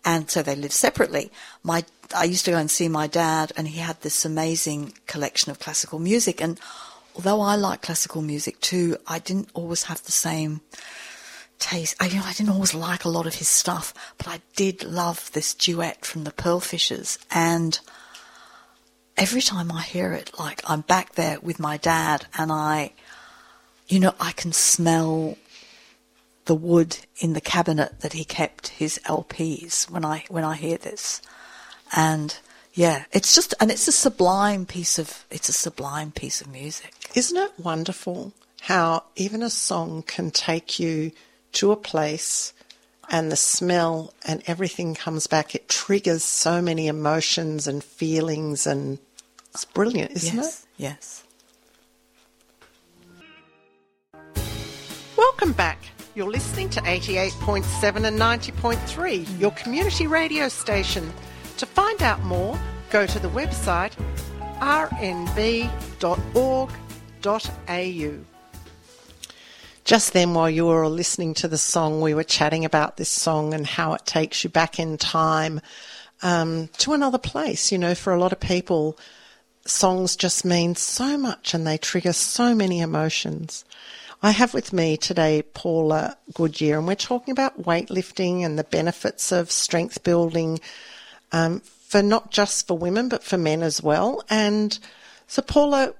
and 0.05 0.29
so 0.29 0.41
they 0.41 0.55
lived 0.55 0.73
separately. 0.73 1.31
My, 1.63 1.83
I 2.15 2.23
used 2.23 2.45
to 2.45 2.51
go 2.51 2.57
and 2.57 2.71
see 2.71 2.87
my 2.87 3.07
dad, 3.07 3.51
and 3.55 3.67
he 3.67 3.79
had 3.79 4.01
this 4.01 4.25
amazing 4.25 4.93
collection 5.07 5.51
of 5.51 5.59
classical 5.59 5.99
music. 5.99 6.41
And 6.41 6.59
although 7.15 7.41
I 7.41 7.55
like 7.55 7.81
classical 7.81 8.21
music 8.21 8.59
too, 8.61 8.97
I 9.07 9.19
didn't 9.19 9.49
always 9.53 9.83
have 9.83 10.03
the 10.03 10.11
same 10.11 10.61
taste. 11.59 11.95
I, 11.99 12.07
you 12.07 12.15
know, 12.15 12.25
I 12.25 12.33
didn't 12.33 12.53
always 12.53 12.73
like 12.73 13.05
a 13.05 13.09
lot 13.09 13.27
of 13.27 13.35
his 13.35 13.49
stuff, 13.49 13.93
but 14.17 14.27
I 14.27 14.41
did 14.55 14.83
love 14.83 15.29
this 15.33 15.53
duet 15.53 16.05
from 16.05 16.23
the 16.23 16.31
Pearl 16.31 16.59
Fishers, 16.59 17.19
and 17.29 17.79
every 19.19 19.41
time 19.41 19.69
I 19.69 19.81
hear 19.81 20.13
it, 20.13 20.31
like 20.39 20.61
I'm 20.65 20.81
back 20.81 21.15
there 21.15 21.39
with 21.41 21.59
my 21.59 21.75
dad 21.75 22.25
and 22.37 22.53
I, 22.53 22.93
you 23.89 23.99
know, 23.99 24.13
I 24.17 24.31
can 24.31 24.53
smell 24.53 25.37
the 26.49 26.55
wood 26.55 26.97
in 27.19 27.33
the 27.33 27.41
cabinet 27.41 27.99
that 27.99 28.13
he 28.13 28.25
kept 28.25 28.69
his 28.69 28.99
LPs 29.05 29.87
when 29.87 30.03
I, 30.03 30.25
when 30.29 30.43
I 30.43 30.55
hear 30.55 30.79
this. 30.79 31.21
And 31.95 32.35
yeah, 32.73 33.03
it's 33.11 33.35
just, 33.35 33.53
and 33.59 33.69
it's 33.69 33.87
a 33.87 33.91
sublime 33.91 34.65
piece 34.65 34.97
of, 34.97 35.27
it's 35.29 35.47
a 35.47 35.53
sublime 35.53 36.09
piece 36.09 36.41
of 36.41 36.47
music. 36.47 36.91
Isn't 37.13 37.37
it 37.37 37.51
wonderful 37.59 38.33
how 38.61 39.03
even 39.15 39.43
a 39.43 39.51
song 39.51 40.01
can 40.01 40.31
take 40.31 40.79
you 40.79 41.11
to 41.51 41.71
a 41.71 41.75
place 41.75 42.51
and 43.11 43.31
the 43.31 43.35
smell 43.35 44.11
and 44.25 44.41
everything 44.47 44.95
comes 44.95 45.27
back? 45.27 45.53
It 45.53 45.69
triggers 45.69 46.23
so 46.23 46.63
many 46.63 46.87
emotions 46.87 47.67
and 47.67 47.83
feelings, 47.83 48.65
and 48.65 48.97
it's 49.53 49.65
brilliant, 49.65 50.13
isn't 50.13 50.35
yes, 50.35 50.65
yes. 50.77 51.23
Welcome 55.15 55.51
back. 55.51 55.77
You're 56.19 56.29
listening 56.29 56.69
to 56.71 56.81
88.7 56.81 58.03
and 58.03 58.19
90.3, 58.19 59.39
your 59.39 59.51
community 59.51 60.05
radio 60.05 60.49
station. 60.49 61.13
To 61.55 61.65
find 61.65 62.03
out 62.03 62.21
more, 62.23 62.59
go 62.89 63.05
to 63.05 63.19
the 63.19 63.29
website 63.29 63.93
rnb.org.au. 64.59 65.69
Just 69.85 70.11
then, 70.11 70.33
while 70.33 70.49
you 70.49 70.65
were 70.65 70.83
all 70.83 70.89
listening 70.89 71.33
to 71.35 71.47
the 71.47 71.57
song, 71.57 72.01
we 72.01 72.13
were 72.13 72.25
chatting 72.25 72.65
about 72.65 72.97
this 72.97 73.07
song 73.07 73.53
and 73.53 73.65
how 73.65 73.93
it 73.93 74.05
takes 74.05 74.43
you 74.43 74.49
back 74.49 74.77
in 74.77 74.97
time 74.97 75.61
um, 76.21 76.67
to 76.79 76.91
another 76.91 77.17
place. 77.17 77.71
You 77.71 77.77
know, 77.77 77.95
for 77.95 78.11
a 78.11 78.19
lot 78.19 78.33
of 78.33 78.41
people, 78.41 78.99
songs 79.65 80.17
just 80.17 80.43
mean 80.43 80.75
so 80.75 81.17
much 81.17 81.53
and 81.53 81.65
they 81.65 81.77
trigger 81.77 82.11
so 82.11 82.53
many 82.53 82.81
emotions. 82.81 83.63
I 84.21 84.31
have 84.31 84.53
with 84.53 84.73
me 84.73 84.97
today 84.97 85.43
Paula 85.53 86.17
Goodyer, 86.33 86.77
and 86.77 86.85
we're 86.85 86.95
talking 86.95 87.31
about 87.31 87.63
weightlifting 87.63 88.43
and 88.43 88.59
the 88.59 88.65
benefits 88.65 89.31
of 89.31 89.49
strength 89.49 90.03
building 90.03 90.59
um, 91.31 91.61
for 91.61 92.03
not 92.03 92.29
just 92.29 92.67
for 92.67 92.77
women 92.77 93.07
but 93.07 93.23
for 93.23 93.37
men 93.37 93.63
as 93.63 93.81
well. 93.81 94.23
And 94.29 94.77
so, 95.27 95.41
Paula, 95.41 95.93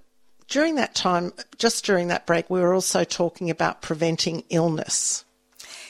during 0.50 0.76
that 0.76 0.96
time, 0.96 1.32
just 1.58 1.86
during 1.86 2.10
that 2.10 2.26
break, 2.26 2.50
we 2.50 2.60
were 2.60 2.74
also 2.74 3.06
talking 3.06 3.50
about 3.50 3.82
preventing 3.82 4.44
illness. 4.50 5.24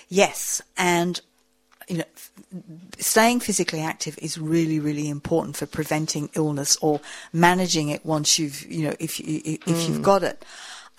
Yes, 0.07 0.61
and 0.77 1.19
you 1.87 1.97
know, 1.97 2.03
staying 2.99 3.39
physically 3.39 3.81
active 3.81 4.19
is 4.19 4.37
really, 4.37 4.79
really 4.79 5.09
important 5.09 5.57
for 5.57 5.65
preventing 5.65 6.29
illness 6.35 6.77
or 6.81 7.01
managing 7.33 7.89
it 7.89 8.05
once 8.05 8.37
you've, 8.37 8.69
you 8.71 8.83
know, 8.83 8.95
if 8.99 9.19
you 9.19 9.41
if 9.65 9.89
you've 9.89 10.03
got 10.03 10.21
it. 10.21 10.45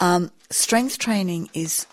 Um, 0.00 0.30
strength 0.50 0.98
training 0.98 1.50
is 1.54 1.86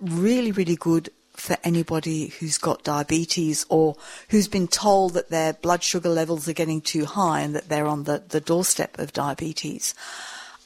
really, 0.00 0.52
really 0.52 0.76
good 0.76 1.10
for 1.34 1.56
anybody 1.64 2.28
who's 2.28 2.58
got 2.58 2.84
diabetes 2.84 3.64
or 3.68 3.96
who's 4.28 4.46
been 4.46 4.68
told 4.68 5.14
that 5.14 5.30
their 5.30 5.54
blood 5.54 5.82
sugar 5.82 6.08
levels 6.10 6.46
are 6.48 6.52
getting 6.52 6.80
too 6.80 7.06
high 7.06 7.40
and 7.40 7.54
that 7.54 7.68
they're 7.68 7.86
on 7.86 8.04
the, 8.04 8.22
the 8.28 8.40
doorstep 8.40 8.98
of 8.98 9.12
diabetes. 9.12 9.94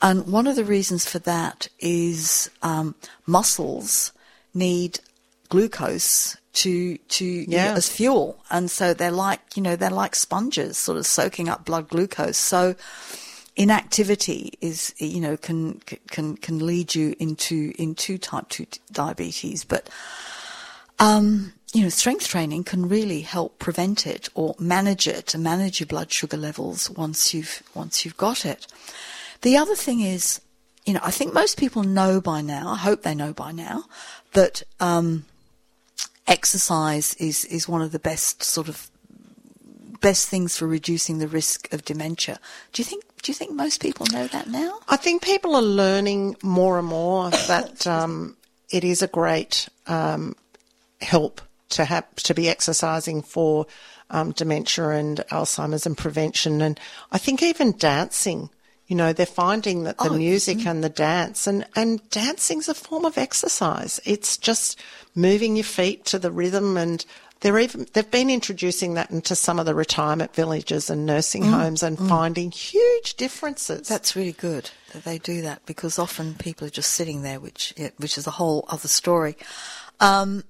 And 0.03 0.27
one 0.27 0.47
of 0.47 0.57
the 0.57 0.65
reasons 0.65 1.09
for 1.09 1.21
that 1.21 1.69
is 1.79 2.51
um, 2.63 2.95
muscles 3.27 4.13
need 4.53 5.01
glucose 5.49 6.37
to 6.55 6.97
to 6.99 7.25
you 7.25 7.47
know, 7.49 7.57
Yeah. 7.57 7.75
as 7.75 7.89
fuel, 7.89 8.39
and 8.51 8.71
so 8.71 8.95
they're 8.95 9.11
like 9.11 9.41
you 9.57 9.63
know 9.63 9.77
they're 9.77 9.91
like 9.91 10.15
sponges, 10.15 10.77
sort 10.79 10.99
of 10.99 11.07
soaking 11.07 11.49
up 11.49 11.65
blood 11.65 11.89
glucose. 11.89 12.37
So 12.37 12.75
inactivity 13.57 14.53
is 14.61 14.95
you 14.99 15.21
know 15.21 15.37
can 15.37 15.81
can 16.11 16.37
can 16.37 16.65
lead 16.65 16.95
you 16.95 17.15
into 17.19 17.73
into 17.79 18.19
type 18.19 18.49
two 18.49 18.67
diabetes, 18.93 19.65
but 19.65 19.89
um, 20.99 21.53
you 21.75 21.83
know, 21.83 21.89
strength 21.89 22.29
training 22.29 22.63
can 22.63 22.89
really 22.89 23.21
help 23.23 23.59
prevent 23.59 24.07
it 24.07 24.29
or 24.35 24.55
manage 24.61 25.09
it 25.09 25.35
and 25.35 25.43
manage 25.43 25.81
your 25.81 25.89
blood 25.89 26.13
sugar 26.13 26.37
levels 26.37 26.89
once 26.91 27.35
you've 27.35 27.63
once 27.75 28.05
you've 28.05 28.17
got 28.17 28.47
it. 28.47 28.67
The 29.43 29.57
other 29.57 29.75
thing 29.75 30.01
is, 30.01 30.41
you 30.87 30.95
know, 30.95 31.01
I 31.03 31.11
think 31.11 31.35
most 31.35 31.59
people 31.59 31.83
know 31.83 32.21
by 32.21 32.41
now. 32.43 32.69
I 32.69 32.77
hope 32.77 33.03
they 33.03 33.15
know 33.15 33.33
by 33.33 33.51
now 33.51 33.85
that 34.35 34.63
um, 34.79 35.25
exercise 36.29 37.15
is 37.15 37.45
is 37.47 37.69
one 37.69 37.83
of 37.83 37.91
the 37.91 37.99
best 37.99 38.45
sort 38.45 38.69
of 38.69 38.89
best 40.05 40.29
things 40.29 40.57
for 40.57 40.67
reducing 40.67 41.19
the 41.19 41.27
risk 41.27 41.73
of 41.73 41.85
dementia. 41.85 42.39
Do 42.73 42.83
you 42.83 42.85
think? 42.85 43.05
Do 43.23 43.33
you 43.33 43.35
think 43.35 43.53
most 43.53 43.81
people 43.81 44.07
know 44.13 44.27
that 44.29 44.49
now? 44.49 44.79
I 44.87 44.97
think 44.97 45.23
people 45.23 45.57
are 45.57 45.63
learning 45.63 46.37
more 46.43 46.79
and 46.79 46.87
more 46.87 47.31
that 47.49 47.87
um, 47.87 48.37
it 48.71 48.85
is 48.85 49.03
a 49.03 49.09
great 49.09 49.69
um, 49.87 50.37
help 51.01 51.41
to 51.71 51.87
have 51.87 52.15
to 52.17 52.35
be 52.35 52.51
exercising 52.51 53.23
for 53.23 53.67
um, 54.11 54.33
dementia 54.33 54.91
and 54.91 55.25
Alzheimer's 55.31 55.87
and 55.87 55.97
prevention. 55.97 56.61
And 56.61 56.79
I 57.11 57.17
think 57.17 57.43
even 57.43 57.73
dancing, 57.79 58.51
you 58.87 58.97
know, 58.97 59.15
they're 59.15 59.25
finding 59.25 59.85
that 59.85 59.97
the 59.97 60.11
Oh, 60.11 60.17
music 60.19 60.67
and 60.67 60.85
the 60.85 60.91
dance 60.91 61.47
and 61.47 61.67
and 61.75 62.07
dancing's 62.11 62.69
a 62.69 62.75
form 62.75 63.07
of 63.07 63.17
exercise. 63.17 64.01
It's 64.05 64.37
just 64.37 64.79
moving 65.15 65.57
your 65.57 65.65
feet 65.65 66.05
to 66.07 66.19
the 66.19 66.31
rhythm 66.31 66.77
and. 66.77 67.05
They're 67.41 67.59
even, 67.59 67.87
they've 67.93 68.11
been 68.11 68.31
introducing 68.31 68.95
that 68.95 69.11
into 69.11 69.37
some 69.37 69.59
of 69.59 69.67
the 69.67 69.75
retirement 69.75 70.35
villages 70.35 70.89
and 70.89 71.05
nursing 71.05 71.43
homes 71.43 71.83
and 71.83 71.99
finding 71.99 72.51
huge 72.51 73.15
differences. 73.15 73.87
That's 73.87 74.17
really 74.17 74.33
good 74.33 74.71
that 74.93 75.05
they 75.05 75.19
do 75.19 75.43
that 75.43 75.67
because 75.67 75.99
often 75.99 76.35
people 76.35 76.67
are 76.67 76.71
just 76.71 76.93
sitting 76.93 77.23
there, 77.23 77.39
which 77.41 77.75
which 77.99 78.17
is 78.17 78.27
a 78.27 78.31
whole 78.33 78.65
other 78.69 78.89
story. 78.89 79.37
Um, 80.01 80.45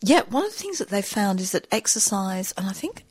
yeah, 0.00 0.22
one 0.28 0.44
of 0.44 0.52
the 0.52 0.58
things 0.58 0.78
that 0.78 0.90
they've 0.90 1.04
found 1.04 1.40
is 1.40 1.50
that 1.52 1.66
exercise, 1.72 2.52
and 2.56 2.68
I 2.68 2.72
think, 2.72 3.04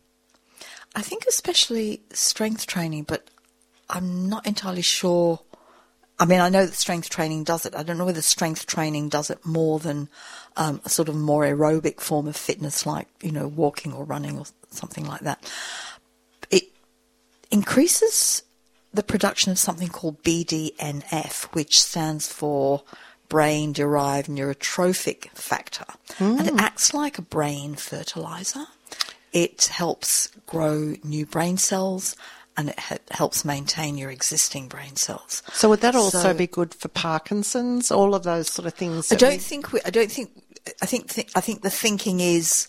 I 0.96 1.02
think 1.02 1.26
especially 1.28 2.02
strength 2.14 2.66
training, 2.66 3.04
but 3.04 3.30
I'm 3.90 4.30
not 4.30 4.48
entirely 4.48 4.82
sure 4.82 5.42
I 6.18 6.26
mean, 6.26 6.40
I 6.40 6.50
know 6.50 6.66
that 6.66 6.74
strength 6.74 7.10
training 7.10 7.44
does 7.44 7.66
it. 7.66 7.76
I 7.76 7.84
don't 7.84 7.98
know 7.98 8.06
whether 8.06 8.22
strength 8.22 8.66
training 8.66 9.10
does 9.10 9.30
it 9.30 9.46
more 9.46 9.80
than 9.80 10.08
um, 10.56 10.80
a 10.86 10.90
sort 10.90 11.10
of 11.10 11.16
more 11.16 11.44
aerobic 11.44 12.00
form 12.00 12.28
of 12.28 12.38
fitness, 12.38 12.86
like 12.86 13.08
you 13.22 13.32
know, 13.32 13.48
walking 13.48 13.92
or 13.92 14.06
running 14.06 14.38
or 14.38 14.46
something 14.70 15.06
like 15.06 15.22
that. 15.22 15.52
It 16.50 16.64
increases 17.52 18.44
the 18.94 19.04
production 19.04 19.52
of 19.52 19.60
something 19.60 19.90
called 19.90 20.24
BDNF, 20.24 21.44
which 21.54 21.82
stands 21.82 22.32
for 22.32 22.84
brain 23.28 23.74
derived 23.74 24.30
neurotrophic 24.30 25.30
factor. 25.32 25.86
Mm. 26.20 26.40
And 26.40 26.48
it 26.48 26.54
acts 26.58 26.94
like 26.94 27.18
a 27.18 27.24
brain 27.24 27.76
fertilizer. 27.76 28.66
It 29.34 29.66
helps 29.66 30.30
grow 30.46 30.96
new 31.04 31.26
brain 31.26 31.58
cells 31.58 32.16
and 32.58 32.70
it 32.70 32.80
ha- 32.80 32.98
helps 33.12 33.46
maintain 33.46 33.98
your 33.98 34.12
existing 34.12 34.68
brain 34.68 34.96
cells. 34.96 35.44
So 35.54 35.70
would 35.70 35.82
that 35.82 35.96
also 35.96 36.20
so, 36.20 36.34
be 36.34 36.48
good 36.48 36.74
for 36.74 36.88
Parkinson's? 36.88 37.92
All 37.92 38.16
of 38.16 38.24
those 38.24 38.50
sort 38.50 38.66
of 38.66 38.74
things. 38.74 39.12
I 39.12 39.16
don't 39.16 39.32
we... 39.32 39.38
think. 39.38 39.72
We, 39.72 39.82
I 39.86 39.90
don't 39.90 40.12
think. 40.12 40.32
I 40.82 40.86
think. 40.86 41.10
Th- 41.10 41.32
I 41.36 41.42
think 41.42 41.62
the 41.62 41.70
thinking 41.70 42.20
is 42.20 42.68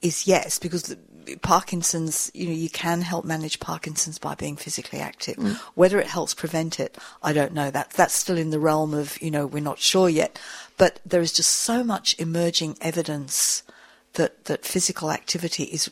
is 0.00 0.26
yes 0.26 0.58
because 0.58 0.84
the, 0.84 0.98
Parkinson's, 1.42 2.30
you 2.34 2.46
know, 2.46 2.52
you 2.52 2.68
can 2.68 3.00
help 3.00 3.24
manage 3.24 3.60
Parkinson's 3.60 4.18
by 4.18 4.34
being 4.34 4.56
physically 4.56 4.98
active. 4.98 5.36
Mm. 5.36 5.54
Whether 5.74 6.00
it 6.00 6.08
helps 6.08 6.34
prevent 6.34 6.80
it, 6.80 6.98
I 7.22 7.32
don't 7.32 7.52
know. 7.52 7.70
That 7.70 7.90
that's 7.90 8.14
still 8.14 8.38
in 8.38 8.50
the 8.50 8.58
realm 8.58 8.92
of, 8.94 9.20
you 9.22 9.30
know, 9.30 9.46
we're 9.46 9.62
not 9.62 9.78
sure 9.78 10.08
yet. 10.08 10.38
But 10.78 11.00
there 11.06 11.20
is 11.20 11.32
just 11.32 11.50
so 11.52 11.84
much 11.84 12.18
emerging 12.18 12.76
evidence 12.80 13.62
that 14.14 14.44
that 14.44 14.64
physical 14.64 15.10
activity 15.10 15.64
is 15.64 15.90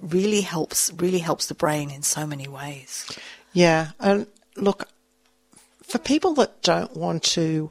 really 0.00 0.40
helps 0.40 0.92
really 0.96 1.18
helps 1.18 1.46
the 1.46 1.54
brain 1.54 1.90
in 1.90 2.02
so 2.02 2.26
many 2.26 2.48
ways. 2.48 3.06
Yeah, 3.52 3.90
and 3.98 4.26
look, 4.56 4.88
for 5.82 5.98
people 5.98 6.34
that 6.34 6.62
don't 6.62 6.96
want 6.96 7.22
to 7.24 7.70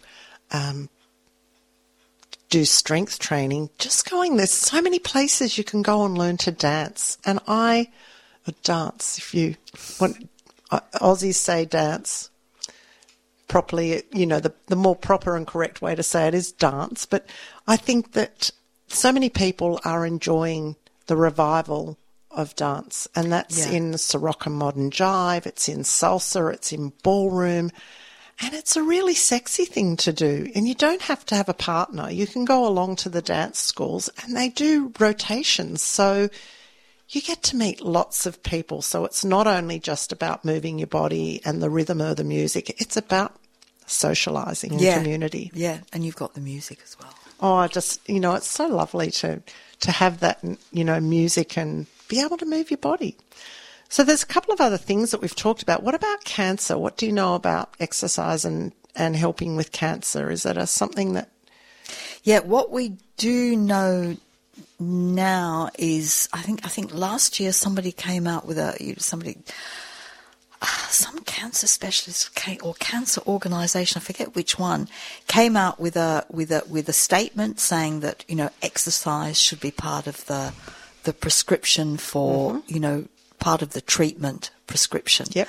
um, 0.51 0.89
do 2.49 2.65
strength 2.65 3.19
training, 3.19 3.69
just 3.77 4.09
going, 4.09 4.35
there's 4.35 4.51
so 4.51 4.81
many 4.81 4.99
places 4.99 5.57
you 5.57 5.63
can 5.63 5.81
go 5.81 6.03
and 6.03 6.17
learn 6.17 6.37
to 6.37 6.51
dance. 6.51 7.17
And 7.25 7.39
I, 7.47 7.89
dance, 8.63 9.17
if 9.17 9.33
you 9.33 9.55
want, 9.99 10.29
uh, 10.71 10.79
Aussies 10.95 11.35
say 11.35 11.65
dance 11.65 12.29
properly, 13.47 14.03
you 14.11 14.25
know, 14.25 14.39
the, 14.39 14.53
the 14.67 14.75
more 14.75 14.95
proper 14.95 15.35
and 15.35 15.45
correct 15.45 15.81
way 15.81 15.95
to 15.95 16.03
say 16.03 16.27
it 16.27 16.33
is 16.33 16.51
dance. 16.51 17.05
But 17.05 17.25
I 17.67 17.77
think 17.77 18.13
that 18.13 18.51
so 18.89 19.11
many 19.11 19.29
people 19.29 19.79
are 19.83 20.05
enjoying 20.05 20.75
the 21.07 21.15
revival 21.15 21.97
of 22.31 22.55
dance, 22.55 23.07
and 23.15 23.31
that's 23.31 23.65
yeah. 23.65 23.77
in 23.77 23.91
Ceroc 23.93 24.49
Modern 24.51 24.91
Jive, 24.91 25.45
it's 25.45 25.67
in 25.67 25.79
salsa, 25.79 26.53
it's 26.53 26.71
in 26.71 26.93
ballroom. 27.03 27.71
And 28.41 28.53
it's 28.53 28.77
a 28.77 28.83
really 28.83 29.15
sexy 29.15 29.65
thing 29.65 29.97
to 29.97 30.13
do. 30.13 30.49
And 30.55 30.65
you 30.65 30.73
don't 30.73 31.01
have 31.01 31.25
to 31.25 31.35
have 31.35 31.49
a 31.49 31.53
partner. 31.53 32.09
You 32.09 32.25
can 32.25 32.45
go 32.45 32.65
along 32.65 32.95
to 32.97 33.09
the 33.09 33.21
dance 33.21 33.59
schools 33.59 34.09
and 34.23 34.33
they 34.33 34.47
do 34.47 34.93
rotations. 34.97 35.81
So 35.81 36.29
you 37.09 37.21
get 37.21 37.43
to 37.43 37.57
meet 37.57 37.81
lots 37.81 38.25
of 38.25 38.41
people. 38.41 38.81
So 38.81 39.03
it's 39.03 39.25
not 39.25 39.45
only 39.45 39.77
just 39.77 40.13
about 40.13 40.45
moving 40.45 40.79
your 40.79 40.87
body 40.87 41.41
and 41.43 41.61
the 41.61 41.69
rhythm 41.69 41.99
of 41.99 42.15
the 42.15 42.23
music, 42.23 42.69
it's 42.81 42.95
about 42.95 43.35
socializing 43.87 44.73
in 44.73 44.79
yeah. 44.79 44.97
community. 44.97 45.51
Yeah. 45.53 45.79
And 45.91 46.05
you've 46.05 46.15
got 46.15 46.33
the 46.33 46.41
music 46.41 46.79
as 46.81 46.97
well. 46.97 47.13
Oh, 47.41 47.55
I 47.55 47.67
just, 47.67 48.07
you 48.09 48.19
know, 48.19 48.35
it's 48.35 48.49
so 48.49 48.67
lovely 48.67 49.11
to, 49.11 49.41
to 49.81 49.91
have 49.91 50.19
that, 50.19 50.43
you 50.71 50.83
know, 50.83 50.99
music 50.99 51.57
and 51.57 51.87
be 52.07 52.21
able 52.21 52.37
to 52.37 52.45
move 52.45 52.69
your 52.69 52.77
body. 52.79 53.15
So 53.87 54.03
there's 54.03 54.23
a 54.23 54.27
couple 54.27 54.53
of 54.53 54.61
other 54.61 54.77
things 54.77 55.11
that 55.11 55.21
we've 55.21 55.35
talked 55.35 55.63
about. 55.63 55.83
What 55.83 55.95
about 55.95 56.23
cancer? 56.23 56.77
What 56.77 56.97
do 56.97 57.05
you 57.05 57.11
know 57.11 57.35
about 57.35 57.73
exercise 57.79 58.45
and, 58.45 58.73
and 58.95 59.15
helping 59.15 59.55
with 59.55 59.71
cancer? 59.71 60.29
Is 60.29 60.43
that 60.43 60.57
a, 60.57 60.67
something 60.67 61.13
that? 61.13 61.29
Yeah, 62.23 62.39
what 62.39 62.71
we 62.71 62.97
do 63.17 63.55
know 63.55 64.17
now 64.79 65.69
is 65.77 66.29
I 66.31 66.41
think 66.41 66.65
I 66.65 66.69
think 66.69 66.93
last 66.93 67.39
year 67.39 67.51
somebody 67.51 67.91
came 67.91 68.27
out 68.27 68.45
with 68.45 68.57
a 68.57 68.95
somebody 68.97 69.37
some 70.89 71.19
cancer 71.19 71.67
specialist 71.67 72.37
or 72.61 72.73
cancer 72.75 73.21
organisation 73.25 73.99
I 73.99 74.03
forget 74.03 74.35
which 74.35 74.59
one 74.59 74.89
came 75.27 75.55
out 75.55 75.79
with 75.79 75.95
a 75.95 76.25
with 76.29 76.51
a 76.51 76.63
with 76.69 76.89
a 76.89 76.93
statement 76.93 77.59
saying 77.59 78.01
that 78.01 78.25
you 78.27 78.35
know 78.35 78.49
exercise 78.61 79.39
should 79.39 79.59
be 79.59 79.71
part 79.71 80.07
of 80.07 80.25
the 80.25 80.53
the 81.03 81.13
prescription 81.13 81.97
for 81.97 82.53
mm-hmm. 82.53 82.73
you 82.73 82.79
know 82.79 83.05
part 83.39 83.61
of 83.61 83.71
the 83.71 83.81
treatment 83.81 84.51
prescription. 84.67 85.27
Yep. 85.31 85.47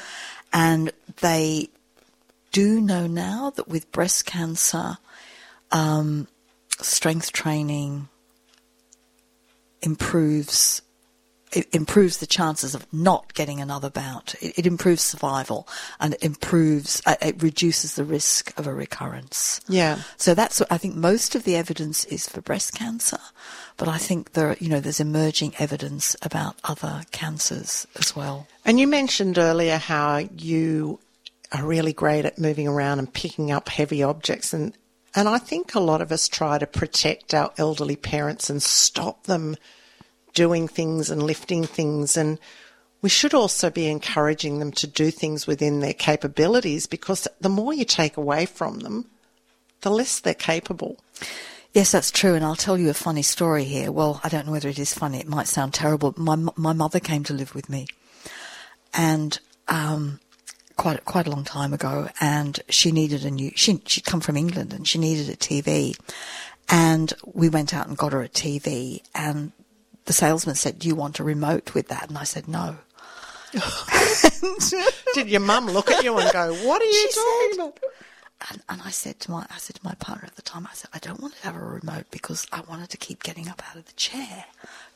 And 0.52 0.92
they 1.20 1.68
do 2.52 2.80
know 2.80 3.06
now 3.06 3.50
that 3.50 3.68
with 3.68 3.92
breast 3.92 4.26
cancer, 4.26 4.98
um, 5.70 6.26
strength 6.80 7.32
training 7.32 8.08
improves 9.82 10.82
it 11.52 11.74
improves 11.74 12.18
the 12.18 12.26
chances 12.26 12.74
of 12.74 12.86
not 12.92 13.34
getting 13.34 13.60
another 13.60 13.90
bout. 13.90 14.34
It, 14.40 14.60
it 14.60 14.66
improves 14.66 15.02
survival 15.02 15.66
and 15.98 16.14
it 16.14 16.22
improves, 16.22 17.02
uh, 17.06 17.16
it 17.20 17.42
reduces 17.42 17.94
the 17.94 18.04
risk 18.04 18.56
of 18.58 18.66
a 18.66 18.74
recurrence. 18.74 19.60
Yeah. 19.68 20.00
So 20.16 20.34
that's 20.34 20.60
what 20.60 20.70
I 20.70 20.78
think 20.78 20.94
most 20.94 21.34
of 21.34 21.44
the 21.44 21.56
evidence 21.56 22.04
is 22.06 22.28
for 22.28 22.40
breast 22.40 22.74
cancer, 22.74 23.18
but 23.76 23.88
I 23.88 23.98
think 23.98 24.32
there, 24.32 24.56
you 24.60 24.68
know, 24.68 24.80
there's 24.80 25.00
emerging 25.00 25.54
evidence 25.58 26.14
about 26.22 26.56
other 26.64 27.02
cancers 27.10 27.86
as 27.96 28.14
well. 28.14 28.46
And 28.64 28.78
you 28.78 28.86
mentioned 28.86 29.38
earlier 29.38 29.78
how 29.78 30.18
you 30.18 31.00
are 31.52 31.64
really 31.64 31.92
great 31.92 32.24
at 32.24 32.38
moving 32.38 32.68
around 32.68 33.00
and 33.00 33.12
picking 33.12 33.50
up 33.50 33.68
heavy 33.68 34.02
objects 34.02 34.52
and 34.52 34.76
and 35.12 35.28
I 35.28 35.38
think 35.38 35.74
a 35.74 35.80
lot 35.80 36.02
of 36.02 36.12
us 36.12 36.28
try 36.28 36.58
to 36.58 36.68
protect 36.68 37.34
our 37.34 37.52
elderly 37.58 37.96
parents 37.96 38.48
and 38.48 38.62
stop 38.62 39.24
them 39.24 39.56
doing 40.34 40.68
things 40.68 41.10
and 41.10 41.22
lifting 41.22 41.64
things. 41.64 42.16
And 42.16 42.38
we 43.02 43.08
should 43.08 43.34
also 43.34 43.70
be 43.70 43.88
encouraging 43.88 44.58
them 44.58 44.72
to 44.72 44.86
do 44.86 45.10
things 45.10 45.46
within 45.46 45.80
their 45.80 45.94
capabilities 45.94 46.86
because 46.86 47.26
the 47.40 47.48
more 47.48 47.72
you 47.72 47.84
take 47.84 48.16
away 48.16 48.46
from 48.46 48.80
them, 48.80 49.06
the 49.80 49.90
less 49.90 50.20
they're 50.20 50.34
capable. 50.34 50.98
Yes, 51.72 51.92
that's 51.92 52.10
true. 52.10 52.34
And 52.34 52.44
I'll 52.44 52.56
tell 52.56 52.76
you 52.76 52.90
a 52.90 52.94
funny 52.94 53.22
story 53.22 53.64
here. 53.64 53.92
Well, 53.92 54.20
I 54.24 54.28
don't 54.28 54.46
know 54.46 54.52
whether 54.52 54.68
it 54.68 54.78
is 54.78 54.92
funny. 54.92 55.18
It 55.20 55.28
might 55.28 55.46
sound 55.46 55.72
terrible. 55.72 56.14
My, 56.16 56.36
my 56.56 56.72
mother 56.72 57.00
came 57.00 57.24
to 57.24 57.34
live 57.34 57.54
with 57.54 57.70
me 57.70 57.86
and, 58.92 59.38
um, 59.68 60.20
quite, 60.76 61.04
quite 61.04 61.26
a 61.26 61.30
long 61.30 61.44
time 61.44 61.72
ago. 61.72 62.08
And 62.20 62.58
she 62.68 62.90
needed 62.90 63.24
a 63.24 63.30
new, 63.30 63.52
she, 63.54 63.80
she'd 63.86 64.04
come 64.04 64.20
from 64.20 64.36
England 64.36 64.72
and 64.72 64.86
she 64.86 64.98
needed 64.98 65.28
a 65.28 65.36
TV. 65.36 65.96
And 66.68 67.12
we 67.24 67.48
went 67.48 67.72
out 67.72 67.86
and 67.86 67.96
got 67.96 68.12
her 68.12 68.22
a 68.22 68.28
TV 68.28 69.02
and 69.14 69.52
the 70.10 70.14
salesman 70.14 70.56
said, 70.56 70.80
Do 70.80 70.88
you 70.88 70.96
want 70.96 71.20
a 71.20 71.24
remote 71.24 71.72
with 71.72 71.86
that? 71.86 72.08
And 72.08 72.18
I 72.18 72.24
said, 72.24 72.48
No. 72.48 72.78
Did 75.14 75.28
your 75.28 75.38
mum 75.38 75.66
look 75.66 75.88
at 75.88 76.02
you 76.02 76.18
and 76.18 76.32
go, 76.32 76.52
What 76.66 76.82
are 76.82 76.84
you 76.84 76.92
she 76.92 77.14
talking 77.14 77.48
said, 77.52 77.60
about? 77.60 77.78
And, 78.50 78.62
and, 78.68 78.82
I 78.82 78.90
said 78.90 79.20
to 79.20 79.30
my, 79.30 79.46
I 79.48 79.58
said 79.58 79.76
to 79.76 79.84
my 79.84 79.94
partner 80.00 80.26
at 80.26 80.34
the 80.34 80.42
time, 80.42 80.66
I 80.68 80.74
said, 80.74 80.90
I 80.92 80.98
don't 80.98 81.20
want 81.20 81.36
to 81.36 81.42
have 81.42 81.54
a 81.54 81.60
remote 81.60 82.06
because 82.10 82.44
I 82.50 82.62
wanted 82.62 82.90
to 82.90 82.96
keep 82.96 83.22
getting 83.22 83.48
up 83.48 83.62
out 83.70 83.76
of 83.76 83.86
the 83.86 83.92
chair 83.92 84.46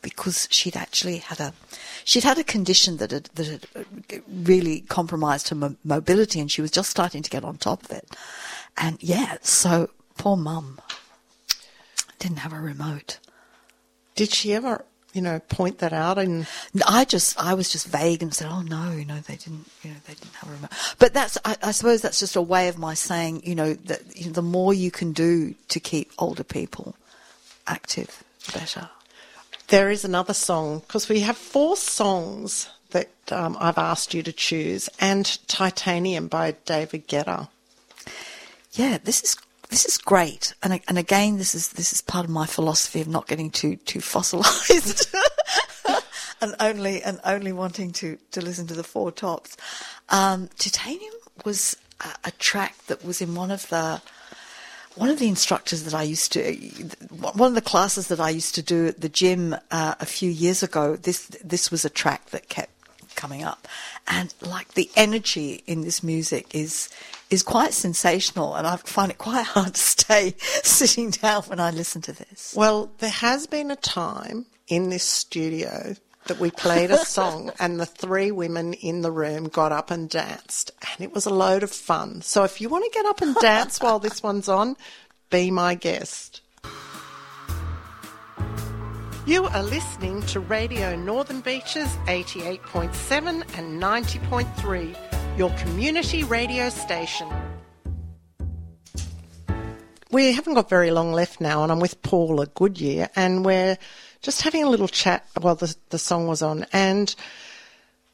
because 0.03 0.49
she'd 0.51 0.77
actually 0.77 1.19
had 1.19 1.39
a, 1.39 1.53
she'd 2.05 2.25
had 2.25 2.39
a 2.39 2.45
condition 2.45 2.97
that 2.97 3.13
had, 3.13 3.27
that 3.37 3.47
had 3.47 3.67
uh, 3.77 4.19
really 4.29 4.81
compromised 4.81 5.51
her 5.51 5.55
mo- 5.55 5.77
mobility 5.85 6.41
and 6.41 6.51
she 6.51 6.61
was 6.61 6.73
just 6.73 6.91
starting 6.91 7.23
to 7.23 7.31
get 7.31 7.45
on 7.45 7.57
top 7.57 7.85
of 7.85 7.93
it. 7.93 8.17
And 8.77 9.01
yeah, 9.01 9.37
so 9.43 9.91
poor 10.19 10.37
mum 10.37 10.81
didn't 12.19 12.39
have 12.39 12.53
a 12.53 12.59
remote. 12.59 13.21
Did 14.17 14.33
she 14.33 14.53
ever 14.55 14.85
you 15.15 15.23
know, 15.23 15.39
point 15.39 15.79
that 15.79 15.93
out? 15.93 16.19
And 16.19 16.47
I 16.87 17.05
just, 17.05 17.41
I 17.43 17.55
was 17.55 17.71
just 17.71 17.87
vague 17.87 18.23
and 18.23 18.35
said, 18.35 18.49
"Oh 18.51 18.63
no, 18.63 18.91
know, 19.05 19.21
they 19.21 19.37
didn't, 19.37 19.71
you 19.83 19.91
know, 19.91 19.97
they 20.07 20.15
didn't 20.15 20.35
have 20.35 20.51
a 20.51 20.53
remote." 20.53 20.71
But 20.99 21.15
that's, 21.15 21.39
I, 21.45 21.57
I 21.63 21.71
suppose, 21.71 22.03
that's 22.03 22.19
just 22.19 22.37
a 22.37 22.43
way 22.43 22.69
of 22.69 22.77
my 22.77 22.95
saying, 22.95 23.43
you 23.45 23.55
know, 23.55 23.75
that 23.75 24.03
you 24.17 24.27
know, 24.27 24.33
the 24.33 24.43
more 24.43 24.75
you 24.75 24.91
can 24.91 25.13
do 25.13 25.55
to 25.69 25.81
keep 25.81 26.13
older 26.19 26.45
people 26.45 26.97
active, 27.67 28.23
the 28.47 28.59
better. 28.59 28.91
There 29.69 29.91
is 29.91 30.05
another 30.05 30.35
song 30.35 30.81
because 30.81 31.09
we 31.09 31.21
have 31.21 31.39
four 31.39 31.77
songs 31.77 32.69
that 32.91 33.09
um, 33.31 33.57
I've 33.59 33.79
asked 33.79 34.13
you 34.13 34.23
to 34.25 34.33
choose, 34.33 34.91
and 35.01 35.25
"Titanium" 35.49 36.29
by 36.29 36.57
David 36.65 37.09
Guetta. 37.09 37.49
Yeah, 38.73 38.99
this 39.03 39.23
is 39.23 39.37
this 39.75 39.87
is 39.87 39.99
great. 39.99 40.55
And 40.63 40.81
and 40.87 40.99
again, 40.99 41.39
this 41.39 41.53
is 41.53 41.71
this 41.71 41.93
is 41.93 42.01
part 42.01 42.25
of 42.25 42.31
my 42.31 42.47
philosophy 42.47 43.01
of 43.01 43.09
not 43.09 43.27
getting 43.27 43.51
too 43.51 43.75
too 43.75 44.01
fossilized, 44.01 45.13
and 46.41 46.55
only 46.61 47.03
and 47.03 47.19
only 47.25 47.53
wanting 47.53 47.91
to 47.95 48.17
to 48.31 48.41
listen 48.41 48.69
to 48.69 48.75
the 48.75 48.85
four 48.85 49.11
tops. 49.11 49.57
Um, 50.11 50.49
Titanium 50.59 51.15
was 51.45 51.77
a, 52.01 52.29
a 52.29 52.31
track 52.33 52.77
that 52.87 53.05
was 53.05 53.21
in 53.21 53.35
one 53.35 53.51
of 53.51 53.69
the 53.69 54.01
one 54.95 55.11
of 55.11 55.19
the 55.19 55.27
instructors 55.27 55.83
that 55.83 55.95
I 55.95 56.05
used 56.05 56.31
to, 56.35 56.55
one 57.11 57.49
of 57.49 57.57
the 57.57 57.71
classes 57.73 58.07
that 58.07 58.21
I 58.21 58.31
used 58.31 58.55
to 58.55 58.63
do 58.63 58.87
at 58.87 59.01
the 59.01 59.09
gym 59.09 59.57
uh, 59.73 59.97
a 59.99 60.07
few 60.07 60.31
years 60.31 60.63
ago, 60.63 60.95
this 60.95 61.27
this 61.43 61.73
was 61.73 61.85
a 61.85 61.91
track 61.91 62.27
that 62.27 62.49
kept 62.49 62.74
coming 63.15 63.43
up, 63.43 63.67
and 64.07 64.35
like 64.41 64.75
the 64.75 64.91
energy 64.97 65.63
in 65.67 65.83
this 65.83 66.03
music 66.03 66.55
is 66.55 66.89
is 67.31 67.43
quite 67.43 67.73
sensational, 67.73 68.55
and 68.55 68.67
I 68.67 68.77
find 68.77 69.11
it 69.11 69.19
quite 69.19 69.47
hard 69.55 69.75
to 69.75 69.81
stay 69.81 70.35
sitting 70.39 71.11
down 71.11 71.43
when 71.45 71.61
I 71.61 71.71
listen 71.71 72.03
to 72.03 72.13
this. 72.13 72.55
Well, 72.57 72.91
there 72.99 73.11
has 73.11 73.47
been 73.47 73.71
a 73.71 73.77
time 73.77 74.47
in 74.69 74.91
this 74.91 75.05
studio 75.05 75.95
that 76.27 76.41
we 76.41 76.51
played 76.51 76.91
a 76.91 76.99
song 77.05 77.53
and 77.59 77.79
the 77.79 77.87
three 77.87 78.31
women 78.31 78.73
in 78.75 79.03
the 79.03 79.11
room 79.11 79.45
got 79.45 79.73
up 79.73 79.91
and 79.91 80.09
danced 80.09 80.71
and 80.81 81.07
it 81.07 81.15
was 81.15 81.27
a 81.27 81.35
load 81.35 81.63
of 81.63 81.71
fun. 81.71 82.23
So 82.23 82.45
if 82.45 82.61
you 82.61 82.69
want 82.69 82.85
to 82.85 82.99
get 82.99 83.07
up 83.07 83.21
and 83.21 83.35
dance 83.37 83.79
while 83.81 83.99
this 83.99 84.23
one's 84.23 84.49
on, 84.49 84.77
be 85.31 85.51
my 85.51 85.75
guest. 85.75 86.41
You 89.27 89.47
are 89.47 89.63
listening 89.63 90.21
to 90.27 90.41
Radio 90.41 90.95
Northern 90.95 91.41
Beaches 91.41 91.89
88.7 92.09 93.57
and 93.57 93.83
90.3, 93.83 95.39
your 95.39 95.49
community 95.53 96.25
radio 96.25 96.69
station. 96.69 97.27
We 100.11 100.35
haven't 100.35 100.53
got 100.53 100.69
very 100.69 100.91
long 100.91 101.15
left 101.15 101.41
now, 101.41 101.63
and 101.63 101.73
I'm 101.73 101.81
with 101.81 102.03
Paula 102.03 102.49
Goodyer, 102.49 103.09
and 103.17 103.47
we're 103.47 103.79
just 104.21 104.43
having 104.43 104.63
a 104.63 104.69
little 104.69 104.89
chat 104.89 105.25
while 105.41 105.55
the, 105.55 105.75
the 105.89 105.99
song 105.99 106.27
was 106.27 106.43
on. 106.43 106.67
And 106.71 107.15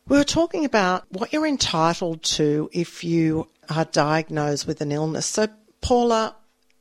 we 0.06 0.16
were 0.16 0.22
talking 0.22 0.64
about 0.64 1.10
what 1.10 1.32
you're 1.32 1.44
entitled 1.44 2.22
to 2.22 2.70
if 2.72 3.02
you 3.02 3.48
are 3.68 3.84
diagnosed 3.86 4.64
with 4.64 4.80
an 4.80 4.92
illness. 4.92 5.26
So, 5.26 5.48
Paula, 5.80 6.36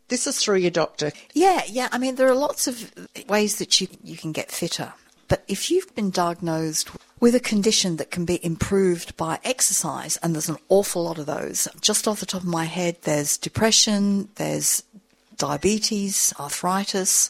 this 0.09 0.27
is 0.27 0.39
through 0.39 0.57
your 0.57 0.71
doctor. 0.71 1.11
Yeah, 1.33 1.61
yeah. 1.67 1.87
I 1.91 1.97
mean, 1.97 2.15
there 2.15 2.29
are 2.29 2.35
lots 2.35 2.67
of 2.67 2.91
ways 3.27 3.57
that 3.57 3.79
you, 3.79 3.87
you 4.03 4.17
can 4.17 4.31
get 4.31 4.51
fitter. 4.51 4.93
But 5.27 5.43
if 5.47 5.69
you've 5.69 5.93
been 5.95 6.09
diagnosed 6.09 6.89
with 7.19 7.35
a 7.35 7.39
condition 7.39 7.97
that 7.97 8.09
can 8.11 8.25
be 8.25 8.43
improved 8.43 9.15
by 9.15 9.39
exercise, 9.43 10.17
and 10.17 10.33
there's 10.33 10.49
an 10.49 10.57
awful 10.69 11.03
lot 11.03 11.19
of 11.19 11.27
those, 11.27 11.67
just 11.81 12.07
off 12.07 12.19
the 12.19 12.25
top 12.25 12.41
of 12.41 12.47
my 12.47 12.65
head, 12.65 12.97
there's 13.03 13.37
depression, 13.37 14.29
there's 14.35 14.83
diabetes, 15.37 16.33
arthritis, 16.39 17.29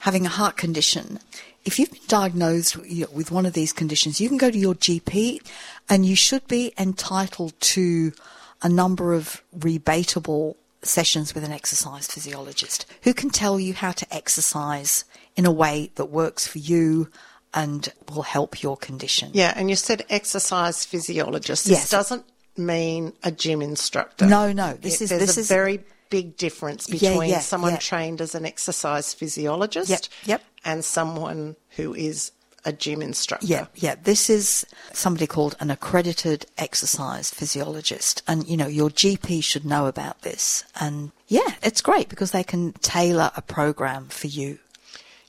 having 0.00 0.26
a 0.26 0.30
heart 0.30 0.56
condition. 0.56 1.20
If 1.64 1.78
you've 1.78 1.92
been 1.92 2.00
diagnosed 2.08 2.76
with 2.76 3.30
one 3.30 3.46
of 3.46 3.54
these 3.54 3.72
conditions, 3.72 4.20
you 4.20 4.28
can 4.28 4.36
go 4.36 4.50
to 4.50 4.58
your 4.58 4.74
GP 4.74 5.40
and 5.88 6.04
you 6.04 6.16
should 6.16 6.46
be 6.48 6.74
entitled 6.76 7.58
to 7.60 8.12
a 8.60 8.68
number 8.68 9.14
of 9.14 9.42
rebatable 9.56 10.56
sessions 10.86 11.34
with 11.34 11.44
an 11.44 11.52
exercise 11.52 12.06
physiologist 12.06 12.86
who 13.02 13.14
can 13.14 13.30
tell 13.30 13.58
you 13.60 13.74
how 13.74 13.92
to 13.92 14.14
exercise 14.14 15.04
in 15.36 15.46
a 15.46 15.52
way 15.52 15.90
that 15.96 16.06
works 16.06 16.46
for 16.46 16.58
you 16.58 17.08
and 17.52 17.92
will 18.12 18.22
help 18.22 18.62
your 18.62 18.76
condition. 18.76 19.30
Yeah, 19.32 19.52
and 19.56 19.70
you 19.70 19.76
said 19.76 20.04
exercise 20.10 20.84
physiologist. 20.84 21.64
This 21.64 21.78
Yes. 21.78 21.90
doesn't 21.90 22.24
mean 22.56 23.12
a 23.22 23.30
gym 23.30 23.62
instructor. 23.62 24.26
No, 24.26 24.52
no, 24.52 24.74
this 24.74 25.00
is- 25.00 25.10
there's 25.10 25.26
this 25.26 25.36
a 25.36 25.40
is- 25.40 25.48
very 25.48 25.84
big 26.10 26.36
difference 26.36 26.88
Yeah, 26.88 27.10
between 27.10 27.30
yeah, 27.30 27.40
someone 27.40 27.72
yeah. 27.72 27.78
trained 27.78 28.20
as 28.20 28.34
an 28.34 28.44
exercise 28.46 29.12
physiologist 29.14 29.88
Yep, 29.90 30.02
yep. 30.26 30.42
and 30.64 30.84
someone 30.84 31.56
who 31.70 31.94
is 31.94 32.30
a 32.64 32.72
gym 32.72 33.02
instructor. 33.02 33.46
Yeah, 33.46 33.66
yeah. 33.74 33.94
This 34.02 34.28
is 34.30 34.66
somebody 34.92 35.26
called 35.26 35.56
an 35.60 35.70
accredited 35.70 36.46
exercise 36.58 37.30
physiologist. 37.30 38.22
And, 38.26 38.46
you 38.48 38.56
know, 38.56 38.66
your 38.66 38.90
GP 38.90 39.42
should 39.44 39.64
know 39.64 39.86
about 39.86 40.22
this. 40.22 40.64
And 40.80 41.12
yeah, 41.28 41.54
it's 41.62 41.80
great 41.80 42.08
because 42.08 42.30
they 42.30 42.44
can 42.44 42.72
tailor 42.74 43.30
a 43.36 43.42
program 43.42 44.08
for 44.08 44.26
you. 44.26 44.58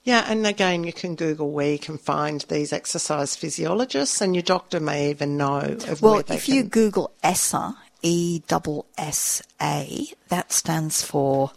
Yeah, 0.04 0.26
and 0.28 0.46
again, 0.46 0.84
you 0.84 0.94
can 0.94 1.16
Google 1.16 1.50
where 1.50 1.72
you 1.72 1.80
can 1.80 1.98
find 1.98 2.42
these 2.42 2.72
exercise 2.72 3.36
physiologists, 3.36 4.22
and 4.22 4.36
your 4.36 4.44
doctor 4.44 4.80
may 4.80 5.10
even 5.10 5.36
know 5.36 5.58
of 5.88 6.02
Well, 6.04 6.14
where 6.14 6.24
they 6.24 6.36
if 6.36 6.48
you 6.48 6.62
can- 6.62 6.70
Google 6.70 7.12
ESSA, 7.24 7.76
E 8.04 8.44
double 8.48 8.86
S 9.00 9.42
A, 9.60 10.06
that 10.30 10.52
stands 10.52 11.02
for, 11.02 11.54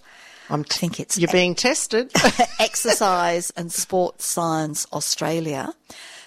I'm 0.50 0.60
I 0.60 0.74
think 0.74 1.00
it's 1.00 1.18
you're 1.18 1.32
being 1.32 1.54
tested. 1.54 2.10
Exercise 2.60 3.50
and 3.56 3.72
Sports 3.72 4.24
Science 4.24 4.86
Australia. 4.92 5.74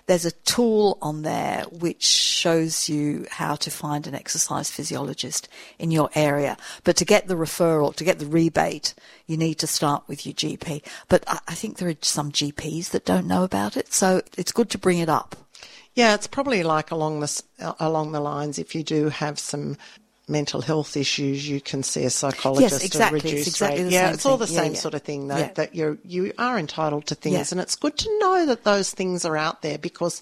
There's 0.08 0.26
a 0.26 0.32
tool 0.32 0.98
on 1.02 1.22
there 1.22 1.64
which 1.72 2.04
shows 2.04 2.90
you 2.90 3.28
how 3.30 3.56
to 3.56 3.72
find 3.72 4.08
an 4.08 4.16
exercise 4.16 4.70
physiologist 4.70 5.48
in 5.80 5.92
your 5.92 6.10
area. 6.16 6.58
But 6.84 6.98
to 6.98 7.06
get 7.06 7.28
the 7.28 7.36
referral, 7.36 7.96
to 7.96 8.04
get 8.04 8.20
the 8.20 8.26
rebate, 8.26 8.94
you 9.28 9.38
need 9.38 9.56
to 9.60 9.68
start 9.68 10.04
with 10.08 10.26
your 10.26 10.34
GP. 10.34 10.84
But 11.08 11.24
I, 11.28 11.40
I 11.50 11.54
think 11.54 11.78
there 11.78 11.90
are 11.90 11.96
some 12.02 12.32
GPs 12.32 12.90
that 12.90 13.06
don't 13.06 13.28
know 13.28 13.44
about 13.44 13.78
it, 13.78 13.94
so 13.94 14.22
it's 14.38 14.52
good 14.52 14.70
to 14.72 14.78
bring 14.78 14.98
it 14.98 15.10
up. 15.10 15.36
Yeah, 15.94 16.14
it's 16.16 16.28
probably 16.28 16.64
like 16.64 16.92
along 16.92 17.20
the 17.20 17.44
uh, 17.60 17.74
along 17.80 18.14
the 18.14 18.22
lines. 18.22 18.58
If 18.58 18.74
you 18.74 18.84
do 18.84 19.10
have 19.10 19.38
some 19.38 19.78
mental 20.32 20.62
health 20.62 20.96
issues, 20.98 21.48
you 21.48 21.62
can 21.62 21.84
see 21.84 22.04
a 22.06 22.10
psychologist 22.10 22.72
yes, 22.74 22.84
exactly. 22.86 23.20
at 23.20 23.26
It's 23.26 23.48
exactly 23.48 23.84
rate. 23.84 23.92
yeah, 23.92 24.12
it's 24.14 24.26
all 24.26 24.38
the 24.38 24.48
thing. 24.48 24.58
Same 24.58 24.74
yeah. 24.74 24.80
sort 24.80 24.94
of 24.94 25.02
thing, 25.04 25.28
though. 25.28 25.38
Yeah. 25.38 25.52
That 25.54 25.76
you're 25.76 25.98
you 26.06 26.32
are 26.38 26.58
entitled 26.58 27.06
to 27.08 27.16
things, 27.16 27.36
Yeah. 27.36 27.46
and 27.52 27.60
it's 27.62 27.76
good 27.76 27.98
to 28.00 28.20
know 28.20 28.46
that 28.46 28.64
those 28.64 28.92
things 28.92 29.26
are 29.26 29.38
out 29.38 29.62
there 29.62 29.78
because 29.78 30.22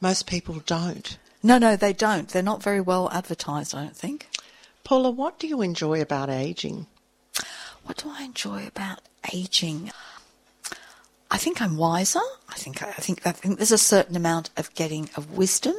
most 0.00 0.26
people 0.26 0.62
don't. 0.66 1.16
No, 1.42 1.58
no, 1.58 1.76
they 1.76 1.92
don't. 1.92 2.28
They're 2.28 2.42
not 2.42 2.62
very 2.62 2.80
well 2.80 3.08
advertised, 3.10 3.74
I 3.74 3.84
don't 3.84 3.96
think. 3.96 4.28
Paula, 4.84 5.10
what 5.10 5.38
do 5.38 5.46
you 5.46 5.62
enjoy 5.62 6.00
about 6.00 6.28
aging? 6.28 6.86
What 7.84 7.98
do 7.98 8.10
I 8.10 8.24
enjoy 8.24 8.66
about 8.66 9.00
aging? 9.32 9.92
I 11.30 11.38
think 11.38 11.60
I'm 11.60 11.76
wiser. 11.76 12.20
I 12.48 12.54
think 12.54 12.82
I 12.82 12.92
think 12.92 13.26
I 13.26 13.32
think 13.32 13.58
there's 13.58 13.72
a 13.72 13.78
certain 13.78 14.16
amount 14.16 14.50
of 14.56 14.72
getting 14.74 15.10
of 15.16 15.36
wisdom, 15.36 15.74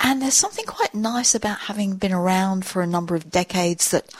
and 0.00 0.20
there's 0.22 0.34
something 0.34 0.64
quite 0.66 0.94
nice 0.94 1.34
about 1.34 1.58
having 1.60 1.96
been 1.96 2.12
around 2.12 2.64
for 2.64 2.82
a 2.82 2.86
number 2.86 3.14
of 3.14 3.30
decades 3.30 3.90
that 3.90 4.12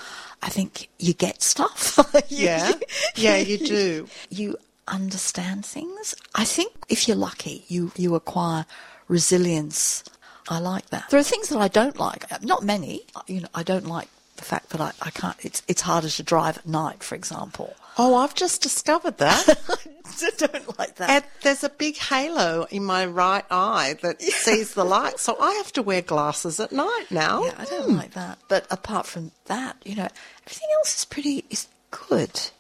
I 0.43 0.49
think 0.49 0.89
you 0.99 1.15
get 1.15 1.43
stuff. 1.43 1.99
You- 2.29 2.45
Yeah, 2.47 2.73
yeah, 3.17 3.37
you 3.37 3.59
do. 3.59 4.09
You 4.31 4.57
understand 4.87 5.65
things. 5.67 6.15
I 6.35 6.45
think 6.45 6.73
if 6.89 7.07
you're 7.09 7.17
lucky, 7.17 7.65
you 7.69 7.93
you 7.97 8.15
acquire 8.15 8.65
resilience. 9.09 10.05
I 10.49 10.59
like 10.61 10.89
that. 10.91 11.11
There 11.11 11.21
are 11.21 11.25
things 11.25 11.49
that 11.51 11.59
I 11.59 11.69
don't 11.69 11.99
like. 11.99 12.25
Not 12.43 12.63
many. 12.65 13.03
You 13.27 13.43
know, 13.43 13.49
I 13.55 13.63
don't 13.63 13.87
like 13.87 14.09
the 14.37 14.45
fact 14.45 14.71
that 14.71 14.81
I, 14.81 14.93
I 15.03 15.11
can't. 15.11 15.37
It's 15.45 15.63
it's 15.69 15.83
harder 15.83 16.09
to 16.09 16.23
drive 16.23 16.59
at 16.59 16.67
night, 16.67 17.03
for 17.03 17.15
example. 17.15 17.75
Oh, 17.99 18.15
I've 18.15 18.35
just 18.35 18.63
discovered 18.63 19.19
that. 19.19 19.59
I 20.23 20.31
don't 20.37 20.79
like 20.79 20.97
that. 20.97 21.11
And 21.11 21.25
there's 21.43 21.65
a 21.65 21.69
big 21.69 21.97
halo 21.97 22.67
in 22.71 22.85
my 22.85 23.05
right 23.07 23.45
eye 23.51 23.97
that 24.03 24.23
sees 24.23 24.75
the 24.75 24.85
light, 24.85 25.19
so 25.19 25.37
I 25.41 25.55
have 25.55 25.73
to 25.73 25.83
wear 25.83 26.01
glasses 26.01 26.61
at 26.61 26.71
night 26.71 27.07
now. 27.11 27.45
yeah, 27.45 27.55
I 27.59 27.65
don't 27.65 27.91
hmm. 27.91 27.97
like 27.97 28.13
that. 28.13 28.39
But 28.49 28.67
apart 28.71 29.07
from 29.07 29.33
that, 29.47 29.77
you 29.85 29.97
know, 29.97 30.09
everything 30.47 30.69
else 30.79 30.99
is 30.99 31.05
pretty 31.05 31.45
is 31.51 31.67
good. 31.91 32.51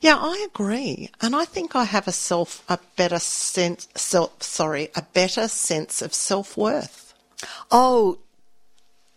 Yeah, 0.00 0.16
I 0.16 0.46
agree, 0.50 1.10
and 1.20 1.36
I 1.36 1.44
think 1.44 1.76
I 1.76 1.84
have 1.84 2.08
a 2.08 2.12
self 2.12 2.64
a 2.68 2.78
better 2.96 3.18
sense 3.18 3.86
self 3.94 4.42
sorry 4.42 4.88
a 4.94 5.02
better 5.02 5.46
sense 5.46 6.00
of 6.00 6.14
self 6.14 6.56
worth. 6.56 7.12
Oh, 7.70 8.18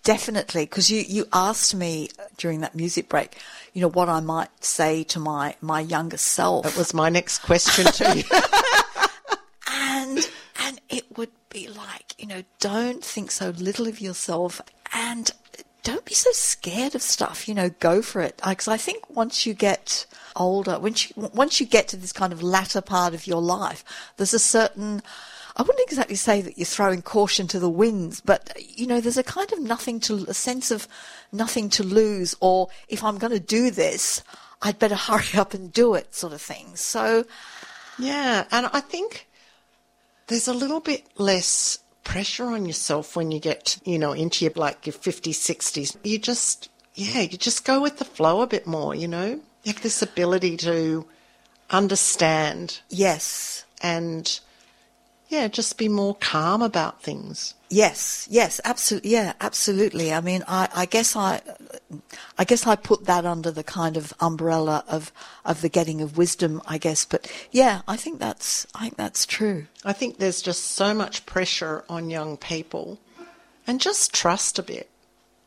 definitely. 0.04 0.66
Because 0.66 0.90
you, 0.90 1.02
you 1.02 1.26
asked 1.34 1.74
me 1.74 2.10
during 2.38 2.62
that 2.62 2.76
music 2.76 3.10
break, 3.10 3.38
you 3.74 3.82
know, 3.82 3.90
what 3.90 4.08
I 4.08 4.20
might 4.20 4.64
say 4.64 5.04
to 5.06 5.20
my, 5.20 5.56
my 5.60 5.80
younger 5.80 6.18
self. 6.18 6.66
That 6.66 6.78
was 6.78 6.94
my 6.94 7.10
next 7.10 7.40
question 7.40 7.86
to 7.86 8.18
you. 8.18 8.24
and 9.72 10.30
and 10.60 10.82
it 10.90 11.18
would 11.18 11.32
be 11.50 11.68
like 11.68 12.16
you 12.18 12.28
know 12.28 12.44
don't 12.60 13.04
think 13.04 13.32
so 13.32 13.50
little 13.52 13.88
of 13.88 14.00
yourself 14.02 14.62
and 14.94 15.32
don't 15.84 16.06
be 16.06 16.14
so 16.14 16.32
scared 16.32 16.96
of 16.96 17.02
stuff 17.02 17.48
you 17.48 17.54
know 17.54 17.70
go 17.80 18.02
for 18.02 18.22
it 18.22 18.40
because 18.48 18.68
i 18.68 18.78
think 18.78 19.10
once 19.10 19.46
you 19.46 19.54
get 19.54 20.06
older 20.36 20.80
once 20.80 21.10
you 21.10 21.30
once 21.34 21.60
you 21.60 21.66
get 21.66 21.88
to 21.88 21.98
this 21.98 22.14
kind 22.14 22.34
of 22.34 22.42
latter 22.42 22.82
part 22.82 23.14
of 23.14 23.28
your 23.28 23.42
life 23.42 23.84
there's 24.18 24.34
a 24.34 24.40
certain 24.40 25.02
I 25.56 25.62
wouldn't 25.62 25.88
exactly 25.88 26.16
say 26.16 26.42
that 26.42 26.58
you're 26.58 26.66
throwing 26.66 27.02
caution 27.02 27.48
to 27.48 27.60
the 27.60 27.70
winds, 27.70 28.22
but 28.22 28.56
you 28.60 28.88
know, 28.88 29.00
there's 29.00 29.18
a 29.18 29.24
kind 29.24 29.52
of 29.54 29.60
nothing 29.60 30.00
to, 30.02 30.26
a 30.28 30.34
sense 30.34 30.72
of 30.72 30.88
nothing 31.32 31.70
to 31.72 31.84
lose, 31.84 32.36
or 32.40 32.70
if 32.88 33.04
I'm 33.04 33.20
going 33.20 33.34
to 33.34 33.40
do 33.40 33.70
this, 33.70 34.24
I'd 34.62 34.80
better 34.80 34.96
hurry 35.10 35.38
up 35.38 35.54
and 35.54 35.72
do 35.72 35.94
it, 35.94 36.16
sort 36.16 36.34
of 36.34 36.42
thing. 36.42 36.76
So, 36.76 37.26
yeah, 38.00 38.46
and 38.52 38.68
I 38.74 38.80
think 38.80 39.28
there's 40.28 40.48
a 40.48 40.54
little 40.54 40.80
bit 40.80 41.06
less 41.18 41.80
pressure 42.04 42.46
on 42.46 42.66
yourself 42.66 43.16
when 43.16 43.32
you 43.32 43.40
get, 43.40 43.80
you 43.86 44.00
know, 44.00 44.14
into 44.14 44.46
your 44.46 44.54
like 44.56 44.88
your 44.88 44.94
50s, 44.94 45.32
60s. 45.32 45.96
You 46.04 46.18
just, 46.18 46.70
yeah, 46.96 47.22
you 47.22 47.38
just 47.38 47.64
go 47.64 47.82
with 47.82 48.00
the 48.00 48.06
flow 48.06 48.42
a 48.42 48.48
bit 48.48 48.66
more, 48.66 48.96
you 48.96 49.08
know? 49.08 49.40
You 49.64 49.74
have 49.74 49.84
this 49.84 50.02
ability 50.02 50.58
to 50.58 51.06
understand 51.70 52.82
yes, 52.90 53.66
and, 53.82 54.40
yeah, 55.34 55.48
just 55.48 55.80
be 55.80 55.90
more 55.90 56.16
calm 56.16 56.62
about 56.62 57.02
things. 57.02 57.56
Yes, 57.70 58.28
yes, 58.30 58.62
absolutely. 58.64 59.10
Yeah, 59.10 59.34
absolutely. 59.42 60.14
I 60.14 60.22
mean, 60.22 60.44
I, 60.48 60.70
I 60.76 60.86
guess 60.86 61.16
I, 61.16 61.42
I 62.38 62.44
guess 62.44 62.68
I 62.68 62.76
put 62.76 63.06
that 63.06 63.26
under 63.26 63.50
the 63.50 63.64
kind 63.64 63.98
of 63.98 64.14
umbrella 64.20 64.84
of 64.88 65.12
of 65.44 65.62
the 65.62 65.70
getting 65.70 66.02
of 66.02 66.18
wisdom. 66.18 66.62
I 66.68 66.78
guess, 66.78 67.04
but 67.04 67.32
yeah, 67.52 67.82
I 67.88 67.98
think 67.98 68.20
that's 68.20 68.68
I 68.76 68.82
think 68.84 68.98
that's 68.98 69.26
true. 69.26 69.66
I 69.84 69.92
think 69.92 70.18
there's 70.18 70.42
just 70.42 70.66
so 70.66 70.94
much 70.94 71.26
pressure 71.26 71.84
on 71.90 72.12
young 72.12 72.38
people, 72.38 73.00
and 73.66 73.82
just 73.82 74.14
trust 74.14 74.60
a 74.60 74.64
bit. 74.64 74.88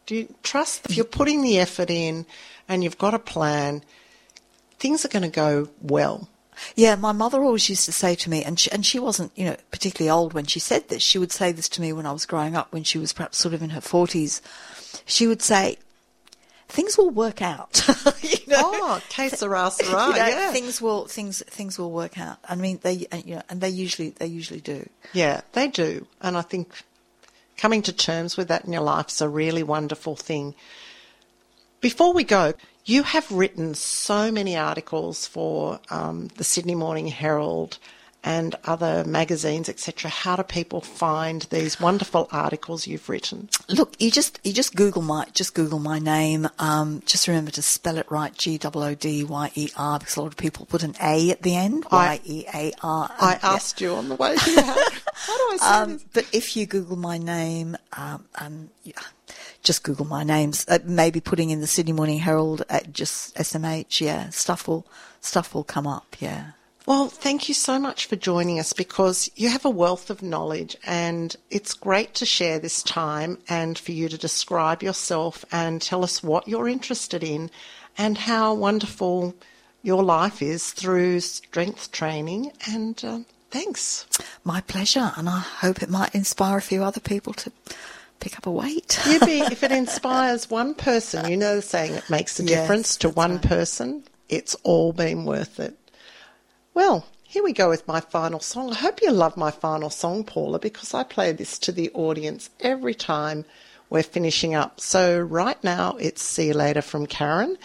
Do 0.04 0.16
you 0.16 0.34
trust 0.42 0.86
if 0.86 0.96
you're 0.96 1.04
putting 1.04 1.42
the 1.42 1.60
effort 1.60 1.90
in 1.90 2.26
and 2.68 2.82
you've 2.82 2.98
got 2.98 3.14
a 3.14 3.20
plan, 3.20 3.84
things 4.80 5.04
are 5.04 5.08
going 5.08 5.22
to 5.22 5.28
go 5.28 5.68
well. 5.80 6.28
Yeah, 6.74 6.96
my 6.96 7.12
mother 7.12 7.42
always 7.42 7.68
used 7.68 7.84
to 7.86 7.92
say 7.92 8.14
to 8.16 8.30
me, 8.30 8.44
and 8.44 8.58
she, 8.58 8.70
and 8.70 8.84
she 8.84 8.98
wasn't, 8.98 9.32
you 9.36 9.44
know, 9.44 9.56
particularly 9.70 10.10
old 10.10 10.32
when 10.32 10.46
she 10.46 10.60
said 10.60 10.88
this. 10.88 11.02
She 11.02 11.18
would 11.18 11.32
say 11.32 11.52
this 11.52 11.68
to 11.70 11.80
me 11.80 11.92
when 11.92 12.06
I 12.06 12.12
was 12.12 12.26
growing 12.26 12.56
up, 12.56 12.72
when 12.72 12.84
she 12.84 12.98
was 12.98 13.12
perhaps 13.12 13.38
sort 13.38 13.54
of 13.54 13.62
in 13.62 13.70
her 13.70 13.80
forties. 13.80 14.42
She 15.04 15.26
would 15.26 15.42
say, 15.42 15.78
"Things 16.68 16.96
will 16.96 17.10
work 17.10 17.42
out." 17.42 17.86
you 18.22 18.38
know? 18.46 18.62
Oh, 18.62 19.02
que 19.08 19.28
sera, 19.30 19.70
sera. 19.70 20.06
You 20.06 20.12
know, 20.12 20.16
yeah. 20.16 20.52
Things 20.52 20.80
will 20.80 21.06
things 21.06 21.42
things 21.46 21.78
will 21.78 21.92
work 21.92 22.18
out. 22.18 22.38
I 22.48 22.54
mean, 22.54 22.80
they 22.82 23.06
you 23.24 23.36
know, 23.36 23.42
and 23.48 23.60
they 23.60 23.70
usually 23.70 24.10
they 24.10 24.26
usually 24.26 24.60
do. 24.60 24.88
Yeah, 25.12 25.42
they 25.52 25.68
do, 25.68 26.06
and 26.20 26.36
I 26.36 26.42
think 26.42 26.68
coming 27.56 27.82
to 27.82 27.92
terms 27.92 28.36
with 28.36 28.48
that 28.48 28.64
in 28.64 28.72
your 28.72 28.82
life 28.82 29.08
is 29.08 29.20
a 29.20 29.28
really 29.28 29.62
wonderful 29.62 30.16
thing. 30.16 30.54
Before 31.80 32.12
we 32.12 32.24
go, 32.24 32.54
you 32.86 33.02
have 33.02 33.30
written 33.30 33.74
so 33.74 34.30
many 34.32 34.56
articles 34.56 35.26
for 35.26 35.80
um, 35.90 36.28
the 36.36 36.44
Sydney 36.44 36.74
Morning 36.74 37.08
Herald 37.08 37.78
and 38.24 38.56
other 38.64 39.04
magazines, 39.04 39.68
etc. 39.68 40.10
How 40.10 40.34
do 40.34 40.42
people 40.42 40.80
find 40.80 41.42
these 41.42 41.78
wonderful 41.78 42.28
articles 42.32 42.86
you've 42.86 43.08
written? 43.08 43.48
Look, 43.68 43.94
you 44.00 44.10
just 44.10 44.40
you 44.42 44.52
just 44.52 44.74
Google 44.74 45.02
my 45.02 45.26
just 45.32 45.54
Google 45.54 45.78
my 45.78 45.98
name. 46.00 46.48
Um, 46.58 47.02
just 47.06 47.28
remember 47.28 47.52
to 47.52 47.62
spell 47.62 47.98
it 47.98 48.10
right: 48.10 48.34
G 48.36 48.58
O 48.64 48.70
O 48.74 48.94
D 48.94 49.22
Y 49.22 49.50
E 49.54 49.68
R, 49.76 49.98
because 50.00 50.16
a 50.16 50.20
lot 50.22 50.28
of 50.28 50.36
people 50.36 50.66
put 50.66 50.82
an 50.82 50.96
A 51.00 51.30
at 51.30 51.42
the 51.42 51.54
end. 51.54 51.84
Y 51.92 52.20
E 52.24 52.44
A 52.52 52.72
R. 52.82 53.10
I 53.20 53.38
asked 53.42 53.80
you 53.80 53.94
on 53.94 54.08
the 54.08 54.16
way 54.16 54.36
here. 54.38 54.62
How, 54.62 54.74
how 55.14 55.36
do 55.36 55.54
I 55.54 55.56
say 55.60 55.66
Um, 55.66 55.92
this? 55.92 56.04
but 56.12 56.26
if 56.32 56.56
you 56.56 56.66
Google 56.66 56.96
my 56.96 57.18
name, 57.18 57.76
um, 57.92 58.24
um, 58.36 58.70
yeah, 58.82 58.94
just 59.66 59.82
Google 59.82 60.06
my 60.06 60.22
names. 60.22 60.64
Uh, 60.68 60.78
maybe 60.84 61.20
putting 61.20 61.50
in 61.50 61.60
the 61.60 61.66
Sydney 61.66 61.92
Morning 61.92 62.20
Herald 62.20 62.62
at 62.70 62.92
just 62.92 63.34
SMH. 63.34 64.00
Yeah, 64.00 64.30
stuff 64.30 64.68
will 64.68 64.86
stuff 65.20 65.54
will 65.54 65.64
come 65.64 65.86
up. 65.86 66.16
Yeah. 66.20 66.52
Well, 66.86 67.08
thank 67.08 67.48
you 67.48 67.54
so 67.54 67.80
much 67.80 68.06
for 68.06 68.14
joining 68.14 68.60
us 68.60 68.72
because 68.72 69.28
you 69.34 69.48
have 69.48 69.64
a 69.64 69.70
wealth 69.70 70.08
of 70.08 70.22
knowledge 70.22 70.76
and 70.86 71.34
it's 71.50 71.74
great 71.74 72.14
to 72.14 72.24
share 72.24 72.60
this 72.60 72.80
time 72.84 73.38
and 73.48 73.76
for 73.76 73.90
you 73.90 74.08
to 74.08 74.16
describe 74.16 74.84
yourself 74.84 75.44
and 75.50 75.82
tell 75.82 76.04
us 76.04 76.22
what 76.22 76.46
you're 76.46 76.68
interested 76.68 77.24
in 77.24 77.50
and 77.98 78.16
how 78.18 78.54
wonderful 78.54 79.34
your 79.82 80.04
life 80.04 80.40
is 80.40 80.70
through 80.70 81.18
strength 81.18 81.90
training. 81.90 82.52
And 82.70 83.04
uh, 83.04 83.18
thanks. 83.50 84.06
My 84.44 84.60
pleasure, 84.60 85.12
and 85.16 85.28
I 85.28 85.40
hope 85.40 85.82
it 85.82 85.90
might 85.90 86.14
inspire 86.14 86.58
a 86.58 86.62
few 86.62 86.84
other 86.84 87.00
people 87.00 87.32
to 87.32 87.50
pick 88.20 88.36
up 88.38 88.46
a 88.46 88.50
weight. 88.50 88.98
Yippee, 89.02 89.50
if 89.52 89.62
it 89.62 89.72
inspires 89.72 90.50
one 90.50 90.74
person, 90.74 91.28
you 91.28 91.36
know 91.36 91.56
the 91.56 91.62
saying, 91.62 91.94
it 91.94 92.08
makes 92.10 92.38
a 92.40 92.42
Yes, 92.42 92.50
difference 92.50 92.96
to 92.98 93.08
one 93.08 93.32
right. 93.32 93.42
person, 93.42 94.04
it's 94.28 94.54
all 94.62 94.92
been 94.92 95.24
worth 95.24 95.60
it. 95.60 95.76
Well, 96.74 97.06
here 97.22 97.42
we 97.42 97.52
go 97.52 97.68
with 97.68 97.86
my 97.88 98.00
final 98.00 98.40
song. 98.40 98.70
I 98.72 98.76
hope 98.76 99.00
you 99.02 99.10
love 99.10 99.36
my 99.36 99.50
final 99.50 99.90
song, 99.90 100.24
Paula, 100.24 100.58
because 100.58 100.94
I 100.94 101.02
play 101.02 101.32
this 101.32 101.58
to 101.60 101.72
the 101.72 101.90
audience 101.92 102.50
every 102.60 102.94
time 102.94 103.44
we're 103.90 104.02
finishing 104.02 104.54
up. 104.54 104.80
So 104.80 105.18
right 105.18 105.62
now, 105.62 105.96
it's 105.98 106.22
See 106.22 106.48
You 106.48 106.54
Later 106.54 106.82
from 106.82 107.06
Karen. 107.06 107.56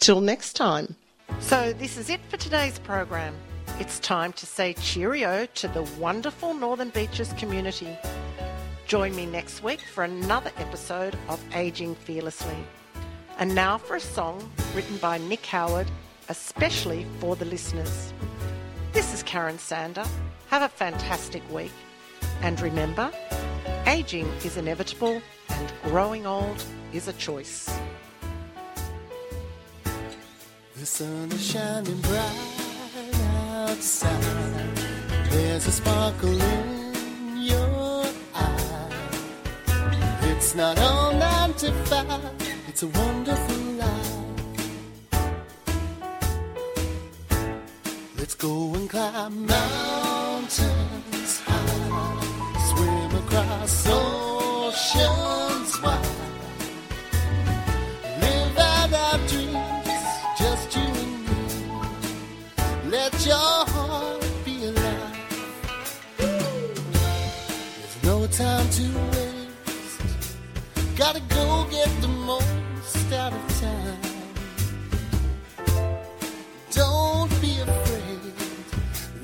Till 0.00 0.20
next 0.20 0.54
time. 0.54 0.96
So 1.40 1.72
this 1.72 1.96
is 1.96 2.08
it 2.10 2.20
for 2.28 2.36
today's 2.36 2.78
program. 2.78 3.34
It's 3.80 3.98
time 4.00 4.32
to 4.34 4.46
say 4.46 4.72
cheerio 4.74 5.46
to 5.54 5.68
the 5.68 5.82
wonderful 6.00 6.54
Northern 6.54 6.90
Beaches 6.90 7.32
community. 7.34 7.96
Join 8.88 9.14
me 9.14 9.26
next 9.26 9.62
week 9.62 9.80
for 9.82 10.04
another 10.04 10.50
episode 10.56 11.14
of 11.28 11.38
Aging 11.54 11.94
Fearlessly. 11.94 12.56
And 13.38 13.54
now 13.54 13.76
for 13.76 13.96
a 13.96 14.00
song 14.00 14.50
written 14.74 14.96
by 14.96 15.18
Nick 15.18 15.44
Howard, 15.44 15.86
especially 16.30 17.04
for 17.20 17.36
the 17.36 17.44
listeners. 17.44 18.14
This 18.94 19.12
is 19.12 19.22
Karen 19.22 19.58
Sander. 19.58 20.06
Have 20.46 20.62
a 20.62 20.70
fantastic 20.70 21.42
week. 21.52 21.70
And 22.40 22.58
remember, 22.62 23.12
aging 23.86 24.26
is 24.42 24.56
inevitable 24.56 25.20
and 25.50 25.72
growing 25.82 26.24
old 26.24 26.64
is 26.94 27.08
a 27.08 27.12
choice. 27.12 27.68
The 30.76 30.86
sun 30.86 31.30
is 31.30 31.46
shining 31.46 32.00
bright 32.00 32.38
outside. 33.68 34.76
There's 35.28 35.66
a 35.66 35.72
sparkle 35.72 36.40
in 36.40 36.77
It's 40.48 40.56
not 40.56 40.78
all 40.78 41.12
nine 41.12 41.52
to 41.60 41.70
five. 41.84 42.32
It's 42.68 42.82
a 42.82 42.86
wonderful 42.86 43.56
life. 43.84 44.16
Let's 48.16 48.34
go 48.34 48.72
and 48.72 48.88
climb 48.88 49.44
mountains 49.44 50.62
high. 51.44 52.56
Swim 52.70 53.14
across 53.22 53.88
oceans 53.88 55.82
wide. 55.82 56.08
Live 58.22 58.58
out 58.58 58.92
our 59.04 59.18
dreams, 59.28 60.00
just 60.38 60.74
you 60.74 60.86
and 61.02 61.28
me. 61.28 61.40
Let 62.88 63.12
your 63.26 63.57
Gotta 71.10 71.34
go 71.34 71.66
get 71.70 71.88
the 72.02 72.08
most 72.08 73.12
out 73.14 73.32
of 73.32 73.60
time. 73.62 73.98
Don't 76.70 77.30
be 77.40 77.58
afraid, 77.60 78.20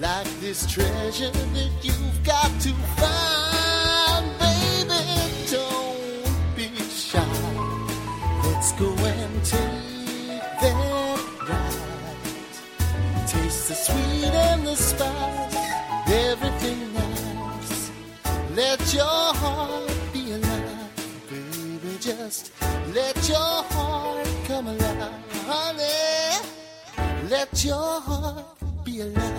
like 0.00 0.26
this 0.40 0.64
treasure 0.64 1.30
that 1.30 1.72
you've 1.82 2.24
got 2.24 2.50
to 2.62 2.72
find, 2.96 4.26
baby. 4.38 5.02
Don't 5.50 6.56
be 6.56 6.68
shy. 6.88 7.20
Let's 8.44 8.72
go 8.80 8.88
and 8.88 9.44
take 9.44 10.40
that 10.62 11.20
ride. 11.50 13.28
Taste 13.28 13.68
the 13.68 13.74
sweet 13.74 14.32
and 14.32 14.66
the 14.66 14.74
spice, 14.74 15.54
everything 16.08 16.94
nice. 16.94 17.90
Let 18.54 18.94
your 18.94 19.23
your 27.64 28.00
heart 28.00 28.44
be 28.84 29.00
alive. 29.00 29.33